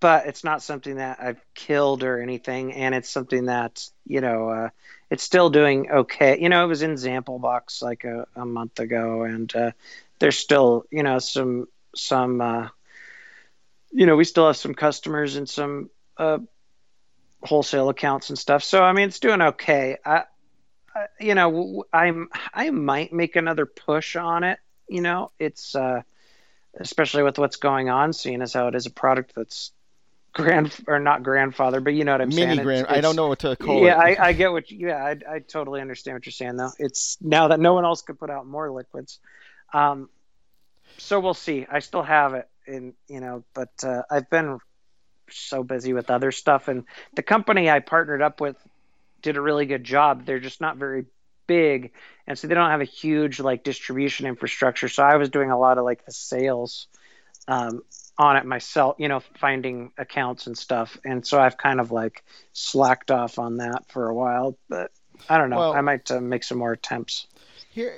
[0.00, 4.48] but it's not something that I've killed or anything, and it's something that, you know,
[4.50, 4.68] uh
[5.10, 6.38] it's still doing okay.
[6.40, 9.70] You know, it was in ZampleBox like a, a month ago, and uh
[10.18, 12.68] there's still, you know, some some uh,
[13.92, 16.38] you know we still have some customers and some uh,
[17.42, 20.24] wholesale accounts and stuff so i mean it's doing okay I,
[20.94, 26.02] I you know i'm i might make another push on it you know it's uh
[26.78, 29.70] especially with what's going on seeing as how it is a product that's
[30.32, 32.86] grand or not grandfather but you know what i'm saying Mini It's- grand.
[32.88, 34.18] I don't know what to call yeah, it.
[34.18, 34.70] I, I get what.
[34.70, 36.72] You, yeah, I, I totally understand what you're saying, though.
[36.78, 39.18] It's now that no one else could put out more liquids,
[39.72, 40.10] um,
[40.98, 41.66] so we'll see.
[41.70, 44.58] I still have it, in you know, but uh, I've been
[45.30, 46.84] so busy with other stuff, and
[47.14, 48.56] the company I partnered up with
[49.22, 50.24] did a really good job.
[50.24, 51.06] They're just not very
[51.46, 51.92] big,
[52.26, 54.88] and so they don't have a huge like distribution infrastructure.
[54.88, 56.86] So I was doing a lot of like the sales
[57.48, 57.82] um,
[58.18, 60.98] on it myself, you know, finding accounts and stuff.
[61.04, 64.90] And so I've kind of like slacked off on that for a while, but
[65.28, 65.58] I don't know.
[65.58, 67.26] Well- I might uh, make some more attempts.
[67.70, 67.94] Here,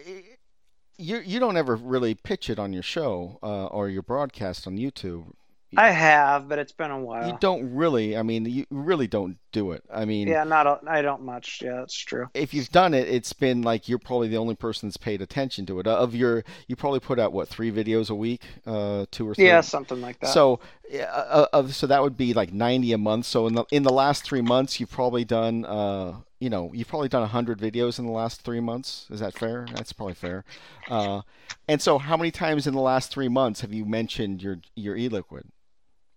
[0.99, 4.77] you you don't ever really pitch it on your show uh, or your broadcast on
[4.77, 5.33] YouTube.
[5.77, 7.29] I have, but it's been a while.
[7.29, 8.17] You don't really.
[8.17, 9.85] I mean, you really don't do it.
[9.93, 11.61] I mean, yeah, not I don't much.
[11.63, 12.29] Yeah, that's true.
[12.33, 15.67] if you've done it, it's been like you're probably the only person that's paid attention
[15.67, 15.87] to it.
[15.87, 19.47] Of your, you probably put out what three videos a week, uh, two or three.
[19.47, 20.29] Yeah, something like that.
[20.29, 23.27] So, yeah, uh, uh, so that would be like 90 a month.
[23.27, 26.89] So in the in the last three months, you've probably done, uh, you know, you've
[26.89, 29.07] probably done 100 videos in the last three months.
[29.11, 29.67] Is that fair?
[29.75, 30.45] That's probably fair.
[30.89, 31.23] Uh,
[31.67, 34.97] and so, how many times in the last three months have you mentioned your your
[34.97, 35.47] e-liquid?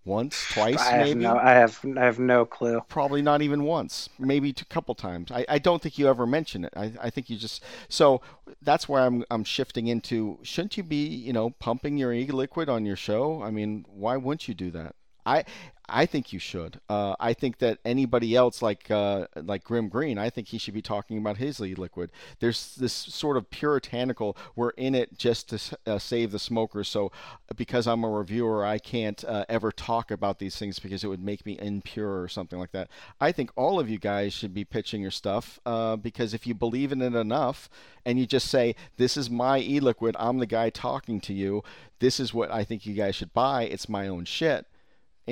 [0.04, 1.20] Once, twice, I have maybe.
[1.20, 2.82] no, I have, I have no clue.
[2.88, 5.32] Probably not even once, maybe a couple times.
[5.32, 6.74] I, I don't think you ever mention it.
[6.76, 8.20] I, I think you just so
[8.64, 12.84] that's why I'm I'm shifting into shouldn't you be you know pumping your e-liquid on
[12.84, 13.44] your show?
[13.44, 14.96] I mean, why wouldn't you do that?
[15.26, 15.46] I
[15.94, 16.80] I think you should.
[16.90, 20.74] Uh, I think that anybody else like uh, like Grimm Green, I think he should
[20.74, 22.12] be talking about his e-liquid.
[22.40, 24.38] There's this sort of puritanical.
[24.56, 26.88] We're in it just to uh, save the smokers.
[26.88, 27.12] So
[27.58, 31.24] because I'm a reviewer, I can't uh, ever talk about these things because it would
[31.24, 32.90] make me impure or something like that.
[33.20, 36.54] I think all of you guys should be pitching your stuff uh, because if you
[36.54, 37.70] believe in it enough
[38.06, 40.16] and you just say, "This is my e-liquid.
[40.18, 41.64] I'm the guy talking to you.
[42.00, 43.64] This is what I think you guys should buy.
[43.64, 44.66] It's my own shit."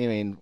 [0.04, 0.38] I mean,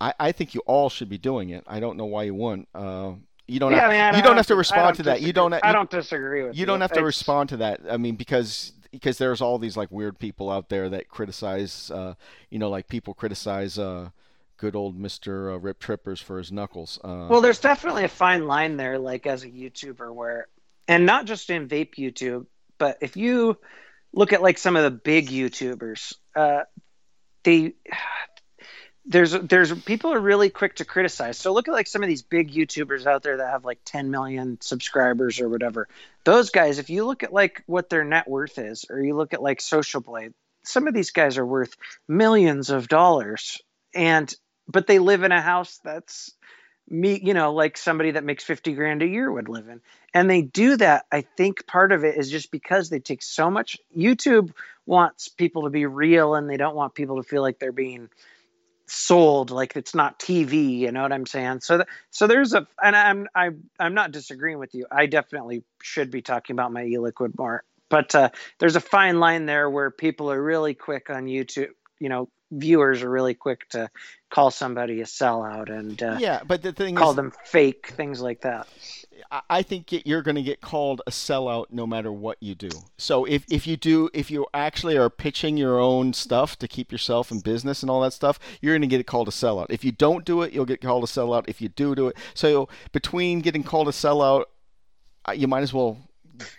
[0.00, 1.64] I, I think you all should be doing it.
[1.66, 2.68] I don't know why you wouldn't.
[2.74, 3.12] Uh,
[3.46, 3.72] you don't.
[3.72, 5.20] Yeah, have, I mean, I you don't have to respond to that.
[5.20, 5.52] You don't.
[5.52, 6.60] I don't disagree with you.
[6.60, 7.80] you don't have to It's- respond to that.
[7.90, 12.14] I mean, because because there's all these like weird people out there that criticize, uh,
[12.50, 14.10] you know, like people criticize uh,
[14.56, 16.98] good old Mister uh, Rip Trippers for his knuckles.
[17.04, 20.46] Uh, Well, there's definitely a fine line there, like as a YouTuber, where,
[20.88, 22.46] and not just in vape YouTube,
[22.78, 23.58] but if you
[24.12, 26.62] look at like some of the big YouTubers, uh,
[27.42, 27.74] they
[29.06, 31.36] there's there's people are really quick to criticize.
[31.38, 34.10] So look at like some of these big YouTubers out there that have like 10
[34.10, 35.88] million subscribers or whatever.
[36.24, 39.34] Those guys, if you look at like what their net worth is, or you look
[39.34, 40.32] at like Social Blade,
[40.62, 41.76] some of these guys are worth
[42.08, 43.60] millions of dollars,
[43.94, 44.32] and
[44.66, 46.32] but they live in a house that's
[46.88, 49.80] me, you know, like somebody that makes 50 grand a year would live in.
[50.12, 51.06] And they do that.
[51.10, 53.78] I think part of it is just because they take so much.
[53.96, 54.52] YouTube
[54.86, 58.10] wants people to be real and they don't want people to feel like they're being
[58.86, 61.60] sold like it's not TV, you know what I'm saying?
[61.60, 64.86] So th- so there's a and I'm I I'm not disagreeing with you.
[64.90, 67.64] I definitely should be talking about my e-liquid more.
[67.90, 71.68] But uh, there's a fine line there where people are really quick on YouTube,
[72.00, 72.28] you know,
[72.58, 73.90] viewers are really quick to
[74.30, 78.20] call somebody a sellout and uh, yeah, but the thing call is, them fake things
[78.20, 78.66] like that.
[79.48, 82.70] I think you're going to get called a sellout no matter what you do.
[82.98, 86.90] So if, if you do if you actually are pitching your own stuff to keep
[86.90, 89.66] yourself in business and all that stuff, you're going to get called a sellout.
[89.70, 91.44] If you don't do it, you'll get called a sellout.
[91.46, 94.44] If you do do it, so between getting called a sellout,
[95.34, 95.98] you might as well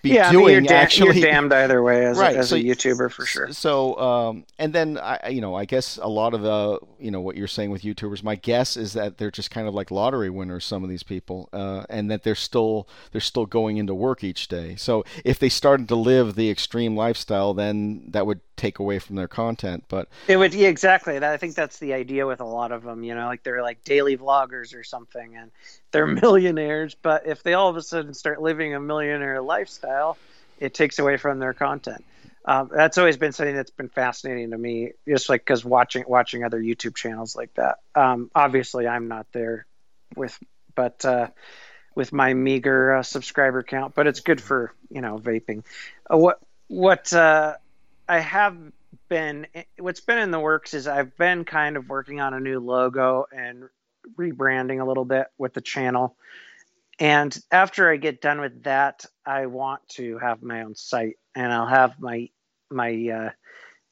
[0.01, 1.19] be yeah, doing I mean, you're, da- actually.
[1.19, 3.51] you're damned either way as, Right, a, as so- a YouTuber for sure.
[3.51, 7.21] So, um, and then I, you know, I guess a lot of the, you know,
[7.21, 10.30] what you're saying with YouTubers, my guess is that they're just kind of like lottery
[10.30, 10.65] winners.
[10.65, 14.47] Some of these people, uh, and that they're still they're still going into work each
[14.47, 14.76] day.
[14.76, 19.16] So if they started to live the extreme lifestyle, then that would take away from
[19.16, 19.86] their content.
[19.88, 21.18] But It would yeah, exactly.
[21.18, 23.03] I think that's the idea with a lot of them.
[23.03, 25.51] You know, like they're like daily vloggers or something, and
[25.91, 26.95] they're millionaires.
[26.95, 30.18] But if they all of a sudden start living a millionaire lifestyle,
[30.60, 32.03] it takes away from their content.
[32.47, 36.43] Um, that's always been something that's been fascinating to me, just like because watching watching
[36.43, 37.80] other YouTube channels like that.
[37.95, 39.66] Um, obviously, I'm not there
[40.16, 40.38] with,
[40.76, 41.30] but uh,
[41.95, 45.64] with my meager uh, subscriber count, but it's good for you know vaping.
[46.12, 47.56] Uh, what what uh,
[48.08, 48.58] I have
[49.10, 49.47] been
[49.80, 53.26] what's been in the works is I've been kind of working on a new logo
[53.36, 53.70] and
[54.18, 56.16] rebranding a little bit with the channel.
[56.99, 61.51] And after I get done with that, I want to have my own site and
[61.51, 62.30] I'll have my
[62.70, 63.30] my uh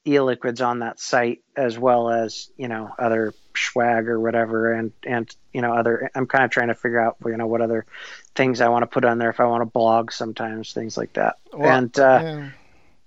[0.06, 5.34] e-liquids on that site as well as, you know, other swag or whatever and and
[5.52, 7.86] you know other I'm kind of trying to figure out you know what other
[8.34, 11.12] things I want to put on there if I want to blog sometimes things like
[11.12, 11.36] that.
[11.52, 12.50] Well, and uh yeah.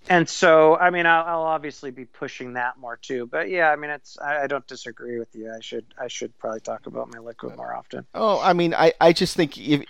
[0.09, 3.27] And so, I mean, I'll, I'll obviously be pushing that more too.
[3.27, 5.51] But yeah, I mean, it's I, I don't disagree with you.
[5.51, 8.05] I should I should probably talk about my liquid more often.
[8.13, 9.83] Oh, I mean, I, I just think if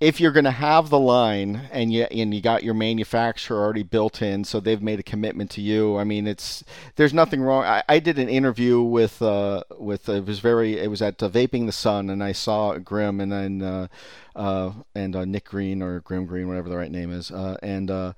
[0.00, 3.84] if you're going to have the line and you and you got your manufacturer already
[3.84, 5.96] built in, so they've made a commitment to you.
[5.96, 6.64] I mean, it's
[6.96, 7.64] there's nothing wrong.
[7.64, 11.28] I, I did an interview with uh with it was very it was at uh,
[11.28, 13.88] Vaping the Sun, and I saw Grimm and then uh,
[14.34, 17.90] uh and uh, Nick Green or Grimm Green, whatever the right name is, uh, and.
[17.90, 18.12] uh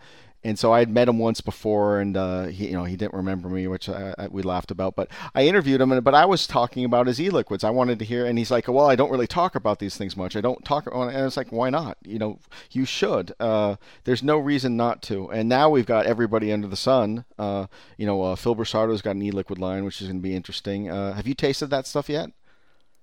[0.44, 3.14] and so I had met him once before, and uh, he, you know, he didn't
[3.14, 4.94] remember me, which I, I, we laughed about.
[4.94, 7.64] But I interviewed him, and but I was talking about his e-liquids.
[7.64, 10.16] I wanted to hear, and he's like, "Well, I don't really talk about these things
[10.16, 10.36] much.
[10.36, 11.96] I don't talk." And it's like, "Why not?
[12.04, 12.38] You know,
[12.70, 13.32] you should.
[13.40, 17.24] Uh, there's no reason not to." And now we've got everybody under the sun.
[17.38, 17.66] Uh,
[17.96, 20.90] you know, uh, Phil Busardo's got an e-liquid line, which is going to be interesting.
[20.90, 22.30] Uh, have you tasted that stuff yet?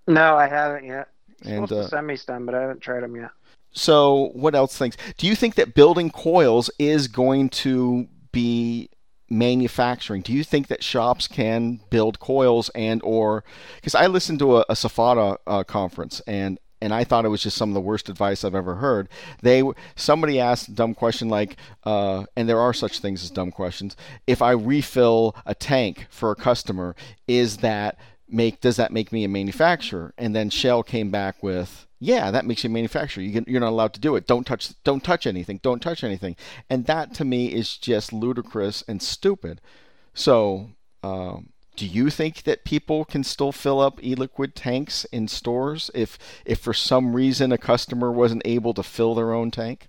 [0.08, 1.08] No, I haven't yet.
[1.44, 3.32] And Supposed uh, to send me some, but I haven't tried them yet.
[3.72, 4.98] So, what else things?
[5.18, 8.90] Do you think that building coils is going to be
[9.30, 10.22] manufacturing?
[10.22, 13.44] Do you think that shops can build coils and or
[13.76, 17.44] because I listened to a, a SFATA uh, conference and and I thought it was
[17.44, 19.08] just some of the worst advice I've ever heard.
[19.42, 19.64] They
[19.96, 23.96] somebody asked a dumb question like, uh, and there are such things as dumb questions.
[24.26, 26.96] If I refill a tank for a customer,
[27.28, 27.98] is that
[28.28, 30.14] make does that make me a manufacturer?
[30.18, 33.24] And then Shell came back with, yeah, that makes you a manufacturer.
[33.24, 34.26] You you're not allowed to do it.
[34.26, 35.60] Don't touch don't touch anything.
[35.62, 36.36] Don't touch anything.
[36.68, 39.62] And that to me is just ludicrous and stupid.
[40.14, 40.72] So.
[41.04, 46.20] Um, do you think that people can still fill up e-liquid tanks in stores if
[46.46, 49.88] if for some reason a customer wasn't able to fill their own tank?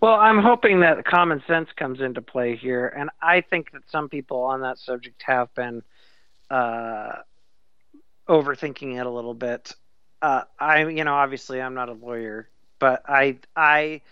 [0.00, 4.08] Well, I'm hoping that common sense comes into play here, and I think that some
[4.08, 5.82] people on that subject have been
[6.50, 7.16] uh,
[8.26, 9.74] overthinking it a little bit.
[10.22, 12.48] Uh, I, you know, obviously I'm not a lawyer,
[12.78, 14.02] but I, I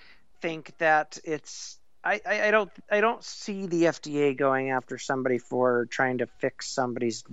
[0.41, 5.39] think that it's, I, I, I don't, I don't see the FDA going after somebody
[5.39, 7.25] for trying to fix somebody's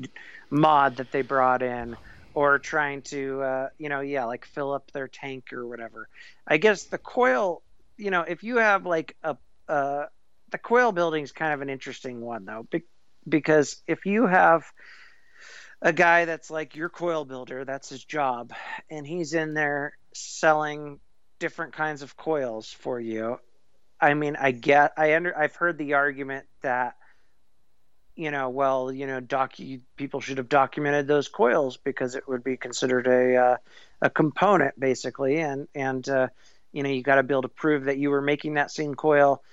[0.50, 1.98] mod that they brought in,
[2.34, 6.10] or trying to, uh, you know, yeah, like fill up their tank or whatever.
[6.48, 7.64] I guess the coil,
[7.98, 9.38] you know, if you have like a,
[9.70, 10.06] uh,
[10.52, 12.84] the coil building is kind of an interesting one though, be-
[13.28, 14.66] because if you have
[15.86, 18.52] a guy that's like your coil builder, that's his job,
[18.90, 21.00] and he's in there selling
[21.38, 23.40] different kinds of coils for you.
[24.02, 26.96] I mean, I get, I under, I've heard the argument that,
[28.16, 32.44] you know, well, you know, docu people should have documented those coils because it would
[32.44, 33.58] be considered a uh,
[34.02, 36.30] a component basically, and and uh,
[36.72, 38.96] you know, you got to be able to prove that you were making that same
[38.96, 39.44] coil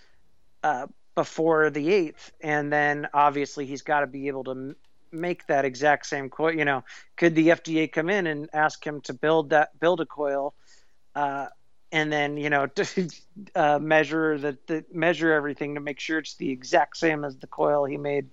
[0.62, 4.76] uh, before the eighth, and then obviously he's got to be able to
[5.12, 6.54] make that exact same coil.
[6.54, 6.84] You know,
[7.16, 10.54] could the FDA come in and ask him to build that build a coil,
[11.14, 11.46] uh,
[11.90, 13.08] and then you know to
[13.54, 17.84] uh, measure the measure everything to make sure it's the exact same as the coil
[17.84, 18.28] he made,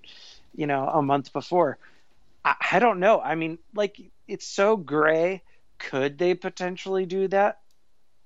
[0.55, 1.77] you know, a month before.
[2.43, 3.19] I, I don't know.
[3.21, 5.43] I mean, like it's so gray.
[5.77, 7.59] Could they potentially do that?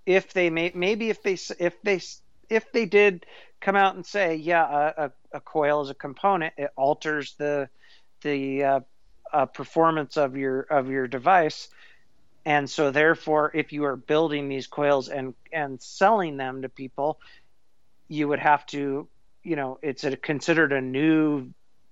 [0.06, 2.02] If they may, maybe if they if they
[2.50, 3.26] if they did
[3.62, 7.70] come out and say, yeah, a, a, a coil is a component, it alters the
[8.24, 8.80] the uh,
[9.32, 11.70] uh, performance of your of your device.
[12.46, 17.20] And so, therefore, if you are building these coils and and selling them to people,
[18.08, 19.08] you would have to,
[19.44, 21.52] you know, it's a, considered a new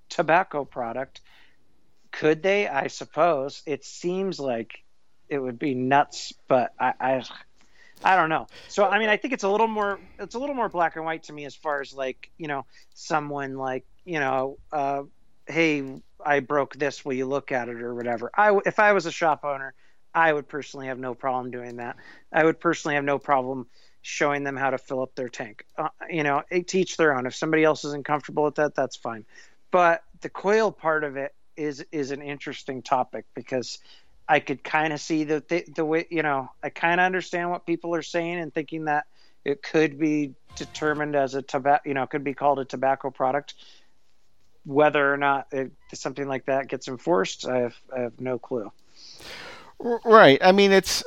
[0.10, 1.22] tobacco product.
[2.12, 2.68] Could they?
[2.68, 3.64] I suppose.
[3.66, 4.84] It seems like
[5.30, 7.24] it would be nuts, but I, I
[8.04, 8.48] I don't know.
[8.68, 11.06] So I mean, I think it's a little more it's a little more black and
[11.06, 15.04] white to me as far as like you know someone like you know, uh,
[15.52, 17.04] hey, I broke this.
[17.06, 18.32] Will you look at it or whatever?
[18.36, 19.74] I if I was a shop owner,
[20.14, 21.98] I would personally have no problem doing that.
[22.32, 23.68] I would personally have no problem
[24.02, 25.66] showing them how to fill up their tank.
[25.78, 27.26] Uh, you know, teach their own.
[27.26, 29.26] If somebody else isn't comfortable with that, that's fine.
[29.70, 33.80] But the coil part of it is is an interesting topic because
[34.28, 37.50] I could kind of see the, the, the way you know I kind of understand
[37.50, 39.06] what people are saying and thinking that
[39.44, 43.56] it could be determined as a tobacco you know could be called a tobacco product.
[44.66, 48.72] Whether or not it, something like that gets enforced, I have, I have no clue.
[49.80, 50.40] Right.
[50.42, 51.04] I mean, it's.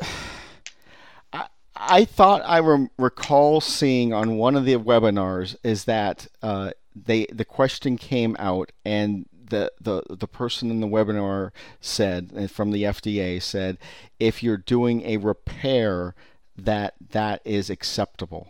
[1.32, 1.46] I,
[1.76, 7.26] I thought I re- recall seeing on one of the webinars is that uh, they
[7.26, 11.50] the question came out and the, the, the person in the webinar
[11.80, 13.78] said, from the FDA said,
[14.18, 16.14] if you're doing a repair,
[16.56, 18.48] that that is acceptable.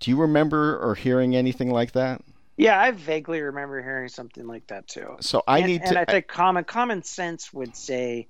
[0.00, 2.22] Do you remember or hearing anything like that?
[2.56, 5.16] Yeah, I vaguely remember hearing something like that too.
[5.20, 5.88] So I and, need to.
[5.88, 8.28] And I think common common sense would say,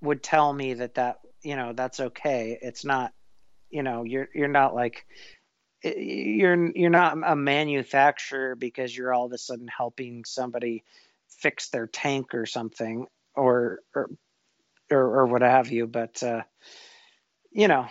[0.00, 2.58] would tell me that that you know that's okay.
[2.60, 3.12] It's not,
[3.70, 5.04] you know, you're you're not like
[5.84, 10.84] you're you're not a manufacturer because you're all of a sudden helping somebody
[11.28, 14.10] fix their tank or something or or
[14.90, 16.42] or, or what have you but uh,
[17.50, 17.86] you know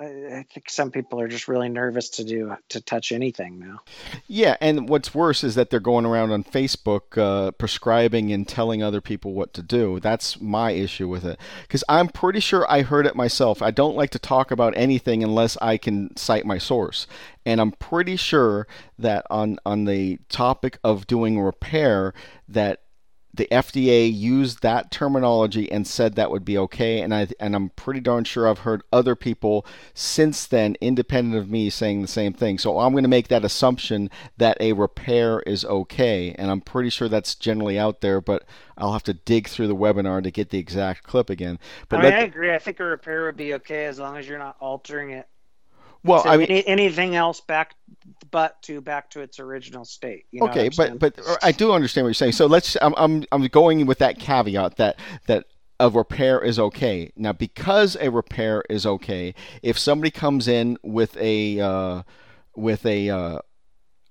[0.00, 3.80] I think some people are just really nervous to do to touch anything now.
[4.26, 8.82] Yeah, and what's worse is that they're going around on Facebook uh, prescribing and telling
[8.82, 10.00] other people what to do.
[10.00, 13.60] That's my issue with it because I'm pretty sure I heard it myself.
[13.60, 17.06] I don't like to talk about anything unless I can cite my source,
[17.44, 18.66] and I'm pretty sure
[18.98, 22.14] that on on the topic of doing repair
[22.48, 22.80] that
[23.32, 27.70] the FDA used that terminology and said that would be okay, and I and I'm
[27.70, 29.64] pretty darn sure I've heard other people
[29.94, 32.58] since then, independent of me, saying the same thing.
[32.58, 36.90] So I'm going to make that assumption that a repair is okay, and I'm pretty
[36.90, 38.44] sure that's generally out there, but
[38.76, 41.58] I'll have to dig through the webinar to get the exact clip again.
[41.88, 42.52] But I, mean, I agree.
[42.52, 45.28] I think a repair would be okay as long as you're not altering it
[46.04, 47.74] well, I mean, any, anything else back,
[48.30, 50.26] but to back to its original state.
[50.40, 52.32] okay, but but I do understand what you're saying.
[52.32, 52.76] So let's.
[52.80, 55.44] I'm I'm I'm going with that caveat that that
[55.78, 57.10] a repair is okay.
[57.16, 62.02] Now, because a repair is okay, if somebody comes in with a uh,
[62.54, 63.38] with a uh,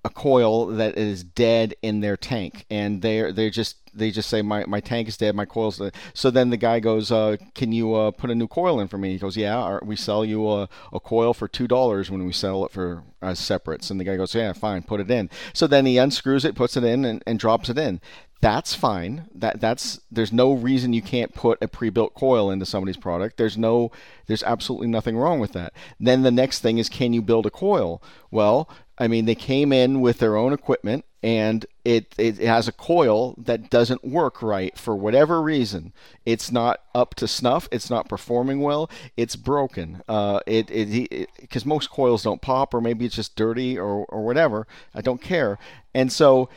[0.04, 4.40] a coil that is dead in their tank, and they're they just they just say
[4.40, 5.94] my, my tank is dead, my coil's dead.
[6.14, 8.98] So then the guy goes, uh, "Can you uh, put a new coil in for
[8.98, 12.32] me?" He goes, "Yeah, we sell you a, a coil for two dollars when we
[12.32, 15.66] sell it for uh, separates." And the guy goes, "Yeah, fine, put it in." So
[15.66, 18.00] then he unscrews it, puts it in, and, and drops it in
[18.40, 19.28] that's fine.
[19.34, 23.36] That that's there's no reason you can't put a pre-built coil into somebody's product.
[23.36, 23.92] There's no
[24.26, 25.74] there's absolutely nothing wrong with that.
[25.98, 28.02] Then the next thing is can you build a coil?
[28.30, 28.68] Well,
[28.98, 33.34] I mean they came in with their own equipment and it it has a coil
[33.36, 35.92] that doesn't work right for whatever reason.
[36.24, 37.68] It's not up to snuff.
[37.70, 38.90] It's not performing well.
[39.18, 40.02] It's broken.
[40.08, 44.24] Uh, it it because most coils don't pop or maybe it's just dirty or or
[44.24, 44.66] whatever.
[44.94, 45.58] I don't care.
[45.94, 46.48] And so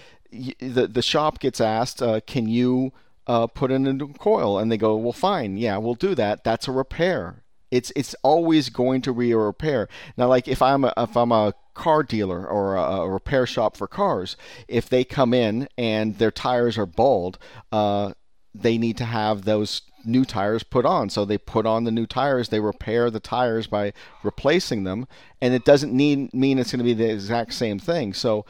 [0.59, 2.91] the the shop gets asked, uh, "Can you
[3.27, 6.43] uh, put in a new coil?" And they go, "Well, fine, yeah, we'll do that.
[6.43, 7.43] That's a repair.
[7.71, 11.31] It's it's always going to be a repair." Now, like if I'm a, if I'm
[11.31, 14.35] a car dealer or a, a repair shop for cars,
[14.67, 17.37] if they come in and their tires are bald,
[17.71, 18.13] uh,
[18.53, 21.09] they need to have those new tires put on.
[21.09, 25.07] So they put on the new tires, they repair the tires by replacing them,
[25.41, 28.13] and it doesn't need mean it's going to be the exact same thing.
[28.13, 28.45] So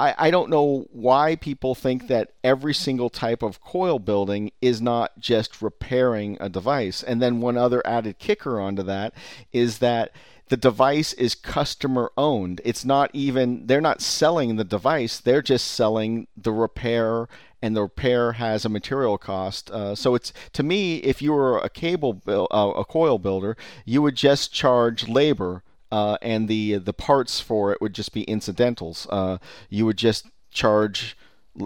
[0.00, 4.80] I, I don't know why people think that every single type of coil building is
[4.80, 7.02] not just repairing a device.
[7.02, 9.12] And then one other added kicker onto that
[9.52, 10.12] is that
[10.48, 12.62] the device is customer owned.
[12.64, 17.28] It's not even, they're not selling the device, they're just selling the repair
[17.62, 19.70] and the repair has a material cost.
[19.70, 24.00] Uh, so it's to me, if you were a cable, uh, a coil builder, you
[24.00, 29.06] would just charge labor uh, and the the parts for it would just be incidentals.
[29.10, 29.38] Uh,
[29.68, 31.16] you would just charge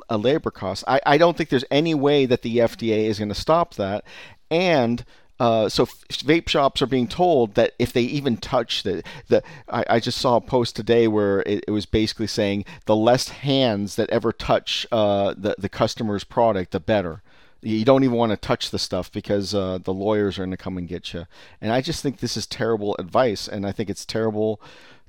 [0.09, 0.85] a labor cost.
[0.87, 4.05] I, I don't think there's any way that the FDA is going to stop that.
[4.51, 5.05] And
[5.41, 9.85] uh, so vape shops are being told that if they even touch the the I,
[9.91, 13.97] I just saw a post today where it, it, was basically saying the less hands
[13.97, 17.21] that ever touch uh, the the customer's product, the better.
[17.65, 20.57] You don't even want to touch the stuff because uh, the lawyers are going to
[20.57, 21.27] come and get you.
[21.61, 24.61] And I just think this is terrible advice, and I think it's terrible,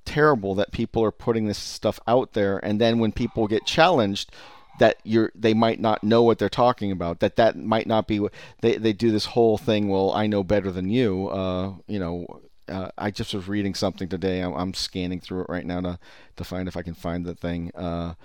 [0.05, 4.31] terrible that people are putting this stuff out there, and then when people get challenged,
[4.79, 8.25] that you're they might not know what they're talking about that that might not be
[8.61, 12.41] they they do this whole thing well I know better than you uh you know
[12.67, 15.99] uh, I just was reading something today I'm, I'm, scanning through it right now to
[16.35, 18.15] to find if I can find the thing uh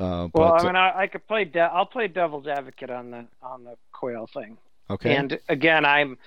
[0.00, 1.44] uh, well, but, I mean, I, I could play.
[1.44, 4.58] De- I'll play devil's advocate on the on the coil thing.
[4.90, 5.14] Okay.
[5.16, 6.18] And again, I'm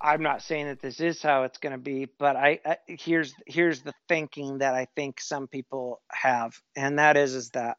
[0.00, 3.34] I'm not saying that this is how it's going to be, but I, I, here's
[3.46, 7.76] here's the thinking that I think some people have, and that is is that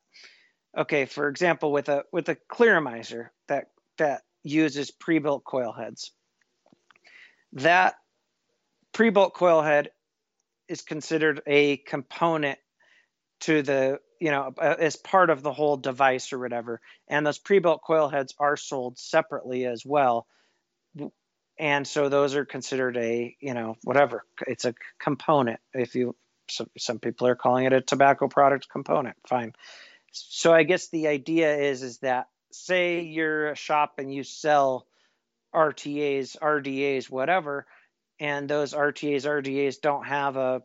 [0.78, 6.12] okay, for example, with a with a clearomizer that that uses pre-built coil heads,
[7.54, 7.96] that
[8.94, 9.90] pre-built coil head
[10.70, 12.60] is considered a component
[13.42, 17.38] to the you know uh, as part of the whole device or whatever and those
[17.38, 20.26] pre-built coil heads are sold separately as well
[21.60, 26.16] and so those are considered a you know whatever it's a component if you
[26.50, 29.54] some, some people are calling it a tobacco product component fine
[30.14, 34.86] so I guess the idea is is that say you're a shop and you sell
[35.54, 37.66] RTAs, RDAs, whatever,
[38.20, 40.62] and those RTAs, RDAs don't have a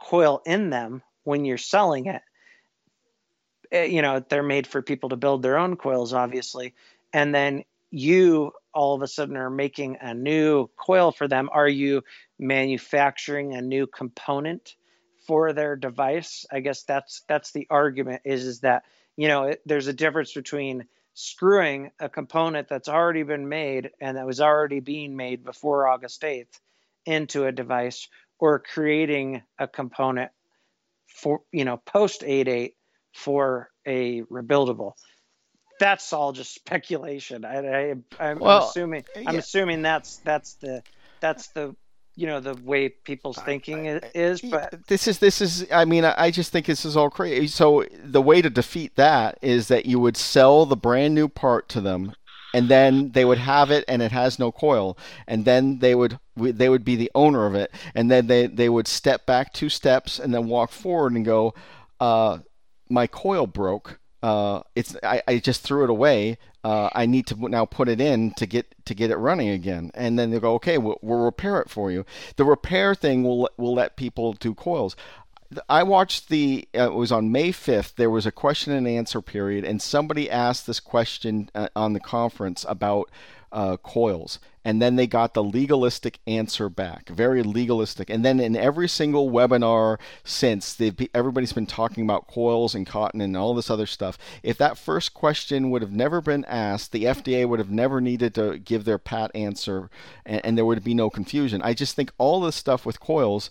[0.00, 2.22] coil in them when you're selling it.
[3.72, 6.74] Eh, you know, they're made for people to build their own coils, obviously.
[7.12, 11.50] And then you all of a sudden are making a new coil for them.
[11.52, 12.02] Are you
[12.38, 14.76] manufacturing a new component
[15.26, 16.46] for their device.
[16.50, 18.84] I guess that's that's the argument is is that
[19.16, 24.16] you know it, there's a difference between screwing a component that's already been made and
[24.16, 26.58] that was already being made before August 8th
[27.04, 28.08] into a device
[28.38, 30.30] or creating a component
[31.06, 32.72] for you know post 8.8
[33.12, 34.92] for a rebuildable.
[35.78, 37.44] That's all just speculation.
[37.44, 40.82] I, I am well, assuming i'm assuming that's that's the
[41.20, 41.74] that's the
[42.16, 45.86] you know the way people's thinking I, I, is but this is this is i
[45.86, 47.46] mean i just think this is all crazy.
[47.46, 51.68] So the way to defeat that is that you would sell the brand new part
[51.70, 52.14] to them
[52.52, 54.98] and then they would have it and it has no coil.
[55.26, 57.72] And then they would they would be the owner of it.
[57.94, 61.54] And then they they would step back two steps and then walk forward and go
[62.00, 62.38] uh,
[62.90, 66.38] my coil broke uh, it's I, I just threw it away.
[66.62, 69.90] Uh, I need to now put it in to get to get it running again.
[69.94, 72.04] And then they go, okay, we'll, we'll repair it for you.
[72.36, 74.94] The repair thing will will let people do coils.
[75.68, 76.68] I watched the.
[76.76, 77.96] Uh, it was on May fifth.
[77.96, 82.00] There was a question and answer period, and somebody asked this question uh, on the
[82.00, 83.10] conference about
[83.52, 84.38] uh, coils.
[84.62, 88.10] And then they got the legalistic answer back, very legalistic.
[88.10, 90.78] And then in every single webinar since,
[91.14, 94.18] everybody's been talking about coils and cotton and all this other stuff.
[94.42, 98.34] If that first question would have never been asked, the FDA would have never needed
[98.34, 99.88] to give their pat answer,
[100.26, 101.62] and, and there would be no confusion.
[101.62, 103.48] I just think all this stuff with coils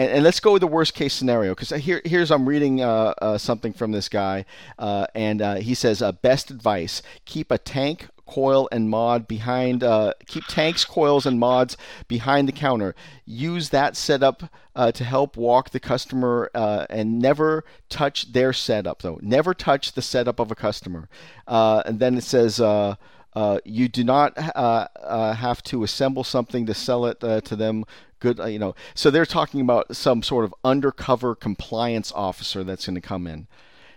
[0.00, 3.12] and, and, let's go with the worst case scenario because here, here's I'm reading uh,
[3.20, 4.46] uh, something from this guy,
[4.78, 9.82] uh, and uh, he says, uh, "Best advice: keep a tank coil and mod behind
[9.82, 11.76] uh, keep tanks coils and mods
[12.06, 12.94] behind the counter.
[13.26, 14.44] Use that setup
[14.76, 19.18] uh, to help walk the customer uh, and never touch their setup though.
[19.20, 21.08] Never touch the setup of a customer.
[21.48, 22.94] Uh, and then it says uh,
[23.34, 27.84] uh, you do not have to assemble something to sell it to them.
[28.20, 28.74] Good you know.
[28.94, 33.48] So they're talking about some sort of undercover compliance officer that's going to come in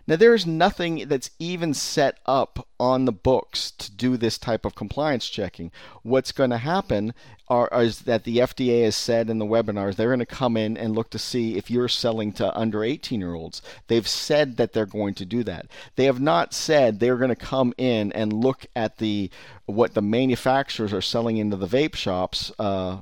[0.05, 4.65] now, there is nothing that's even set up on the books to do this type
[4.65, 5.71] of compliance checking.
[6.01, 7.13] What's going to happen
[7.47, 10.75] are, is that the FDA has said in the webinars they're going to come in
[10.75, 13.61] and look to see if you're selling to under 18 year olds.
[13.88, 15.67] They've said that they're going to do that.
[15.95, 19.30] They have not said they're going to come in and look at the
[19.67, 22.51] what the manufacturers are selling into the vape shops.
[22.59, 22.99] Uh,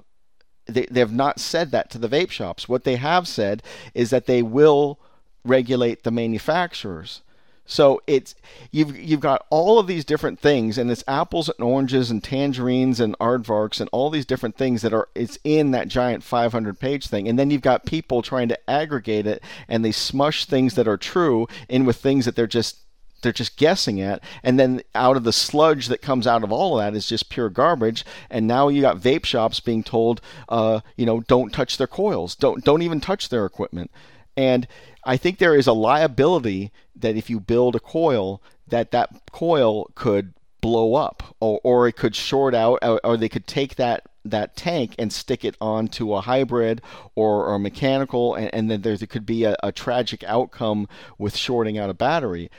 [0.68, 2.70] they, they have not said that to the vape shops.
[2.70, 3.64] What they have said
[3.96, 5.00] is that they will
[5.44, 7.22] regulate the manufacturers.
[7.66, 8.36] So it's
[8.72, 13.00] you've you've got all of these different things, and it's apples and oranges and tangerines
[13.00, 17.08] and aardvarks and all these different things that are it's in that giant 500 page
[17.08, 20.88] thing, and then you've got people trying to aggregate it, and they smush things that
[20.88, 22.78] are true in with things that they're just
[23.22, 24.22] they're just guessing at.
[24.44, 27.30] And then out of the sludge that comes out of all of that is just
[27.30, 28.04] pure garbage.
[28.30, 30.20] And now you got vape shops being told
[30.50, 32.36] uh, you know don't touch their coils.
[32.36, 33.92] Don't don't even touch their equipment
[34.38, 34.68] and
[35.04, 39.92] I think there is a liability that if you build a coil, that that coil
[39.96, 44.56] could blow up, or, or it could short out, or, they could take that that
[44.56, 46.80] tank and stick it onto a hybrid
[47.16, 50.88] or, or mechanical, and, and then there could be a, a tragic outcome
[51.18, 52.52] with shorting out a battery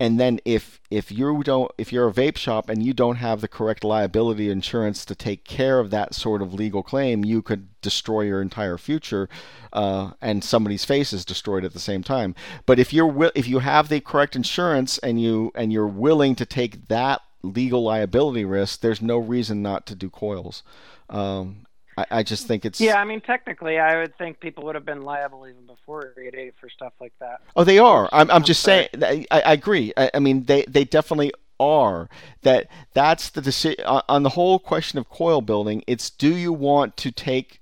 [0.00, 3.42] and then if if you don't if you're a vape shop and you don't have
[3.42, 7.68] the correct liability insurance to take care of that sort of legal claim you could
[7.82, 9.28] destroy your entire future
[9.72, 12.34] uh, and somebody's face is destroyed at the same time.
[12.66, 16.46] But if you're if you have the correct insurance and you and you're willing to
[16.46, 20.62] take that legal liability risk there's no reason not to do coils.
[21.08, 23.00] Um, I, I just think it's yeah.
[23.00, 26.54] I mean, technically, I would think people would have been liable even before eight eight
[26.60, 27.40] for stuff like that.
[27.56, 28.08] Oh, they are.
[28.12, 28.88] I'm, I'm just saying.
[29.02, 29.92] I, I agree.
[29.96, 32.08] I, I mean, they they definitely are
[32.42, 36.96] that that's the decision on the whole question of coil building it's do you want
[36.96, 37.59] to take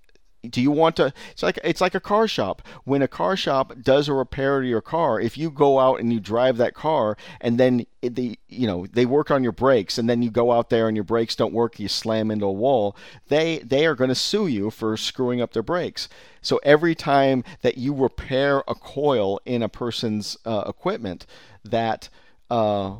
[0.48, 2.62] do you want to it's like it's like a car shop.
[2.84, 6.12] When a car shop does a repair to your car if you go out and
[6.12, 10.08] you drive that car and then the you know they work on your brakes and
[10.08, 12.96] then you go out there and your brakes don't work you slam into a wall
[13.28, 16.08] they they are going to sue you for screwing up their brakes.
[16.40, 21.26] So every time that you repair a coil in a person's uh, equipment
[21.64, 22.08] that
[22.50, 22.96] uh,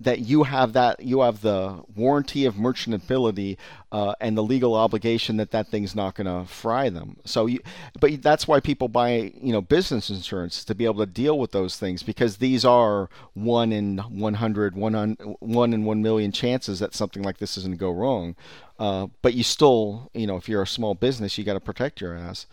[0.00, 3.56] that you have that you have the warranty of merchantability
[3.92, 7.16] uh, and the legal obligation that that thing's not going to fry them.
[7.24, 7.60] So, you,
[8.00, 11.52] but that's why people buy you know business insurance to be able to deal with
[11.52, 16.80] those things because these are one in 100, one, on, one in one million chances
[16.80, 18.34] that something like this is going to go wrong.
[18.78, 22.00] Uh, but you still, you know, if you're a small business, you got to protect
[22.00, 22.46] your ass.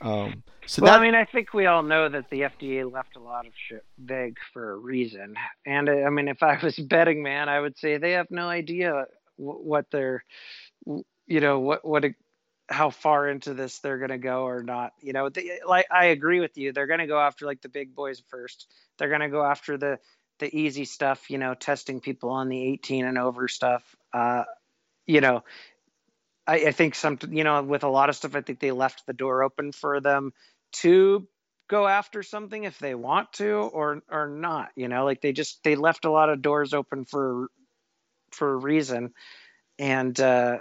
[0.00, 1.00] Um, so well, that...
[1.00, 3.84] I mean, I think we all know that the FDA left a lot of shit
[3.96, 5.34] vague for a reason.
[5.64, 8.48] And uh, I mean, if I was betting man, I would say they have no
[8.48, 10.22] idea what they're,
[10.84, 12.04] you know, what what
[12.68, 14.92] how far into this they're going to go or not.
[15.00, 16.72] You know, they, like I agree with you.
[16.72, 18.70] They're going to go after like the big boys first.
[18.98, 19.98] They're going to go after the
[20.38, 21.30] the easy stuff.
[21.30, 23.82] You know, testing people on the 18 and over stuff.
[24.12, 24.44] Uh,
[25.06, 25.44] you know,
[26.46, 29.06] I, I think some, you know, with a lot of stuff, I think they left
[29.06, 30.34] the door open for them
[30.72, 31.26] to
[31.68, 35.62] go after something if they want to or or not you know like they just
[35.64, 37.48] they left a lot of doors open for
[38.32, 39.12] for a reason.
[39.78, 40.58] And uh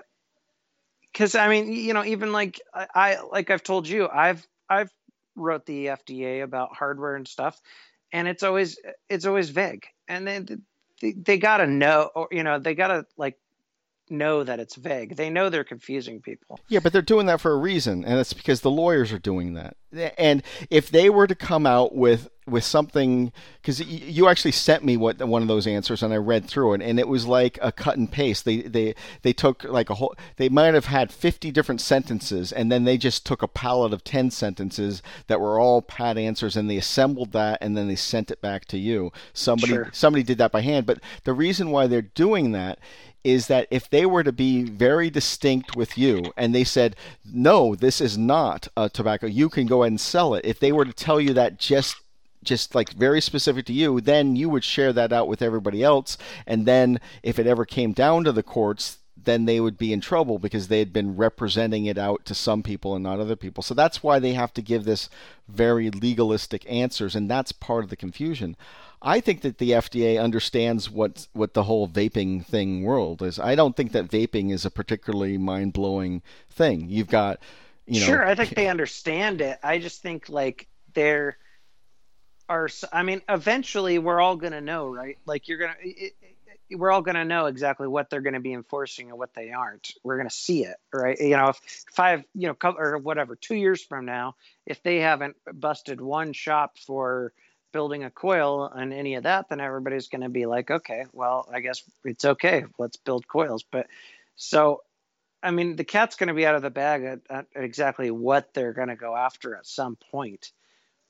[1.02, 4.92] because i mean you know even like I, I like i've told you i've i've
[5.36, 7.60] wrote the fda about hardware and stuff
[8.12, 8.80] and it's always
[9.10, 9.86] it's always vague.
[10.08, 10.46] And they
[11.02, 13.38] they, they gotta know or you know they gotta like
[14.10, 15.16] know that it's vague.
[15.16, 16.60] They know they're confusing people.
[16.68, 19.54] Yeah, but they're doing that for a reason, and it's because the lawyers are doing
[19.54, 19.78] that.
[20.18, 24.96] And if they were to come out with with something, because you actually sent me
[24.96, 27.72] what one of those answers, and I read through it, and it was like a
[27.72, 28.46] cut and paste.
[28.46, 30.16] They they they took like a whole.
[30.38, 34.04] They might have had fifty different sentences, and then they just took a palette of
[34.04, 38.32] ten sentences that were all pat answers, and they assembled that, and then they sent
[38.32, 39.12] it back to you.
[39.34, 39.90] Somebody sure.
[39.94, 42.80] somebody did that by hand, but the reason why they're doing that
[43.24, 46.96] is that if they were to be very distinct with you and they said,
[47.26, 50.46] no, this is not a tobacco, you can go ahead and sell it.
[50.46, 51.96] If they were to tell you that just
[52.44, 56.18] just like very specific to you, then you would share that out with everybody else.
[56.46, 60.00] And then if it ever came down to the courts, then they would be in
[60.00, 63.62] trouble because they had been representing it out to some people and not other people.
[63.62, 65.10] So that's why they have to give this
[65.48, 68.56] very legalistic answers, and that's part of the confusion.
[69.02, 73.38] I think that the FDA understands what what the whole vaping thing world is.
[73.40, 76.90] I don't think that vaping is a particularly mind blowing thing.
[76.90, 77.40] You've got,
[77.86, 78.26] you know, sure.
[78.26, 79.60] I think they understand it.
[79.64, 81.38] I just think like there
[82.50, 82.70] are.
[82.92, 85.18] I mean, eventually we're all gonna know, right?
[85.26, 85.76] Like you're gonna.
[86.70, 89.52] We're all going to know exactly what they're going to be enforcing and what they
[89.52, 89.94] aren't.
[90.04, 91.18] We're going to see it, right?
[91.18, 91.62] You know, if
[91.94, 96.78] five, you know, or whatever, two years from now, if they haven't busted one shop
[96.78, 97.32] for
[97.72, 101.48] building a coil and any of that, then everybody's going to be like, okay, well,
[101.52, 102.66] I guess it's okay.
[102.78, 103.64] Let's build coils.
[103.64, 103.88] But
[104.36, 104.82] so,
[105.44, 108.54] I mean, the cat's going to be out of the bag at, at exactly what
[108.54, 110.52] they're going to go after at some point.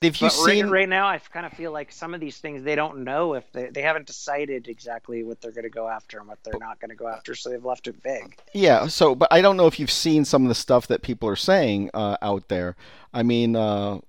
[0.04, 1.08] Have you but seen right, right, now?
[1.08, 3.82] I kind of feel like some of these things they don't know if they they
[3.82, 6.96] haven't decided exactly what they're going to go after and what they're not going to
[6.96, 8.38] go after, so they've left it vague.
[8.54, 8.86] Yeah.
[8.86, 11.36] So, but I don't know if you've seen some of the stuff that people are
[11.36, 12.76] saying uh, out there.
[13.12, 14.02] I mean, uh,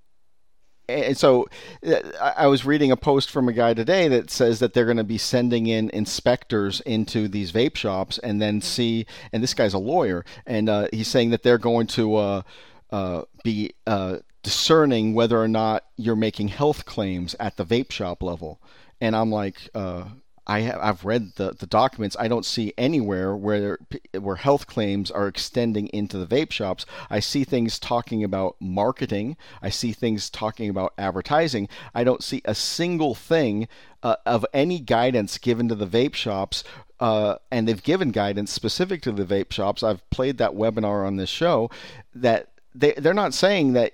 [0.88, 1.48] and so
[1.86, 4.96] uh, I was reading a post from a guy today that says that they're going
[4.96, 9.06] to be sending in inspectors into these vape shops and then see.
[9.32, 12.42] And this guy's a lawyer, and uh, he's saying that they're going to uh,
[12.90, 18.22] uh, be uh, discerning whether or not you're making health claims at the vape shop
[18.22, 18.60] level.
[19.00, 20.04] And I'm like, uh,
[20.48, 22.16] I have, I've read the, the documents.
[22.18, 23.78] I don't see anywhere where
[24.18, 26.86] where health claims are extending into the vape shops.
[27.10, 29.36] I see things talking about marketing.
[29.60, 31.68] I see things talking about advertising.
[31.94, 33.68] I don't see a single thing
[34.02, 36.64] uh, of any guidance given to the vape shops.
[36.98, 39.82] Uh, and they've given guidance specific to the vape shops.
[39.82, 41.70] I've played that webinar on this show.
[42.14, 43.92] That they they're not saying that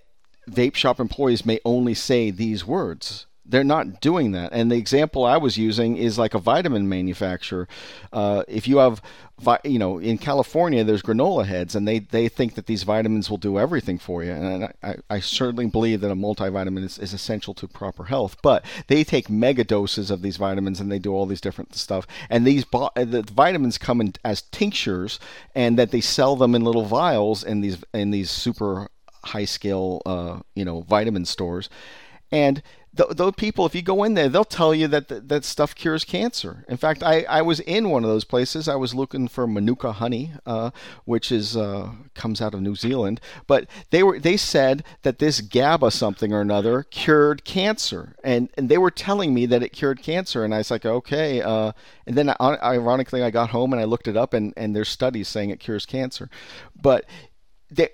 [0.48, 4.52] vape shop employees may only say these words they're not doing that.
[4.52, 7.68] And the example I was using is like a vitamin manufacturer.
[8.12, 9.02] Uh, if you have,
[9.64, 13.36] you know, in California, there's granola heads, and they, they think that these vitamins will
[13.36, 14.32] do everything for you.
[14.32, 18.36] And I, I certainly believe that a multivitamin is, is essential to proper health.
[18.42, 22.06] But they take mega doses of these vitamins, and they do all these different stuff.
[22.30, 25.20] And these the vitamins come in as tinctures,
[25.54, 28.88] and that they sell them in little vials in these in these super
[29.24, 31.68] high scale, uh, you know, vitamin stores,
[32.30, 32.62] and
[32.94, 36.04] those people, if you go in there, they'll tell you that th- that stuff cures
[36.04, 36.64] cancer.
[36.68, 38.68] In fact, I, I was in one of those places.
[38.68, 40.70] I was looking for Manuka honey, uh,
[41.04, 43.20] which is uh, comes out of New Zealand.
[43.46, 48.68] But they were they said that this GABA something or another cured cancer, and and
[48.68, 51.42] they were telling me that it cured cancer, and I was like, okay.
[51.42, 51.72] Uh,
[52.06, 55.28] and then ironically, I got home and I looked it up, and and there's studies
[55.28, 56.30] saying it cures cancer,
[56.80, 57.04] but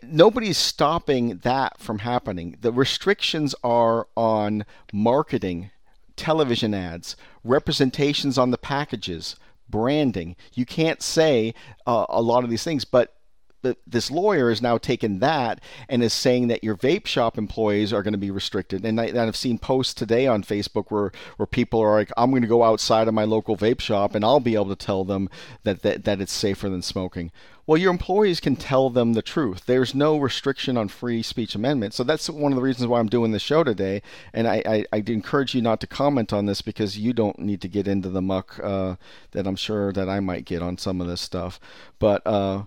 [0.03, 2.57] nobody's stopping that from happening.
[2.61, 5.71] The restrictions are on marketing,
[6.17, 9.37] television ads, representations on the packages,
[9.69, 10.37] branding.
[10.55, 11.55] You can't say
[11.87, 13.15] uh, a lot of these things, but
[13.63, 17.93] but this lawyer has now taken that and is saying that your vape shop employees
[17.93, 18.85] are going to be restricted.
[18.85, 22.43] And, I, I've seen posts today on Facebook where, where people are like, I'm going
[22.43, 25.29] to go outside of my local vape shop and I'll be able to tell them
[25.65, 27.33] that, that, that it's safer than smoking.
[27.71, 29.67] Well, your employees can tell them the truth.
[29.67, 31.95] There's no restriction on free speech amendment.
[31.95, 34.03] So that's one of the reasons why I'm doing this show today.
[34.33, 37.61] And I, I, I encourage you not to comment on this because you don't need
[37.61, 38.97] to get into the muck uh,
[39.31, 41.61] that I'm sure that I might get on some of this stuff.
[42.01, 42.65] But uh,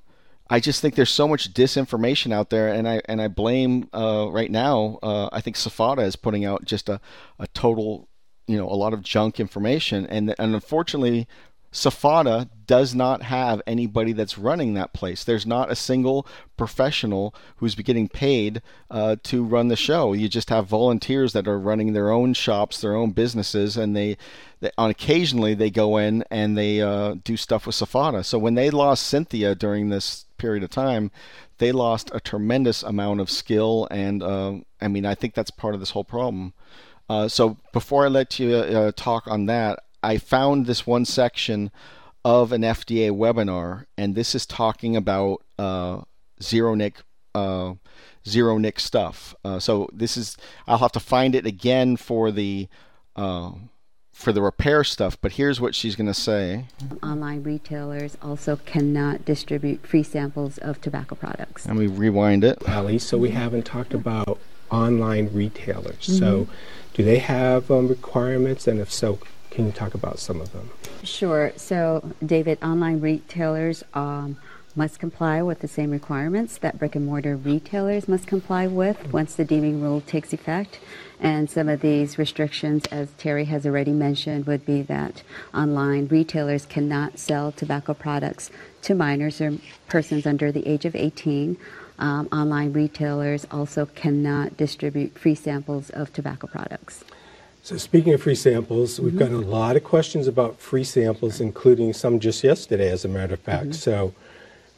[0.49, 4.29] I just think there's so much disinformation out there, and I and I blame uh,
[4.31, 4.99] right now.
[5.03, 7.01] Uh, I think SFATA is putting out just a,
[7.39, 8.07] a total,
[8.47, 11.27] you know, a lot of junk information, and and unfortunately
[11.73, 15.23] SFATA does not have anybody that's running that place.
[15.23, 16.27] There's not a single
[16.57, 20.13] professional who's getting paid uh, to run the show.
[20.13, 24.17] You just have volunteers that are running their own shops, their own businesses, and they,
[24.59, 28.23] they on occasionally they go in and they uh, do stuff with SFATA.
[28.25, 31.11] So when they lost Cynthia during this period of time,
[31.57, 35.73] they lost a tremendous amount of skill, and uh, I mean I think that's part
[35.73, 36.53] of this whole problem.
[37.09, 41.71] Uh, so before I let you uh, talk on that, I found this one section
[42.25, 46.01] of an FDA webinar, and this is talking about uh,
[46.41, 47.01] zero nic
[47.35, 47.73] uh,
[48.27, 49.35] zero nic stuff.
[49.43, 50.37] Uh, so this is
[50.67, 52.67] I'll have to find it again for the
[53.15, 53.51] uh,
[54.13, 55.19] for the repair stuff.
[55.19, 56.65] But here's what she's going to say:
[57.01, 61.65] Online retailers also cannot distribute free samples of tobacco products.
[61.65, 62.67] Let me rewind it.
[62.69, 64.39] Ali, so we haven't talked about
[64.71, 66.07] online retailers.
[66.07, 66.17] Mm-hmm.
[66.17, 66.47] So,
[66.93, 69.19] do they have um, requirements, and if so,
[69.53, 70.69] can you talk about some of them?
[71.03, 71.53] Sure.
[71.55, 74.37] So, David, online retailers um,
[74.75, 79.35] must comply with the same requirements that brick and mortar retailers must comply with once
[79.35, 80.79] the deeming rule takes effect.
[81.19, 85.21] And some of these restrictions, as Terry has already mentioned, would be that
[85.53, 88.49] online retailers cannot sell tobacco products
[88.81, 91.57] to minors or persons under the age of 18.
[91.99, 97.03] Um, online retailers also cannot distribute free samples of tobacco products.
[97.63, 99.05] So, speaking of free samples, mm-hmm.
[99.05, 103.07] we've gotten a lot of questions about free samples, including some just yesterday, as a
[103.07, 103.67] matter of fact.
[103.67, 103.71] Mm-hmm.
[103.71, 104.13] So,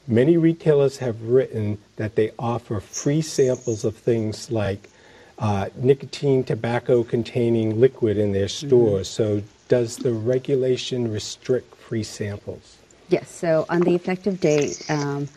[0.07, 4.87] many retailers have written that they offer free samples of things like
[5.39, 8.67] uh, nicotine tobacco containing liquid in their mm-hmm.
[8.67, 9.09] stores.
[9.09, 9.39] Mm-hmm.
[9.39, 12.77] So, does the regulation restrict free samples?
[13.09, 13.31] Yes.
[13.31, 15.27] So, on the effective date, um,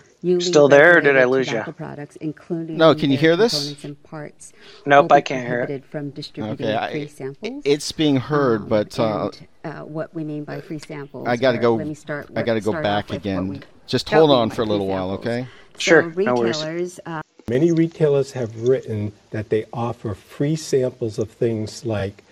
[0.41, 1.63] Still there, or did I lose you?
[1.63, 3.85] Products, including no, can you hear this?
[3.85, 4.53] And parts
[4.85, 5.85] nope, I can't hear it.
[5.85, 7.63] From distributing okay, free samples.
[7.65, 9.31] It's being heard, um, but uh,
[9.63, 11.29] and, uh, what we mean by free samples.
[11.29, 11.77] I got to go.
[11.77, 12.31] Let me start.
[12.35, 13.63] I got to go back again.
[13.87, 15.47] Just hold on for a little while, okay?
[15.79, 16.03] Sure.
[16.03, 17.01] So retailers.
[17.07, 22.23] No uh, Many retailers have written that they offer free samples of things like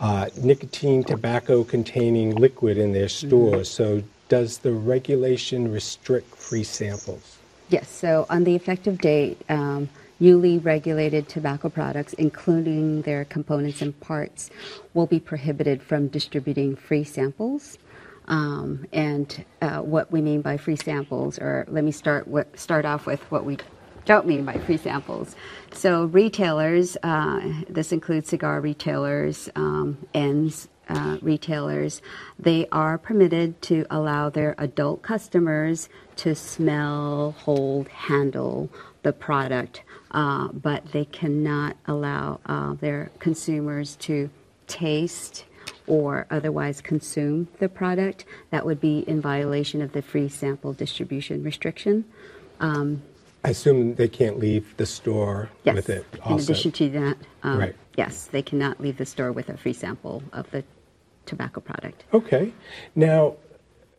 [0.00, 3.28] uh, nicotine tobacco containing liquid in their mm-hmm.
[3.28, 3.68] stores.
[3.68, 4.00] Mm-hmm.
[4.00, 7.33] So, does the regulation restrict free samples?
[7.68, 9.88] Yes, so on the effective date, um,
[10.20, 14.50] newly regulated tobacco products, including their components and parts,
[14.92, 17.78] will be prohibited from distributing free samples.
[18.26, 22.26] Um, and uh, what we mean by free samples, or let me start
[22.58, 23.58] start off with what we
[24.06, 25.36] don't mean by free samples.
[25.72, 32.02] So retailers, uh, this includes cigar retailers, um, ENDS, uh, retailers,
[32.38, 38.70] they are permitted to allow their adult customers to smell, hold, handle
[39.02, 44.30] the product, uh, but they cannot allow uh, their consumers to
[44.66, 45.44] taste
[45.86, 48.24] or otherwise consume the product.
[48.50, 52.04] That would be in violation of the free sample distribution restriction.
[52.60, 53.02] Um,
[53.44, 55.74] I assume they can't leave the store yes.
[55.74, 56.06] with it.
[56.22, 56.34] Also.
[56.34, 57.76] In addition to that, um, right.
[57.96, 60.64] yes, they cannot leave the store with a free sample of the
[61.26, 62.04] tobacco product.
[62.12, 62.52] Okay.
[62.94, 63.36] Now,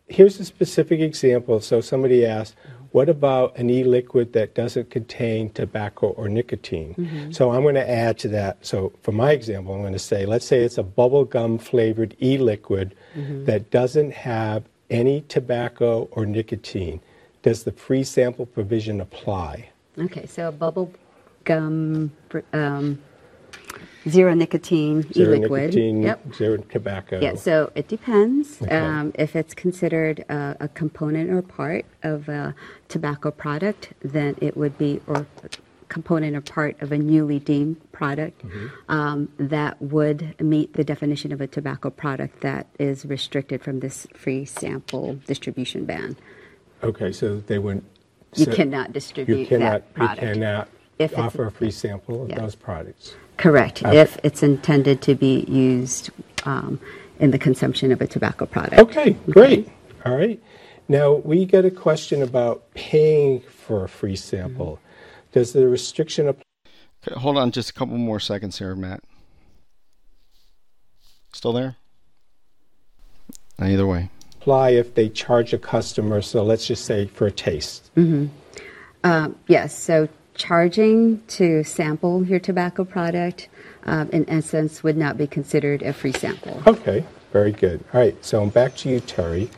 [0.08, 1.60] here's a specific example.
[1.60, 2.56] So somebody asked,
[2.92, 6.96] what about an e-liquid that doesn't contain tobacco or nicotine?
[6.96, 7.32] Mm-hmm.
[7.32, 8.66] So I'm going to add to that.
[8.66, 12.16] So for my example, I'm going to say, let's say it's a bubble gum flavored
[12.22, 13.46] e-liquid mm-hmm.
[13.46, 17.02] that doesn't have any tobacco or nicotine.
[17.42, 19.70] Does the free sample provision apply?
[19.98, 20.94] Okay, so a bubble
[21.44, 22.12] gum
[22.54, 23.02] um,
[24.08, 25.74] Zero nicotine zero e-liquid.
[25.74, 26.34] Nicotine, yep.
[26.36, 27.20] Zero tobacco.
[27.20, 28.62] Yeah, so it depends.
[28.62, 28.76] Okay.
[28.76, 32.54] Um, if it's considered a, a, component or part of a
[32.88, 35.26] tobacco product, then it would be, or
[35.90, 38.68] component or part of a newly deemed product mm-hmm.
[38.90, 44.06] um, that would meet the definition of a tobacco product that is restricted from this
[44.14, 46.16] free sample distribution ban.
[46.84, 47.86] Okay, so they wouldn't.
[48.36, 50.22] You cannot distribute you cannot, that product.
[50.22, 50.68] You cannot
[51.00, 52.40] if offer a free sample of yeah.
[52.40, 53.16] those products.
[53.38, 54.00] Correct, okay.
[54.00, 56.10] if it's intended to be used
[56.46, 56.80] um,
[57.20, 58.80] in the consumption of a tobacco product.
[58.80, 59.60] Okay, great.
[59.60, 59.72] Okay.
[60.06, 60.42] All right.
[60.88, 64.76] Now, we get a question about paying for a free sample.
[64.76, 65.40] Mm-hmm.
[65.40, 66.44] Does the restriction apply?
[67.08, 69.04] Okay, hold on just a couple more seconds here, Matt.
[71.34, 71.76] Still there?
[73.60, 74.10] Either way.
[74.40, 77.90] Apply if they charge a customer, so let's just say for a taste.
[77.96, 78.28] Mm-hmm.
[79.04, 83.50] Um, yes, so charging to sample your tobacco product,
[83.86, 86.62] um, in essence, would not be considered a free sample.
[86.68, 87.84] Okay, very good.
[87.94, 89.50] All right, so back to you, Terry.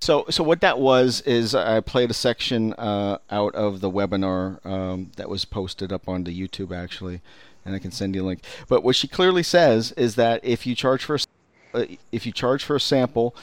[0.00, 4.64] So, so what that was is I played a section uh, out of the webinar
[4.64, 7.22] um, that was posted up onto YouTube actually,
[7.64, 8.44] and I can send you a link.
[8.68, 12.32] But what she clearly says is that if you charge for a, uh, if you
[12.32, 13.34] charge for a sample,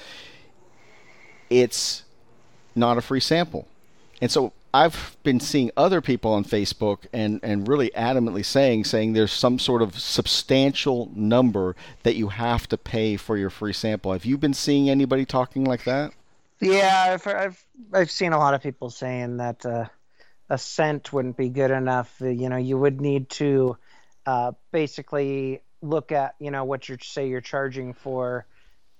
[1.49, 2.03] it's
[2.75, 3.67] not a free sample.
[4.21, 9.13] And so I've been seeing other people on Facebook and, and really adamantly saying saying
[9.13, 14.13] there's some sort of substantial number that you have to pay for your free sample.
[14.13, 16.13] Have you been seeing anybody talking like that?
[16.59, 19.85] Yeah, I've I've, I've seen a lot of people saying that uh,
[20.49, 22.15] a cent wouldn't be good enough.
[22.19, 23.77] You know, you would need to
[24.25, 28.45] uh, basically look at you know what you say you're charging for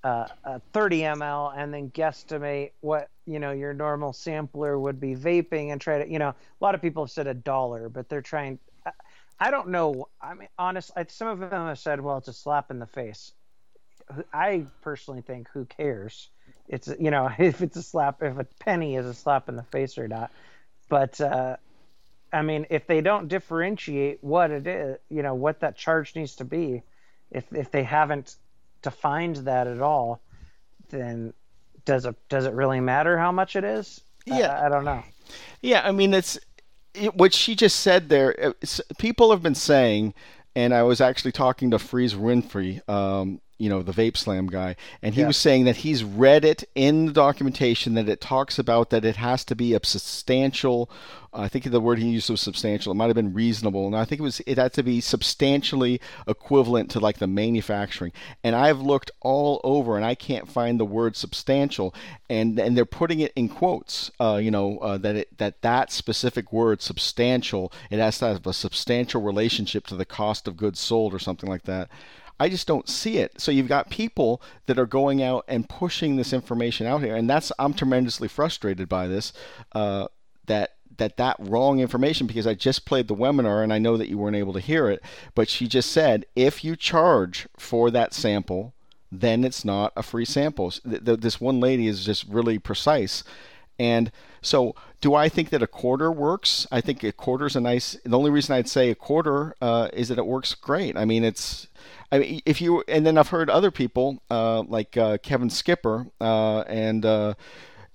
[0.04, 5.16] uh, a 30 ml and then guesstimate what you know your normal sampler would be
[5.16, 8.10] vaping and try to you know a lot of people have said a dollar but
[8.10, 8.60] they're trying
[9.40, 12.72] i don't know i mean honestly some of them have said well it's a slap
[12.72, 13.34] in the face.
[14.34, 16.30] I personally think who cares?
[16.68, 19.64] It's you know if it's a slap if a penny is a slap in the
[19.64, 20.32] face or not.
[20.90, 21.58] But uh
[22.32, 26.36] i mean if they don't differentiate what it is you know what that charge needs
[26.38, 26.82] to be
[27.32, 28.36] if if they haven't
[28.82, 30.20] defined that at all
[30.90, 31.34] then
[31.86, 34.02] does it does it really matter how much it is?
[34.26, 35.04] Yeah, I, I don't know.
[35.62, 36.40] Yeah, I mean it's
[36.94, 38.54] it, what she just said there.
[38.98, 40.14] people have been saying,
[40.56, 44.76] and I was actually talking to Freeze Winfrey, um, you know, the Vape Slam guy,
[45.02, 45.28] and he yeah.
[45.28, 49.16] was saying that he's read it in the documentation that it talks about that it
[49.16, 50.90] has to be a substantial
[51.36, 52.92] I think the word he used was substantial.
[52.92, 56.00] It might have been reasonable, and I think it was it had to be substantially
[56.28, 58.12] equivalent to like the manufacturing.
[58.44, 61.94] And I've looked all over, and I can't find the word substantial.
[62.30, 64.12] And and they're putting it in quotes.
[64.20, 68.46] Uh, you know uh, that it that that specific word substantial it has to have
[68.46, 71.90] a substantial relationship to the cost of goods sold or something like that.
[72.44, 73.40] I just don't see it.
[73.40, 77.30] So you've got people that are going out and pushing this information out here, and
[77.30, 79.32] that's I'm tremendously frustrated by this.
[79.72, 80.08] Uh,
[80.48, 84.10] that that that wrong information because I just played the webinar and I know that
[84.10, 85.02] you weren't able to hear it,
[85.36, 88.74] but she just said if you charge for that sample,
[89.10, 90.74] then it's not a free sample.
[90.84, 93.24] This one lady is just really precise.
[93.80, 94.12] And
[94.44, 96.68] so, do I think that a quarter works?
[96.72, 97.98] I think a quarter is a nice.
[98.06, 100.96] The only reason I'd say a quarter uh, is that it works great.
[100.98, 101.68] I mean, it's.
[102.12, 106.08] I mean, if you and then I've heard other people uh, like uh, Kevin Skipper
[106.22, 107.34] uh, and uh,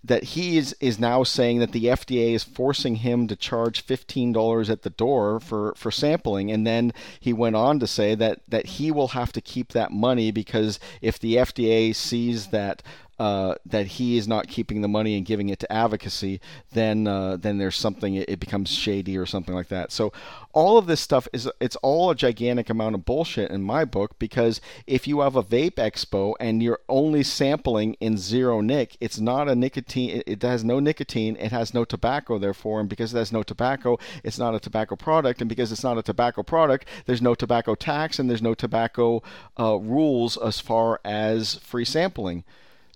[0.05, 4.71] that he is, is now saying that the FDA is forcing him to charge $15
[4.71, 6.51] at the door for, for sampling.
[6.51, 9.91] And then he went on to say that, that he will have to keep that
[9.91, 12.83] money because if the FDA sees that
[13.19, 16.41] uh, that he is not keeping the money and giving it to advocacy,
[16.73, 19.91] then uh, then there's something it, it, becomes shady or something like that.
[19.91, 20.13] So
[20.53, 24.19] all of this stuff is it's all a gigantic amount of bullshit in my book
[24.21, 29.19] because if you have a vape expo and you're only sampling in zero nic, it's
[29.19, 30.11] not a nicotine.
[30.11, 31.37] It, it has no nicotine.
[31.37, 32.39] It has no tobacco.
[32.39, 35.41] Therefore, and because it has no tobacco, it's not a tobacco product.
[35.41, 39.23] And because it's not a tobacco product, there's no tobacco tax and there's no tobacco
[39.59, 42.45] uh, rules as far as free sampling.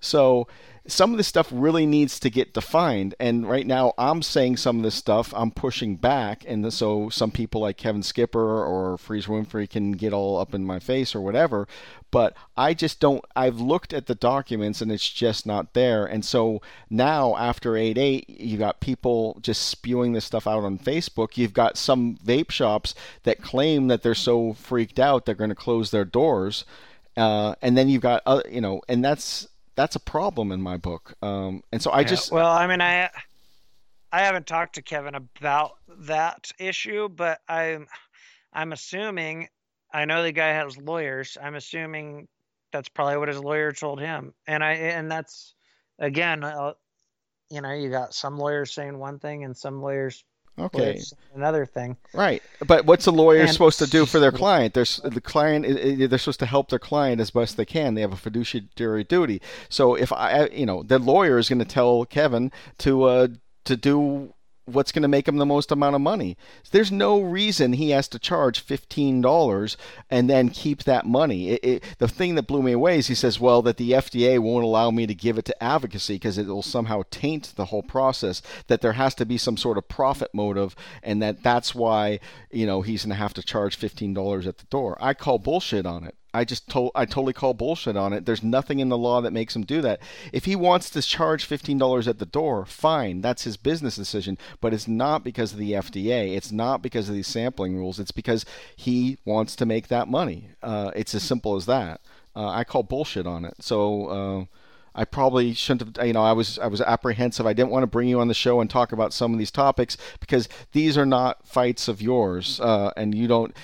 [0.03, 0.49] So
[0.87, 3.15] some of this stuff really needs to get defined.
[3.21, 6.45] And right now, I'm saying some of this stuff, I'm pushing back.
[6.47, 10.65] And so some people like Kevin Skipper or Freeze Winfrey can get all up in
[10.65, 11.69] my face or whatever.
[12.11, 16.05] But I just don't, I've looked at the documents and it's just not there.
[16.05, 16.61] And so
[16.91, 21.37] now, after 8 8, you got people just spewing this stuff out on Facebook.
[21.37, 25.57] You've got some vape shops that claim that they're so freaked out they're going to
[25.57, 26.65] close their doors.
[27.17, 30.77] Uh, and then you've got, uh, you know, and that's that's a problem in my
[30.77, 31.15] book.
[31.23, 33.11] Um, and so I yeah, just well, I mean, I
[34.13, 37.87] I haven't talked to Kevin about that issue, but I'm
[38.53, 39.49] I'm assuming
[39.93, 41.37] I know the guy has lawyers.
[41.43, 42.29] I'm assuming
[42.73, 45.55] that's probably what his lawyer told him, and I and that's
[45.99, 46.73] again, uh,
[47.51, 50.25] you know, you got some lawyers saying one thing and some lawyers
[50.59, 51.01] Okay.
[51.35, 51.97] Another thing.
[52.13, 52.43] Right.
[52.67, 54.75] But what's a lawyer and, supposed to do for their client?
[54.75, 55.67] There's the client.
[55.67, 57.95] They're supposed to help their client as best they can.
[57.95, 59.41] They have a fiduciary duty.
[59.69, 63.29] So if I, you know, the lawyer is going to tell Kevin to uh,
[63.65, 64.35] to do
[64.75, 66.37] what's going to make him the most amount of money.
[66.71, 69.77] There's no reason he has to charge $15
[70.11, 71.51] and then keep that money.
[71.51, 74.39] It, it, the thing that blew me away is he says, well, that the FDA
[74.39, 77.83] won't allow me to give it to advocacy because it will somehow taint the whole
[77.83, 82.21] process, that there has to be some sort of profit motive, and that that's why,
[82.51, 84.97] you know, he's going to have to charge $15 at the door.
[85.01, 86.17] I call bullshit on it.
[86.35, 88.25] I just told I totally call bullshit on it.
[88.25, 90.01] There's nothing in the law that makes him do that.
[90.33, 94.39] If he wants to charge fifteen dollars at the door, fine, that's his business decision.
[94.61, 96.37] But it's not because of the FDA.
[96.37, 98.01] It's not because of these sampling rules.
[98.01, 98.45] It's because
[98.75, 100.49] he wants to make that money.
[100.63, 102.01] Uh, it's as simple as that.
[102.35, 103.55] Uh, I call bullshit on it.
[103.61, 104.07] So.
[104.07, 104.45] Uh,
[104.95, 106.07] I probably shouldn't have.
[106.07, 107.47] You know, I was I was apprehensive.
[107.47, 109.51] I didn't want to bring you on the show and talk about some of these
[109.51, 113.57] topics because these are not fights of yours, uh, and you don't.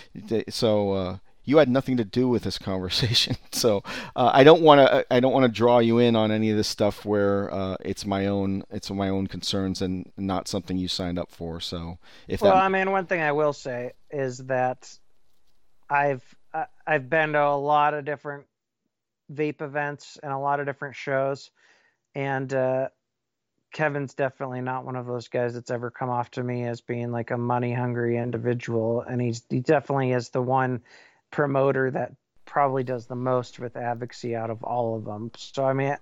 [0.49, 1.16] So uh,
[1.49, 3.37] you had nothing to do with this conversation.
[3.51, 3.83] So
[4.15, 6.57] uh, I don't want to I don't want to draw you in on any of
[6.57, 10.87] this stuff where uh, it's my own it's my own concerns and not something you
[10.87, 11.59] signed up for.
[11.59, 11.99] So
[12.29, 12.62] if well, that...
[12.62, 14.97] I mean, one thing I will say is that
[15.91, 16.23] I've
[16.87, 18.45] I've been to a lot of different
[19.33, 21.51] vape events and a lot of different shows,
[22.15, 22.89] and uh,
[23.73, 27.11] Kevin's definitely not one of those guys that's ever come off to me as being
[27.11, 30.83] like a money hungry individual, and he's he definitely is the one
[31.31, 32.13] promoter that
[32.45, 35.31] probably does the most with advocacy out of all of them.
[35.37, 35.97] So I mean,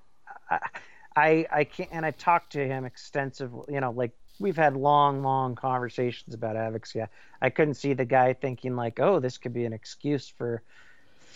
[1.16, 3.74] I I, can't, and I talked to him extensively.
[3.74, 7.03] You know, like we've had long, long conversations about advocacy.
[7.03, 7.09] I,
[7.40, 10.62] I couldn't see the guy thinking like, oh, this could be an excuse for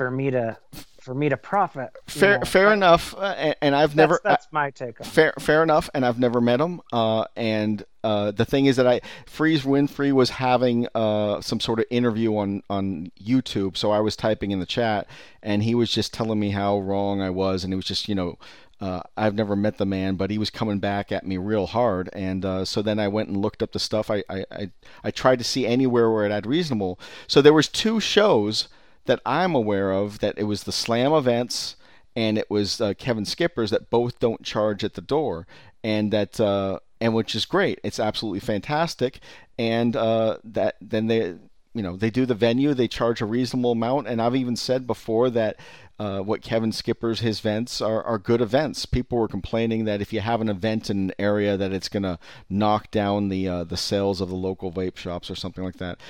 [0.00, 0.56] for me to
[1.02, 1.90] for me to profit.
[2.06, 2.44] Fair, know.
[2.46, 3.14] fair enough.
[3.14, 4.20] Uh, and, I've that's, never.
[4.24, 4.98] That's my take.
[4.98, 5.42] on Fair, it.
[5.42, 5.90] fair enough.
[5.92, 6.80] And I've never met him.
[6.90, 11.80] Uh, and uh, the thing is that I Freeze Winfrey was having uh, some sort
[11.80, 15.06] of interview on on YouTube, so I was typing in the chat,
[15.42, 18.14] and he was just telling me how wrong I was, and it was just you
[18.14, 18.38] know.
[18.80, 22.08] Uh, I've never met the man, but he was coming back at me real hard,
[22.14, 24.10] and uh, so then I went and looked up the stuff.
[24.10, 24.70] I, I, I
[25.04, 26.98] I tried to see anywhere where it had reasonable.
[27.26, 28.68] So there was two shows
[29.10, 31.74] that I'm aware of that it was the Slam events
[32.16, 35.46] and it was uh, Kevin Skipper's that both don't charge at the door,
[35.82, 37.80] and that uh, and which is great.
[37.82, 39.20] It's absolutely fantastic,
[39.58, 41.36] and uh, that then they
[41.74, 44.86] you know they do the venue, they charge a reasonable amount, and I've even said
[44.86, 45.56] before that.
[45.98, 48.86] Uh, what Kevin Skipper's his events are, are good events.
[48.86, 52.04] People were complaining that if you have an event in an area that it's going
[52.04, 52.18] to
[52.48, 56.00] knock down the uh, the sales of the local vape shops or something like that.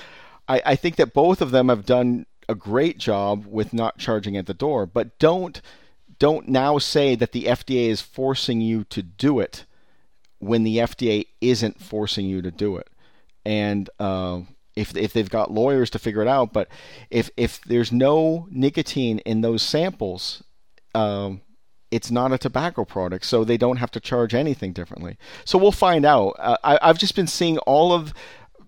[0.47, 4.37] I, I think that both of them have done a great job with not charging
[4.37, 5.61] at the door, but don't
[6.19, 9.65] don't now say that the FDA is forcing you to do it
[10.37, 12.87] when the FDA isn't forcing you to do it.
[13.43, 14.41] And uh,
[14.75, 16.67] if if they've got lawyers to figure it out, but
[17.09, 20.43] if if there's no nicotine in those samples,
[20.93, 21.41] um,
[21.89, 25.17] it's not a tobacco product, so they don't have to charge anything differently.
[25.43, 26.35] So we'll find out.
[26.39, 28.13] Uh, I, I've just been seeing all of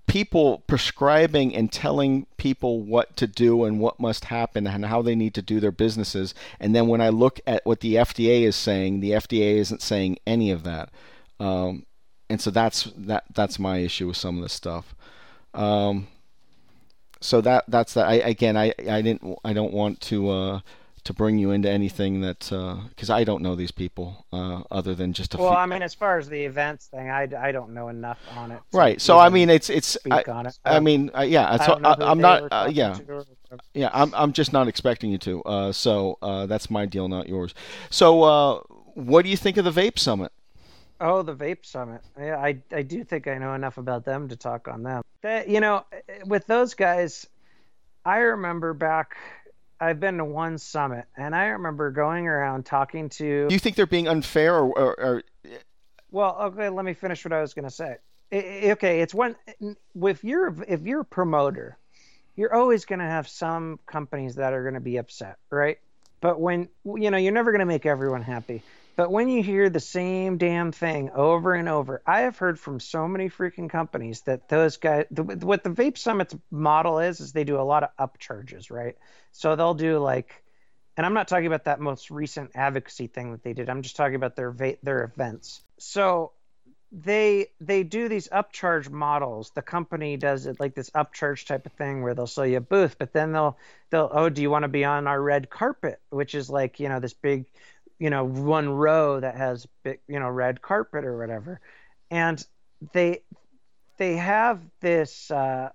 [0.08, 5.16] people prescribing and telling people what to do and what must happen and how they
[5.16, 6.34] need to do their businesses.
[6.60, 10.18] And then when I look at what the FDA is saying, the FDA isn't saying
[10.28, 10.90] any of that.
[11.40, 11.86] Um,
[12.30, 14.96] and so that's that that's my issue with some of this stuff.
[15.54, 16.08] Um,
[17.20, 18.08] so that that's that.
[18.08, 20.60] I again I I didn't I don't want to uh,
[21.04, 24.96] to bring you into anything that because uh, I don't know these people uh, other
[24.96, 25.58] than just a well few...
[25.58, 28.62] I mean as far as the events thing I, I don't know enough on it
[28.72, 30.60] right so I mean it's it's I, it.
[30.66, 32.98] I, mean uh, yeah so I am not uh, yeah
[33.74, 37.28] yeah I'm, I'm just not expecting you to uh, so uh, that's my deal not
[37.28, 37.54] yours
[37.90, 40.32] so what do you think of the vape summit
[41.02, 42.00] Oh, the Vape Summit.
[42.18, 45.04] Yeah, I I do think I know enough about them to talk on them.
[45.22, 45.84] That, you know,
[46.26, 47.28] with those guys,
[48.06, 49.18] I remember back.
[49.84, 53.48] I've been to one summit, and I remember going around talking to.
[53.48, 55.24] Do you think they're being unfair, or, or, or...
[56.12, 57.98] well, okay, let me finish what I was going to say.
[58.32, 59.36] okay, it's one.
[60.02, 61.78] If you're if you're a promoter,
[62.36, 65.80] you're always going to have some companies that are going to be upset, right?
[66.22, 68.64] But when you know, you're never going to make everyone happy.
[68.96, 72.80] But when you hear the same damn thing over and over, I have heard from
[72.80, 77.34] so many freaking companies that those guys, the, what the Vape Summit's model is, is
[77.34, 78.96] they do a lot of upcharges, right?
[79.32, 80.44] So they'll do like,
[80.96, 83.68] and I'm not talking about that most recent advocacy thing that they did.
[83.68, 85.62] I'm just talking about their va- their events.
[85.80, 86.34] So
[86.94, 89.52] they they do these upcharge models.
[89.56, 92.62] The company does it like this upcharge type of thing where they'll sell you a
[92.62, 93.58] booth, but then they'll
[93.90, 96.90] they'll oh, do you want to be on our red carpet, which is like you
[96.90, 97.46] know this big
[98.04, 101.62] you know one row that has big, you know red carpet or whatever.
[102.12, 102.46] And
[102.92, 103.22] they
[103.98, 105.70] they have this uh,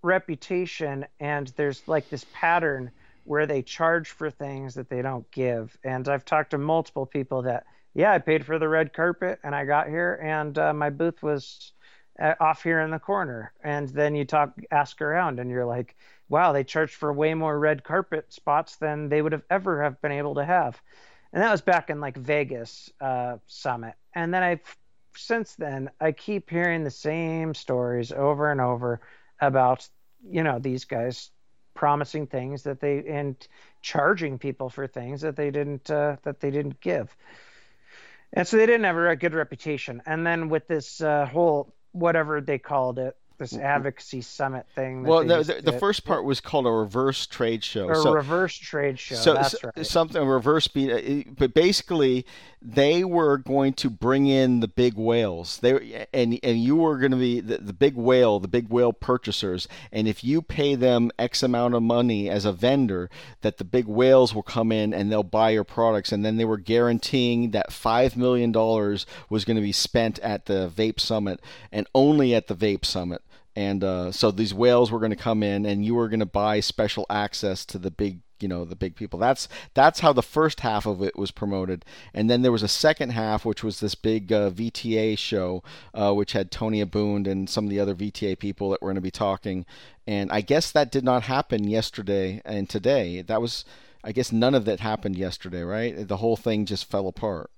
[0.00, 2.92] reputation and there's like this pattern
[3.24, 5.76] where they charge for things that they don't give.
[5.84, 9.54] And i've talked to multiple people that yeah i paid for the red carpet and
[9.54, 11.72] i got here and uh, my booth was
[12.18, 13.52] uh, off here in the corner.
[13.62, 15.94] And then you talk ask around and you're like
[16.30, 20.00] wow they charged for way more red carpet spots than they would have ever have
[20.00, 20.80] been able to have
[21.36, 23.92] and that was back in like Vegas uh, summit.
[24.14, 24.58] And then I,
[25.14, 29.02] since then, I keep hearing the same stories over and over
[29.38, 29.86] about
[30.26, 31.30] you know these guys
[31.74, 33.36] promising things that they and
[33.82, 37.14] charging people for things that they didn't uh, that they didn't give.
[38.32, 40.00] And so they didn't have a good reputation.
[40.06, 45.02] And then with this uh, whole whatever they called it, this advocacy summit thing.
[45.02, 47.90] well, the, the, the, first part was called a reverse trade show.
[47.90, 49.14] A so, reverse trade show.
[49.14, 49.86] So, that's right.
[49.86, 52.26] Something reverse beat, uh, but basically
[52.68, 55.58] they were going to bring in the big whales.
[55.58, 58.92] They and and you were going to be the, the big whale, the big whale
[58.92, 59.68] purchasers.
[59.92, 63.08] And if you pay them X amount of money as a vendor,
[63.42, 66.10] that the big whales will come in and they'll buy your products.
[66.10, 70.46] And then they were guaranteeing that five million dollars was going to be spent at
[70.46, 71.40] the Vape Summit
[71.70, 73.22] and only at the Vape Summit
[73.56, 76.26] and uh, so these whales were going to come in and you were going to
[76.26, 79.18] buy special access to the big you know the big people.
[79.18, 81.86] That's that's how the first half of it was promoted.
[82.12, 85.62] And then there was a second half which was this big uh, vta show
[85.94, 88.96] uh, which had tony Abboud and some of the other vta people that were going
[88.96, 89.64] to be talking.
[90.06, 93.22] And i guess that did not happen yesterday and today.
[93.22, 93.64] That was
[94.04, 96.06] i guess none of that happened yesterday right?
[96.06, 97.50] The whole thing just fell apart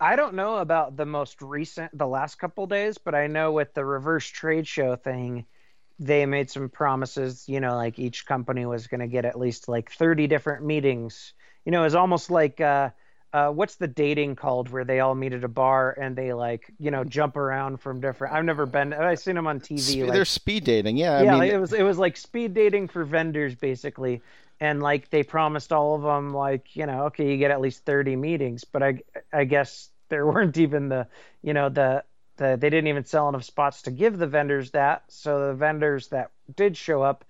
[0.00, 3.72] I don't know about the most recent, the last couple days, but I know with
[3.74, 5.46] the reverse trade show thing,
[5.98, 7.44] they made some promises.
[7.48, 11.32] You know, like each company was going to get at least like 30 different meetings.
[11.64, 12.90] You know, it's almost like uh,
[13.32, 16.72] uh, what's the dating called where they all meet at a bar and they like
[16.78, 18.34] you know jump around from different.
[18.34, 18.92] I've never been.
[18.92, 19.80] I've seen them on TV.
[19.80, 21.22] Sp- like, they're speed dating, yeah.
[21.22, 21.50] Yeah, I mean...
[21.50, 24.20] it was it was like speed dating for vendors basically
[24.60, 27.84] and like they promised all of them like you know okay you get at least
[27.84, 28.98] 30 meetings but i
[29.32, 31.06] i guess there weren't even the
[31.42, 32.02] you know the
[32.36, 35.04] the they didn't even sell enough spots to give the vendors that.
[35.08, 37.24] So the vendors that did show up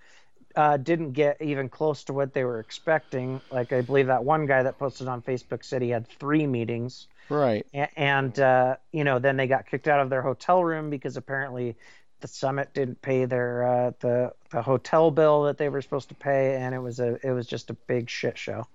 [0.54, 3.40] uh, didn't get even close to what they were expecting.
[3.50, 7.08] Like i believe that one guy that posted on facebook said he had three meetings.
[7.28, 7.66] Right.
[7.96, 11.76] And uh, you know then they got kicked out of their hotel room because apparently
[12.20, 16.14] the summit didn't pay their uh, the the hotel bill that they were supposed to
[16.14, 18.66] pay, and it was a it was just a big shit show.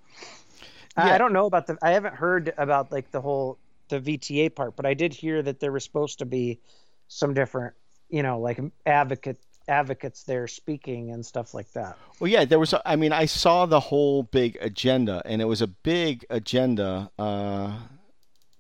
[0.97, 1.05] Yeah.
[1.05, 1.77] I don't know about the.
[1.81, 3.57] I haven't heard about like the whole
[3.89, 6.59] the VTA part, but I did hear that there was supposed to be
[7.07, 7.75] some different,
[8.09, 9.37] you know, like advocate
[9.67, 11.97] advocates there speaking and stuff like that.
[12.19, 12.73] Well, yeah, there was.
[12.85, 17.09] I mean, I saw the whole big agenda, and it was a big agenda.
[17.17, 17.73] Uh,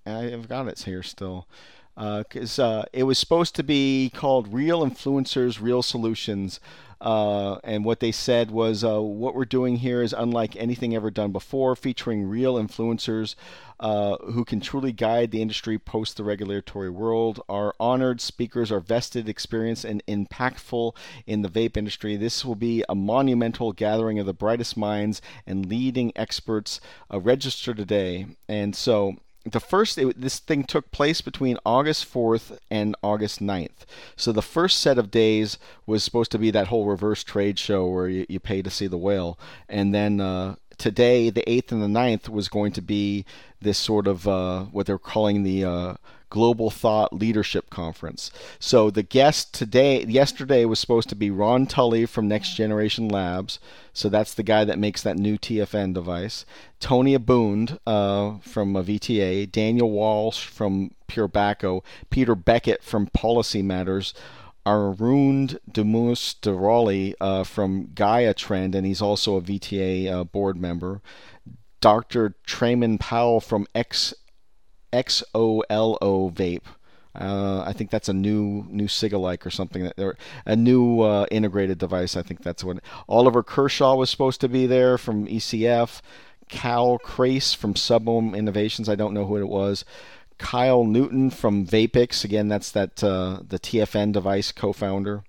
[0.05, 1.47] I've got it here still
[1.95, 6.59] because uh, uh, it was supposed to be called Real Influencers, Real Solutions.
[7.01, 11.09] Uh, and what they said was, uh, what we're doing here is unlike anything ever
[11.09, 13.33] done before, featuring real influencers
[13.79, 17.41] uh, who can truly guide the industry post the regulatory world.
[17.49, 20.95] Our honored speakers are vested, experienced, and impactful
[21.25, 22.17] in the vape industry.
[22.17, 26.79] This will be a monumental gathering of the brightest minds and leading experts
[27.11, 28.27] uh, registered today.
[28.47, 29.15] And so,
[29.45, 33.85] the first it, this thing took place between August 4th and August 9th.
[34.15, 37.87] So the first set of days was supposed to be that whole reverse trade show
[37.87, 41.83] where you, you pay to see the whale, and then uh, today, the 8th and
[41.83, 43.23] the 9th, was going to be
[43.61, 45.93] this sort of uh, what they're calling the uh,
[46.31, 48.31] Global Thought Leadership Conference.
[48.57, 53.59] So the guest today, yesterday, was supposed to be Ron Tully from Next Generation Labs.
[53.93, 56.45] So that's the guy that makes that new TFN device.
[56.79, 64.15] Tony Abboud uh, from VTA, Daniel Walsh from Pure PureBacco, Peter Beckett from Policy Matters.
[64.65, 71.01] Arun Demus Derali uh, from Gaia Trend, and he's also a VTA uh, board member.
[71.81, 72.35] Dr.
[72.45, 74.13] Trayman Powell from X
[74.93, 76.61] XOLO vape.
[77.13, 81.25] Uh, I think that's a new new cigalike or something that or a new uh,
[81.29, 82.15] integrated device.
[82.15, 82.77] I think that's what
[83.09, 86.01] Oliver Kershaw was supposed to be there from ECF.
[86.47, 88.87] Cal Crace from Subohm Innovations.
[88.87, 89.83] I don't know who it was.
[90.37, 92.23] Kyle Newton from Vapix.
[92.25, 95.23] Again, that's that uh, the TFN device co-founder.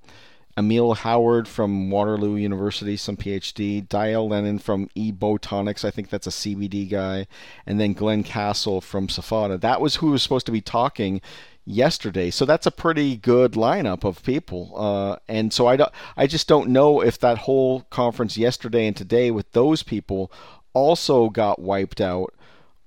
[0.56, 3.88] Emil Howard from Waterloo University, some PhD.
[3.88, 7.26] Dial Lennon from eBotonics, I think that's a CBD guy.
[7.66, 9.60] And then Glenn Castle from SFATA.
[9.60, 11.20] That was who was supposed to be talking
[11.64, 12.30] yesterday.
[12.30, 14.72] So that's a pretty good lineup of people.
[14.76, 18.96] Uh, and so I, don't, I just don't know if that whole conference yesterday and
[18.96, 20.30] today with those people
[20.74, 22.34] also got wiped out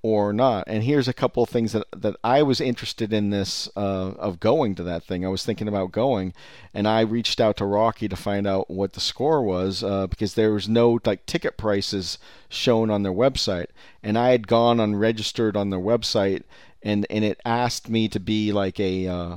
[0.06, 0.62] or not.
[0.68, 4.38] And here's a couple of things that that I was interested in this uh, of
[4.38, 5.24] going to that thing.
[5.26, 6.32] I was thinking about going,
[6.72, 10.34] and I reached out to Rocky to find out what the score was uh, because
[10.34, 12.18] there was no like ticket prices
[12.48, 13.66] shown on their website,
[14.00, 16.44] and I had gone unregistered on their website,
[16.84, 19.36] and and it asked me to be like a uh,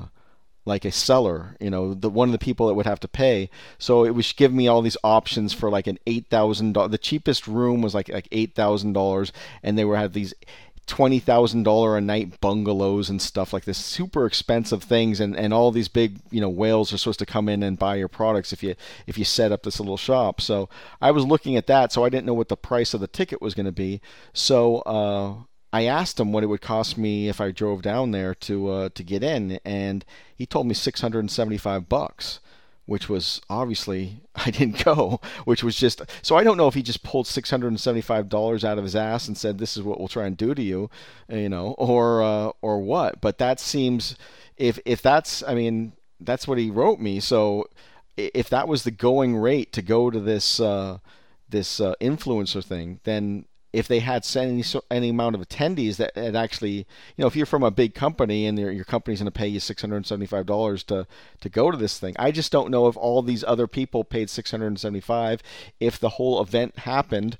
[0.69, 3.49] like a seller, you know, the one of the people that would have to pay.
[3.77, 6.91] So it was giving me all these options for like an eight thousand dollars.
[6.91, 10.33] The cheapest room was like like eight thousand dollars, and they were had these
[10.89, 15.53] twenty thousand dollar a night bungalows and stuff like this, super expensive things, and, and
[15.53, 18.51] all these big you know whales are supposed to come in and buy your products
[18.51, 18.75] if you
[19.05, 20.41] if you set up this little shop.
[20.41, 20.67] So
[21.01, 23.41] I was looking at that, so I didn't know what the price of the ticket
[23.41, 24.01] was going to be.
[24.33, 28.33] So uh, I asked him what it would cost me if I drove down there
[28.35, 30.03] to uh, to get in, and
[30.35, 32.39] he told me 675 bucks,
[32.85, 36.81] which was obviously I didn't go, which was just so I don't know if he
[36.81, 40.25] just pulled 675 dollars out of his ass and said this is what we'll try
[40.25, 40.89] and do to you,
[41.29, 43.21] you know, or uh, or what.
[43.21, 44.15] But that seems
[44.57, 47.19] if if that's I mean that's what he wrote me.
[47.19, 47.67] So
[48.17, 50.97] if that was the going rate to go to this uh,
[51.47, 56.35] this uh, influencer thing, then if they had any any amount of attendees that had
[56.35, 56.85] actually, you
[57.17, 59.81] know, if you're from a big company and your company's going to pay you six
[59.81, 61.05] hundred and seventy five dollars to
[61.41, 64.29] to go to this thing, I just don't know if all these other people paid
[64.29, 65.41] six hundred and seventy five,
[65.79, 67.37] if the whole event happened,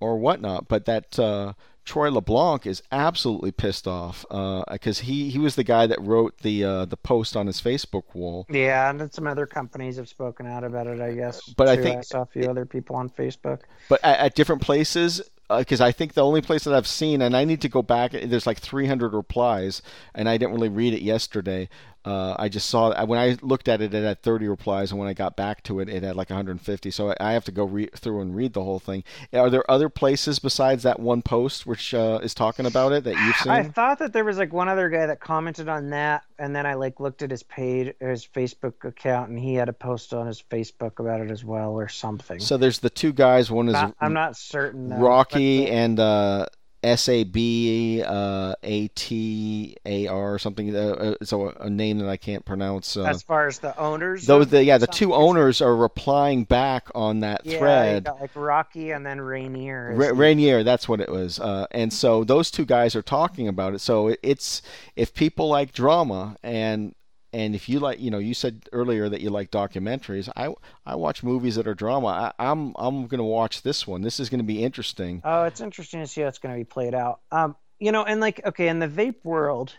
[0.00, 0.68] or whatnot.
[0.68, 1.54] But that uh,
[1.84, 6.38] Troy LeBlanc is absolutely pissed off because uh, he he was the guy that wrote
[6.38, 8.46] the uh, the post on his Facebook wall.
[8.50, 11.40] Yeah, and then some other companies have spoken out about it, I guess.
[11.56, 11.70] But too.
[11.70, 13.60] I think I saw a few it, other people on Facebook.
[13.88, 15.22] But at, at different places,
[15.58, 17.82] because uh, I think the only place that I've seen, and I need to go
[17.82, 18.12] back.
[18.12, 19.82] There's like 300 replies,
[20.14, 21.68] and I didn't really read it yesterday.
[22.04, 25.08] Uh, I just saw when I looked at it, it had 30 replies, and when
[25.08, 26.90] I got back to it, it had like 150.
[26.90, 29.04] So I have to go re- through and read the whole thing.
[29.32, 33.16] Are there other places besides that one post which uh, is talking about it that
[33.24, 33.52] you've seen?
[33.52, 36.66] I thought that there was like one other guy that commented on that, and then
[36.66, 40.26] I like looked at his page, his Facebook account, and he had a post on
[40.26, 42.40] his Facebook about it as well, or something.
[42.40, 43.48] So there's the two guys.
[43.48, 44.88] One is not, I'm not certain.
[44.88, 45.98] Though, Rocky and.
[45.98, 46.46] Uh,
[46.82, 50.74] S A B uh, A T A R or something.
[50.74, 52.96] Uh, uh, it's a, a, name that I can't pronounce.
[52.96, 56.88] Uh, as far as the owners, those the yeah the two owners are replying back
[56.94, 58.08] on that yeah, thread.
[58.20, 59.94] like Rocky and then Rainier.
[59.94, 61.38] Ra- Rainier, that's what it was.
[61.38, 63.80] Uh, and so those two guys are talking about it.
[63.80, 64.62] So it, it's
[64.96, 66.94] if people like drama and
[67.32, 70.28] and if you like, you know, you said earlier that you like documentaries.
[70.36, 70.54] I
[70.84, 72.32] I watch movies that are drama.
[72.38, 74.02] I, am I'm, I'm going to watch this one.
[74.02, 75.22] This is going to be interesting.
[75.24, 77.20] Oh, it's interesting to see how it's going to be played out.
[77.30, 79.74] Um, you know, and like okay, in the vape world,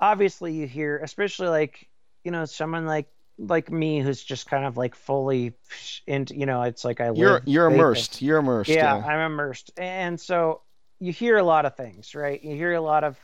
[0.00, 1.88] obviously you hear, especially like
[2.24, 3.08] you know, someone like
[3.38, 5.52] like me who's just kind of like fully
[6.06, 7.18] into, you know, it's like I live.
[7.18, 8.22] You're you're immersed.
[8.22, 8.70] You're immersed.
[8.70, 10.62] Yeah, yeah, I'm immersed, and so
[11.00, 12.42] you hear a lot of things, right?
[12.42, 13.18] You hear a lot of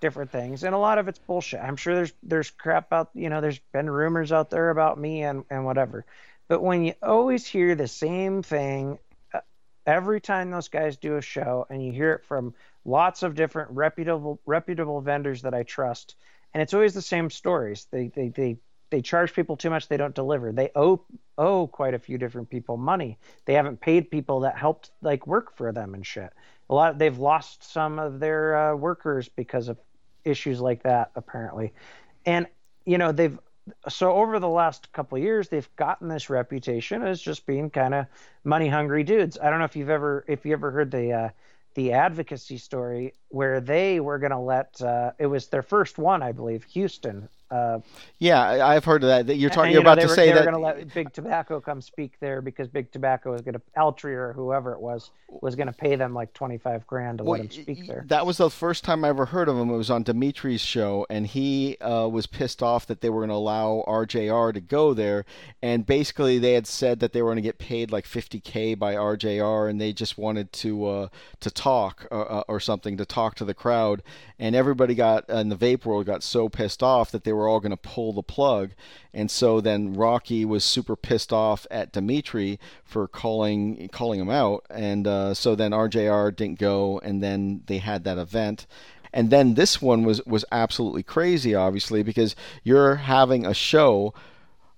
[0.00, 0.64] different things.
[0.64, 1.60] And a lot of it's bullshit.
[1.60, 5.22] I'm sure there's there's crap out you know there's been rumors out there about me
[5.22, 6.04] and and whatever.
[6.48, 8.98] But when you always hear the same thing
[9.32, 9.40] uh,
[9.86, 12.54] every time those guys do a show and you hear it from
[12.84, 16.16] lots of different reputable reputable vendors that i trust
[16.52, 17.86] and it's always the same stories.
[17.90, 18.58] They they they
[18.90, 19.88] they charge people too much.
[19.88, 20.52] They don't deliver.
[20.52, 21.04] They owe
[21.38, 23.18] owe quite a few different people money.
[23.44, 26.32] They haven't paid people that helped like work for them and shit.
[26.68, 29.78] A lot they've lost some of their uh, workers because of
[30.24, 31.72] issues like that apparently
[32.26, 32.46] and
[32.84, 33.38] you know they've
[33.88, 38.06] so over the last couple years, they've gotten this reputation as just being kind of
[38.44, 39.38] money hungry dudes.
[39.40, 41.28] I don't know if you've ever if you ever heard the uh,
[41.74, 46.22] the advocacy story where they were going to let uh, it was their first one,
[46.22, 47.80] I believe, Houston uh,
[48.18, 49.26] yeah, I've heard of that.
[49.26, 49.72] That you're talking.
[49.72, 51.80] you're about know, to were, say they that were going to let Big Tobacco come
[51.80, 55.66] speak there because Big Tobacco was going to Altria or whoever it was was going
[55.66, 58.04] to pay them like twenty five grand to well, let him speak there.
[58.06, 59.68] That was the first time I ever heard of him.
[59.68, 63.30] It was on Dimitri's show, and he uh, was pissed off that they were going
[63.30, 65.24] to allow RJR to go there,
[65.60, 68.74] and basically they had said that they were going to get paid like fifty k
[68.74, 71.08] by RJR, and they just wanted to uh,
[71.40, 74.04] to talk or, uh, uh, or something to talk to the crowd,
[74.38, 77.60] and everybody got in the vape world got so pissed off that they were all
[77.60, 78.72] going to pull the the plug.
[79.14, 84.66] And so then Rocky was super pissed off at Dimitri for calling calling him out.
[84.70, 88.66] And uh, so then RJR didn't go, and then they had that event.
[89.12, 94.14] And then this one was was absolutely crazy, obviously, because you're having a show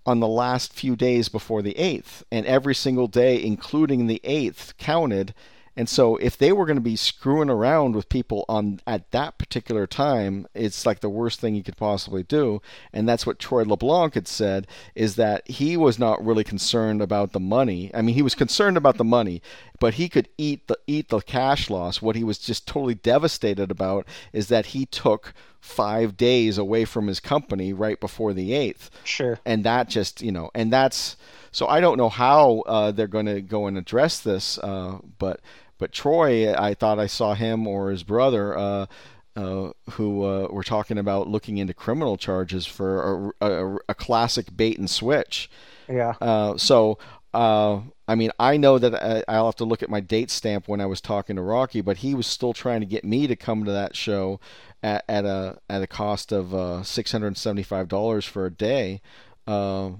[0.04, 4.76] on the last few days before the 8th, and every single day, including the 8th,
[4.76, 5.32] counted.
[5.76, 9.38] And so if they were going to be screwing around with people on at that
[9.38, 12.60] particular time, it's like the worst thing you could possibly do.
[12.92, 17.32] And that's what Troy LeBlanc had said is that he was not really concerned about
[17.32, 17.90] the money.
[17.94, 19.40] I mean, he was concerned about the money,
[19.80, 22.02] but he could eat the eat the cash loss.
[22.02, 25.32] What he was just totally devastated about is that he took
[25.62, 28.90] five days away from his company right before the eighth.
[29.04, 29.38] Sure.
[29.46, 31.16] And that just you know, and that's
[31.52, 35.40] so I don't know how uh, they're going to go and address this, uh, but
[35.78, 38.58] but Troy, I thought I saw him or his brother.
[38.58, 38.86] Uh,
[39.34, 44.54] uh, who uh, were talking about looking into criminal charges for a, a, a classic
[44.54, 45.48] bait and switch.
[45.88, 46.12] Yeah.
[46.20, 46.98] Uh, so,
[47.34, 50.30] uh, I mean, I know that uh, I, will have to look at my date
[50.30, 53.26] stamp when I was talking to Rocky, but he was still trying to get me
[53.26, 54.38] to come to that show
[54.82, 58.50] at, at a at a cost of uh, six hundred seventy five dollars for a
[58.50, 59.00] day.
[59.46, 59.92] Uh,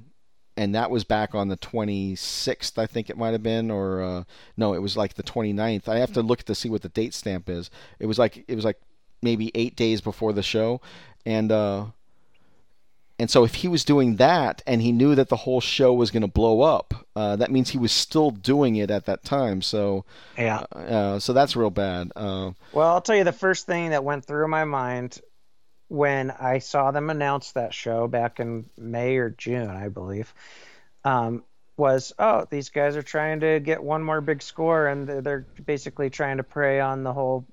[0.56, 4.24] and that was back on the 26th, I think it might have been, or uh,
[4.54, 5.88] no, it was like the 29th.
[5.88, 7.70] I have to look to see what the date stamp is.
[7.98, 8.78] It was like it was like
[9.22, 10.82] maybe eight days before the show,
[11.24, 11.86] and uh,
[13.22, 16.10] and so if he was doing that and he knew that the whole show was
[16.10, 19.62] going to blow up, uh, that means he was still doing it at that time.
[19.62, 20.04] So
[20.36, 22.10] yeah, uh, so that's real bad.
[22.16, 25.20] Uh, well, I'll tell you the first thing that went through my mind
[25.86, 30.34] when I saw them announce that show back in May or June, I believe,
[31.04, 31.44] um,
[31.76, 36.10] was oh these guys are trying to get one more big score and they're basically
[36.10, 37.46] trying to prey on the whole,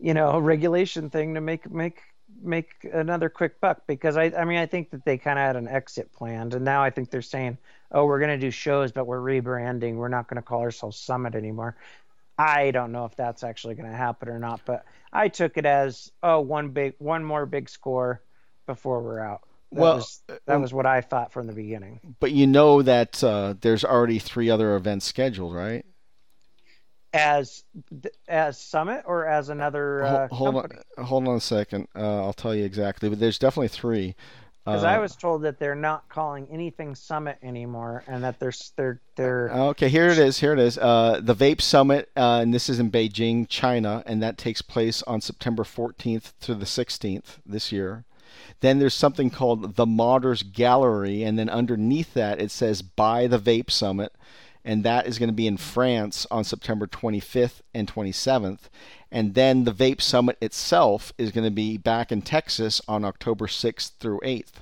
[0.00, 2.00] you know, regulation thing to make make
[2.42, 5.56] make another quick buck because I I mean I think that they kind of had
[5.56, 7.58] an exit planned and now I think they're saying
[7.90, 10.96] oh we're going to do shows but we're rebranding we're not going to call ourselves
[10.96, 11.76] Summit anymore.
[12.38, 15.66] I don't know if that's actually going to happen or not, but I took it
[15.66, 18.22] as oh one big one more big score
[18.66, 19.42] before we're out.
[19.72, 22.00] That well, was, that was what I thought from the beginning.
[22.20, 25.86] But you know that uh, there's already three other events scheduled, right?
[27.12, 27.64] As
[28.26, 30.80] as Summit or as another uh, hold, company?
[30.96, 31.88] on, hold on a second.
[31.94, 33.08] Uh, I'll tell you exactly.
[33.08, 34.14] But there's definitely three.
[34.64, 38.52] Because uh, I was told that they're not calling anything Summit anymore, and that they're
[38.76, 39.50] they're they're.
[39.50, 40.38] Okay, here it is.
[40.38, 40.78] Here it is.
[40.78, 45.02] Uh, the Vape Summit, uh, and this is in Beijing, China, and that takes place
[45.02, 48.04] on September 14th to the 16th this year.
[48.60, 53.40] Then there's something called the Modders Gallery, and then underneath that it says "By the
[53.40, 54.12] Vape Summit,"
[54.64, 58.68] and that is going to be in France on September 25th and 27th.
[59.10, 63.46] And then the Vape Summit itself is going to be back in Texas on October
[63.46, 64.52] 6th through 8th.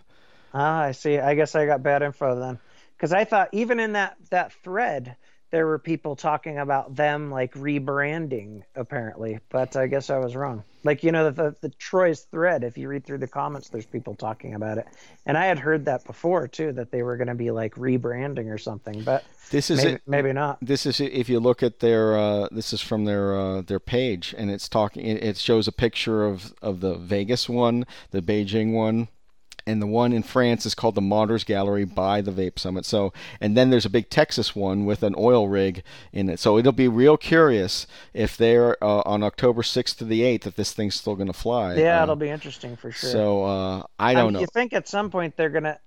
[0.53, 1.19] Ah, I see.
[1.19, 2.59] I guess I got bad info then.
[2.97, 5.17] Because I thought even in that, that thread,
[5.51, 10.65] there were people talking about them like rebranding apparently, but I guess I was wrong.
[10.83, 13.87] Like you know the, the, the Troy's thread, if you read through the comments, there's
[13.87, 14.87] people talking about it,
[15.27, 18.53] and I had heard that before too that they were going to be like rebranding
[18.53, 20.03] or something, but this is maybe, it.
[20.07, 20.59] maybe not.
[20.63, 24.35] This is if you look at their uh, this is from their uh, their page,
[24.39, 25.05] and it's talking.
[25.05, 29.09] It shows a picture of of the Vegas one, the Beijing one,
[29.71, 32.85] and the one in France is called the Modders Gallery by the Vape Summit.
[32.85, 36.41] So, and then there's a big Texas one with an oil rig in it.
[36.41, 40.57] So it'll be real curious if they're uh, on October 6th to the 8th if
[40.57, 41.77] this thing's still going to fly.
[41.77, 43.11] Yeah, uh, it'll be interesting for sure.
[43.11, 44.41] So uh, I don't I know.
[44.41, 45.79] You think at some point they're going to?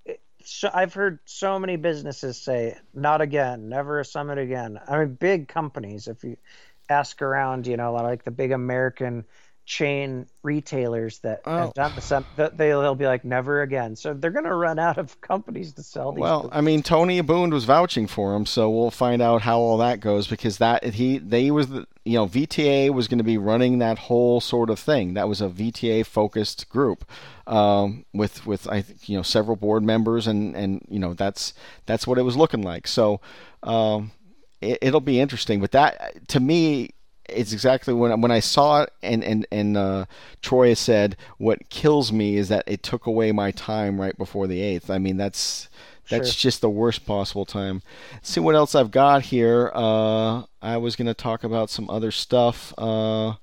[0.45, 5.15] So I've heard so many businesses say, "Not again, never a summit again." I mean,
[5.15, 6.07] big companies.
[6.07, 6.35] If you
[6.89, 9.26] ask around, you know, a lot like the big American
[9.65, 11.57] chain retailers that Oh.
[11.57, 12.11] have done this,
[12.57, 13.95] they'll be like never again.
[13.95, 16.22] So they're going to run out of companies to sell these.
[16.22, 19.77] Well, I mean, Tony Abboud was vouching for him, so we'll find out how all
[19.77, 23.38] that goes because that he they was the you know VTA was going to be
[23.38, 25.14] running that whole sort of thing.
[25.14, 27.06] That was a VTA focused group
[27.48, 31.53] um, with with I think you know several board members and and you know that's
[31.85, 32.85] that's what it was looking like.
[32.88, 33.22] So
[33.64, 34.11] um,
[34.60, 35.61] it, it'll be interesting.
[35.61, 36.90] But that to me.
[37.29, 40.05] It's exactly when when I saw it, and and and uh,
[40.41, 44.45] Troy has said, "What kills me is that it took away my time right before
[44.47, 44.89] the eighth.
[44.89, 45.69] I mean, that's
[46.09, 46.49] that's Sure.
[46.49, 47.81] just the worst possible time.
[48.21, 49.71] see what else I've got here.
[49.73, 53.35] Uh, I was going to talk about some other stuff, uh,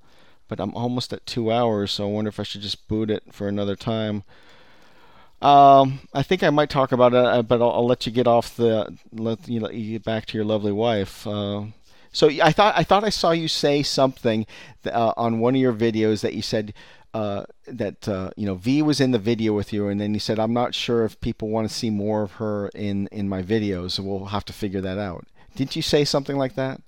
[0.47, 3.23] but I'm almost at two hours, so I wonder if I should just boot it
[3.33, 4.25] for another time.
[5.41, 8.27] Um, I think I might talk about it, uh, but I'll, I'll let you get
[8.27, 11.27] off the let you, let you get back to your lovely wife.
[11.27, 11.63] Uh,
[12.13, 14.47] so I thought I thought I saw you say something
[14.87, 16.75] uh, on one of your videos that you said
[17.13, 20.21] uh, that uh, you know V was in the video with you, and then you
[20.21, 23.43] said I'm not sure if people want to see more of her in in my
[23.43, 25.27] videos, so we'll have to figure that out.
[25.55, 26.81] Didn't you say something like that?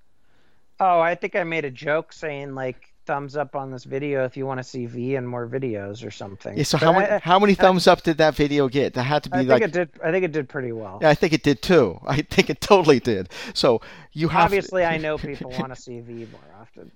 [0.82, 4.36] oh, I think I made a joke saying like thumbs up on this video if
[4.36, 6.56] you want to see V and more videos or something.
[6.56, 8.94] Yeah, so But how many how many thumbs up did that video get?
[8.94, 9.90] That had to be I think like it did.
[10.02, 10.98] I think it did pretty well.
[11.02, 12.00] Yeah, I think it did too.
[12.06, 13.28] I think it totally did.
[13.54, 13.80] So
[14.12, 16.90] you have Obviously, I know people want to see V more often.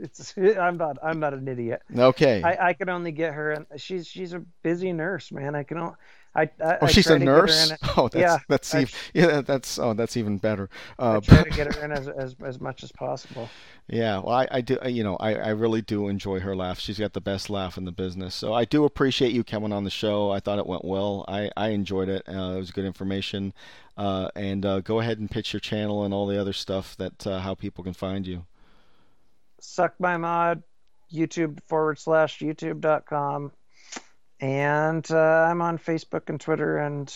[0.00, 1.82] It's I'm not I'm not an idiot.
[1.96, 2.42] Okay.
[2.42, 3.66] I, I can only get her.
[3.76, 5.54] She's she's a busy nurse, man.
[5.54, 5.78] I can.
[5.78, 5.96] o-
[6.34, 7.70] I, I oh, I she's a to get her nurse.
[7.70, 10.70] in- Oh, that's yeah, that's I- even, yeah, that's oh, that's even better.
[10.98, 13.50] I Uh, try to get her in as, as as much as possible.
[13.88, 14.78] yeah, well, I, I do.
[14.86, 16.78] You know, I, I really do enjoy her laugh.
[16.78, 18.34] She's got the best laugh in the business.
[18.34, 20.30] So I do appreciate you coming on the show.
[20.30, 21.24] I thought it went well.
[21.28, 22.22] I I enjoyed it.
[22.26, 23.52] Uh, it was good information.
[23.98, 27.26] Uh, and uh, go ahead and pitch your channel and all the other stuff that
[27.26, 28.46] uh, how people can find you.
[29.60, 30.62] Suck my mod,
[31.12, 33.52] YouTube forward slash YouTube.com.
[34.42, 35.16] And uh,
[35.48, 37.06] I'm on Facebook and Twitter and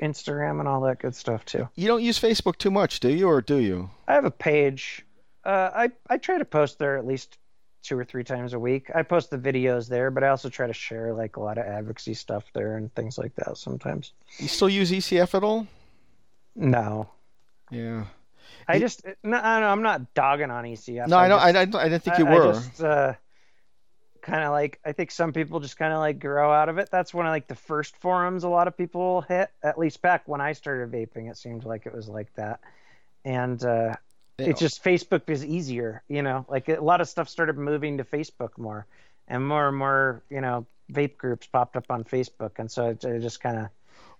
[0.00, 1.68] Instagram and all that good stuff too.
[1.74, 3.90] You don't use Facebook too much, do you, or do you?
[4.06, 5.04] I have a page.
[5.44, 7.36] Uh, I I try to post there at least
[7.82, 8.90] two or three times a week.
[8.94, 11.66] I post the videos there, but I also try to share like a lot of
[11.66, 14.12] advocacy stuff there and things like that sometimes.
[14.38, 15.66] You still use ECF at all?
[16.54, 17.08] No,
[17.70, 18.04] Yeah.
[18.68, 21.08] I You- just no, I know I'm not dogging on ECF.
[21.08, 21.36] No, I, know.
[21.38, 22.52] just- I, I, I didn't think you I were.
[22.52, 23.14] just uh,
[24.22, 26.90] kind of like I think some people just kind of like grow out of it.
[26.90, 29.50] That's one of like the first forums a lot of people hit.
[29.62, 32.60] At least back when I started vaping, it seemed like it was like that.
[33.24, 33.94] And uh,
[34.38, 36.46] it's just Facebook is easier, you know.
[36.48, 38.86] Like a lot of stuff started moving to Facebook more,
[39.26, 43.04] and more and more, you know, vape groups popped up on Facebook, and so it,
[43.04, 43.68] it just kind of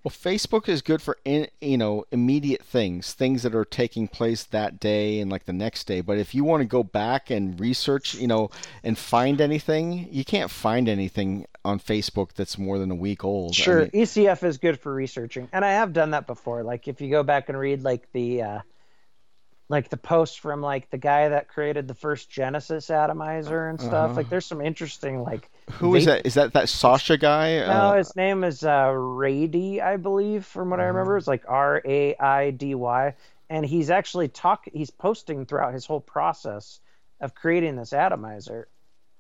[0.05, 4.45] Well, Facebook is good for in, you know immediate things, things that are taking place
[4.45, 6.01] that day and like the next day.
[6.01, 8.51] But if you want to go back and research, you know,
[8.85, 13.53] and find anything, you can't find anything on Facebook that's more than a week old.
[13.53, 16.63] I Sure, mean, ECF is good for researching, and I have done that before.
[16.63, 18.61] Like if you go back and read like the uh,
[19.69, 23.93] like the post from like the guy that created the first Genesis atomizer and stuff.
[24.11, 24.15] Uh-huh.
[24.15, 25.51] Like there's some interesting like.
[25.73, 26.27] who is vape- that?
[26.27, 27.59] Is that that Sasha guy?
[27.59, 31.17] No, Uh, his name is uh, Raidy, I believe, from what I remember.
[31.17, 33.15] It's like R A I D Y,
[33.51, 34.65] and he's actually talk.
[34.73, 36.81] He's posting throughout his whole process
[37.21, 38.69] of creating this atomizer,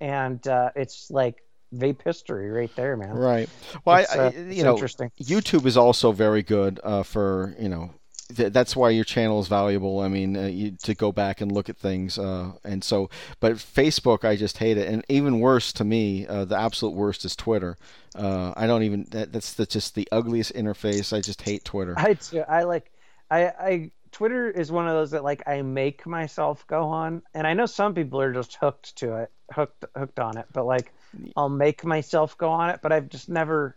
[0.00, 1.42] and uh, it's like
[1.74, 3.10] vape history right there, man.
[3.10, 3.50] Right.
[3.84, 5.10] Well, I, uh, you know, interesting.
[5.20, 7.90] YouTube is also very good uh, for you know.
[8.34, 10.00] Th- that's why your channel is valuable.
[10.00, 13.09] I mean, uh, you, to go back and look at things, uh, and so.
[13.40, 17.24] But Facebook, I just hate it, and even worse to me, uh, the absolute worst
[17.24, 17.76] is Twitter.
[18.14, 19.06] Uh, I don't even.
[19.10, 21.16] That, that's the, just the ugliest interface.
[21.16, 21.94] I just hate Twitter.
[21.96, 22.90] I too, I like
[23.30, 27.46] I I Twitter is one of those that like I make myself go on, and
[27.46, 30.46] I know some people are just hooked to it, hooked hooked on it.
[30.52, 30.92] But like
[31.36, 33.76] I'll make myself go on it, but I've just never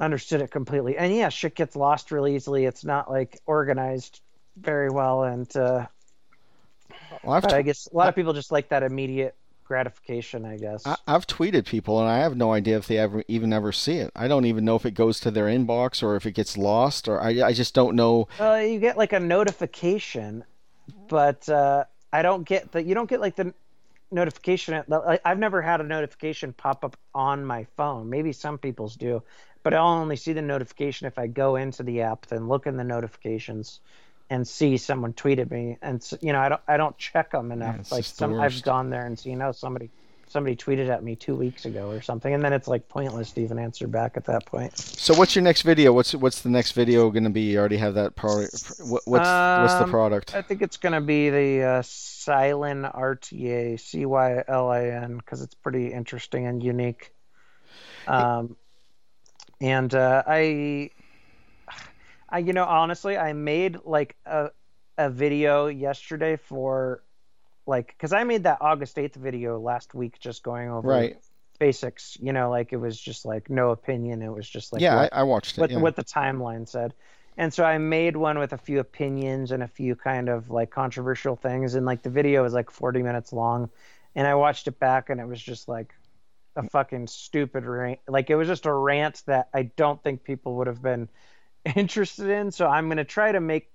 [0.00, 0.96] understood it completely.
[0.96, 2.64] And yeah, shit gets lost really easily.
[2.64, 4.20] It's not like organized
[4.56, 5.86] very well, and uh,
[7.22, 9.34] Well, but tw- guess a lot of people just like that immediate
[9.64, 10.44] gratification.
[10.44, 10.86] I guess.
[10.86, 13.96] I, I've tweeted people, and I have no idea if they ever even ever see
[13.96, 14.10] it.
[14.16, 17.08] I don't even know if it goes to their inbox or if it gets lost,
[17.08, 18.28] or I, I just don't know.
[18.40, 20.44] Uh, you get like a notification,
[21.08, 22.82] but uh, I don't get the.
[22.82, 23.54] You don't get like the
[24.10, 24.82] notification.
[25.24, 28.08] I've never had a notification pop up on my phone.
[28.08, 29.22] Maybe some people's do,
[29.62, 32.76] but I'll only see the notification if I go into the app, then look in
[32.76, 33.80] the notifications,
[34.30, 35.78] and see someone tweeted me.
[35.82, 36.60] And you know, I don't.
[36.68, 37.76] I don't check them enough.
[37.80, 39.90] it's like some, I've gone there and seen, oh, somebody
[40.30, 43.40] somebody tweeted at me two weeks ago or something, and then it's like pointless to
[43.40, 44.76] even answer back at that point.
[44.76, 45.92] So what's your next video?
[45.92, 47.40] What's what's the next video going to be?
[47.42, 48.52] You already have that product.
[48.80, 50.34] What, what's what's the Um, product?
[50.34, 55.40] I think it's gonna be the uh, Cylin RTA, C Y L I N, because
[55.40, 57.12] it's pretty interesting and unique.
[58.06, 58.56] Um,
[59.60, 60.90] and uh, I,
[62.28, 64.50] I, you know, honestly, I made like a
[64.96, 67.02] a video yesterday for
[67.66, 71.16] like because I made that August eighth video last week, just going over Right.
[71.58, 72.16] basics.
[72.20, 74.22] You know, like it was just like no opinion.
[74.22, 75.60] It was just like yeah, what- I, I watched it.
[75.60, 75.78] what, yeah.
[75.78, 76.94] what the timeline said.
[77.36, 80.70] And so I made one with a few opinions and a few kind of like
[80.70, 81.76] controversial things.
[81.76, 83.70] And like the video was like 40 minutes long.
[84.16, 85.94] And I watched it back and it was just like
[86.56, 88.00] a fucking stupid rant.
[88.08, 91.08] Like it was just a rant that I don't think people would have been
[91.76, 92.50] interested in.
[92.50, 93.70] So I'm going to try to make,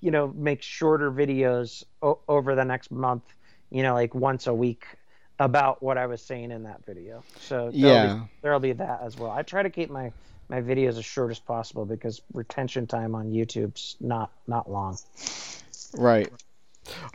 [0.00, 3.24] you know, make shorter videos o- over the next month,
[3.70, 4.84] you know, like once a week
[5.38, 7.24] about what I was saying in that video.
[7.40, 8.14] So there'll Yeah.
[8.14, 9.30] be, there'll be that as well.
[9.30, 10.12] I try to keep my
[10.48, 14.98] my videos as short as possible because retention time on YouTube's not not long.
[15.96, 16.30] Right.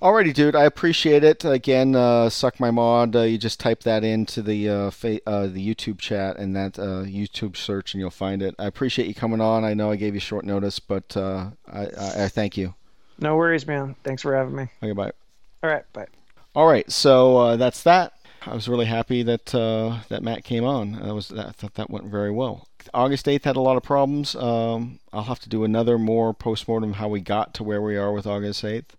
[0.02, 0.56] Alrighty, dude.
[0.56, 1.44] I appreciate it.
[1.44, 3.16] Again, uh, suck my mod.
[3.16, 6.80] Uh, you just type that into the uh, fa- uh, the YouTube chat and that
[6.80, 8.56] uh, YouTube search, and you'll find it.
[8.58, 9.66] I appreciate you coming on.
[9.66, 12.76] I know I gave you short notice, but uh, I, I, I thank you.
[13.20, 13.96] No worries, man.
[14.04, 14.68] Thanks for having me.
[14.82, 15.12] Okay, bye.
[15.64, 16.08] All right, bye.
[16.56, 18.14] All right, so uh, that's that.
[18.46, 21.02] I was really happy that uh, that Matt came on.
[21.02, 22.68] I was I thought that went very well.
[22.94, 24.36] August eighth had a lot of problems.
[24.36, 28.14] Um, I'll have to do another more postmortem how we got to where we are
[28.14, 28.96] with August eighth.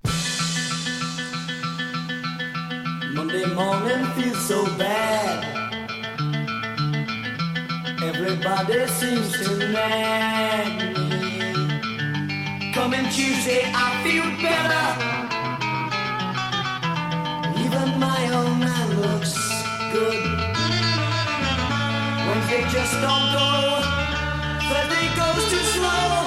[3.29, 5.45] Monday morning feels so bad.
[8.03, 12.73] Everybody seems to nag me.
[12.73, 14.87] Coming Tuesday, I feel better.
[17.65, 19.35] Even my old man looks
[19.93, 20.25] good.
[22.27, 23.49] Wednesday just don't go.
[24.71, 26.18] Thursday goes too slow.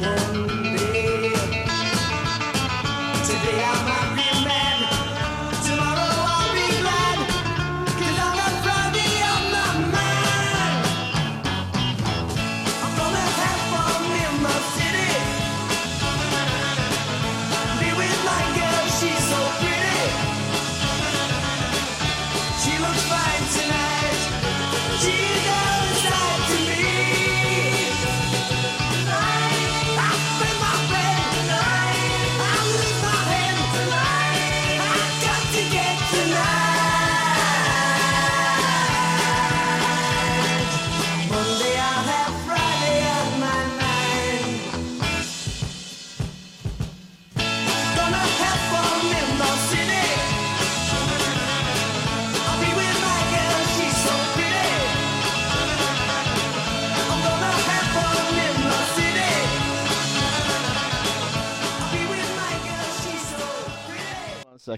[0.00, 0.59] One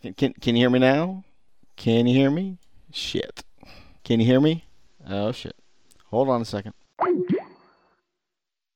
[0.03, 0.17] second.
[0.17, 1.25] Can can you hear me now?
[1.77, 2.59] Can you hear me?
[2.93, 3.45] Shit.
[4.05, 4.65] Can you hear me?
[5.09, 5.57] Oh shit.
[6.07, 6.75] Hold on a second.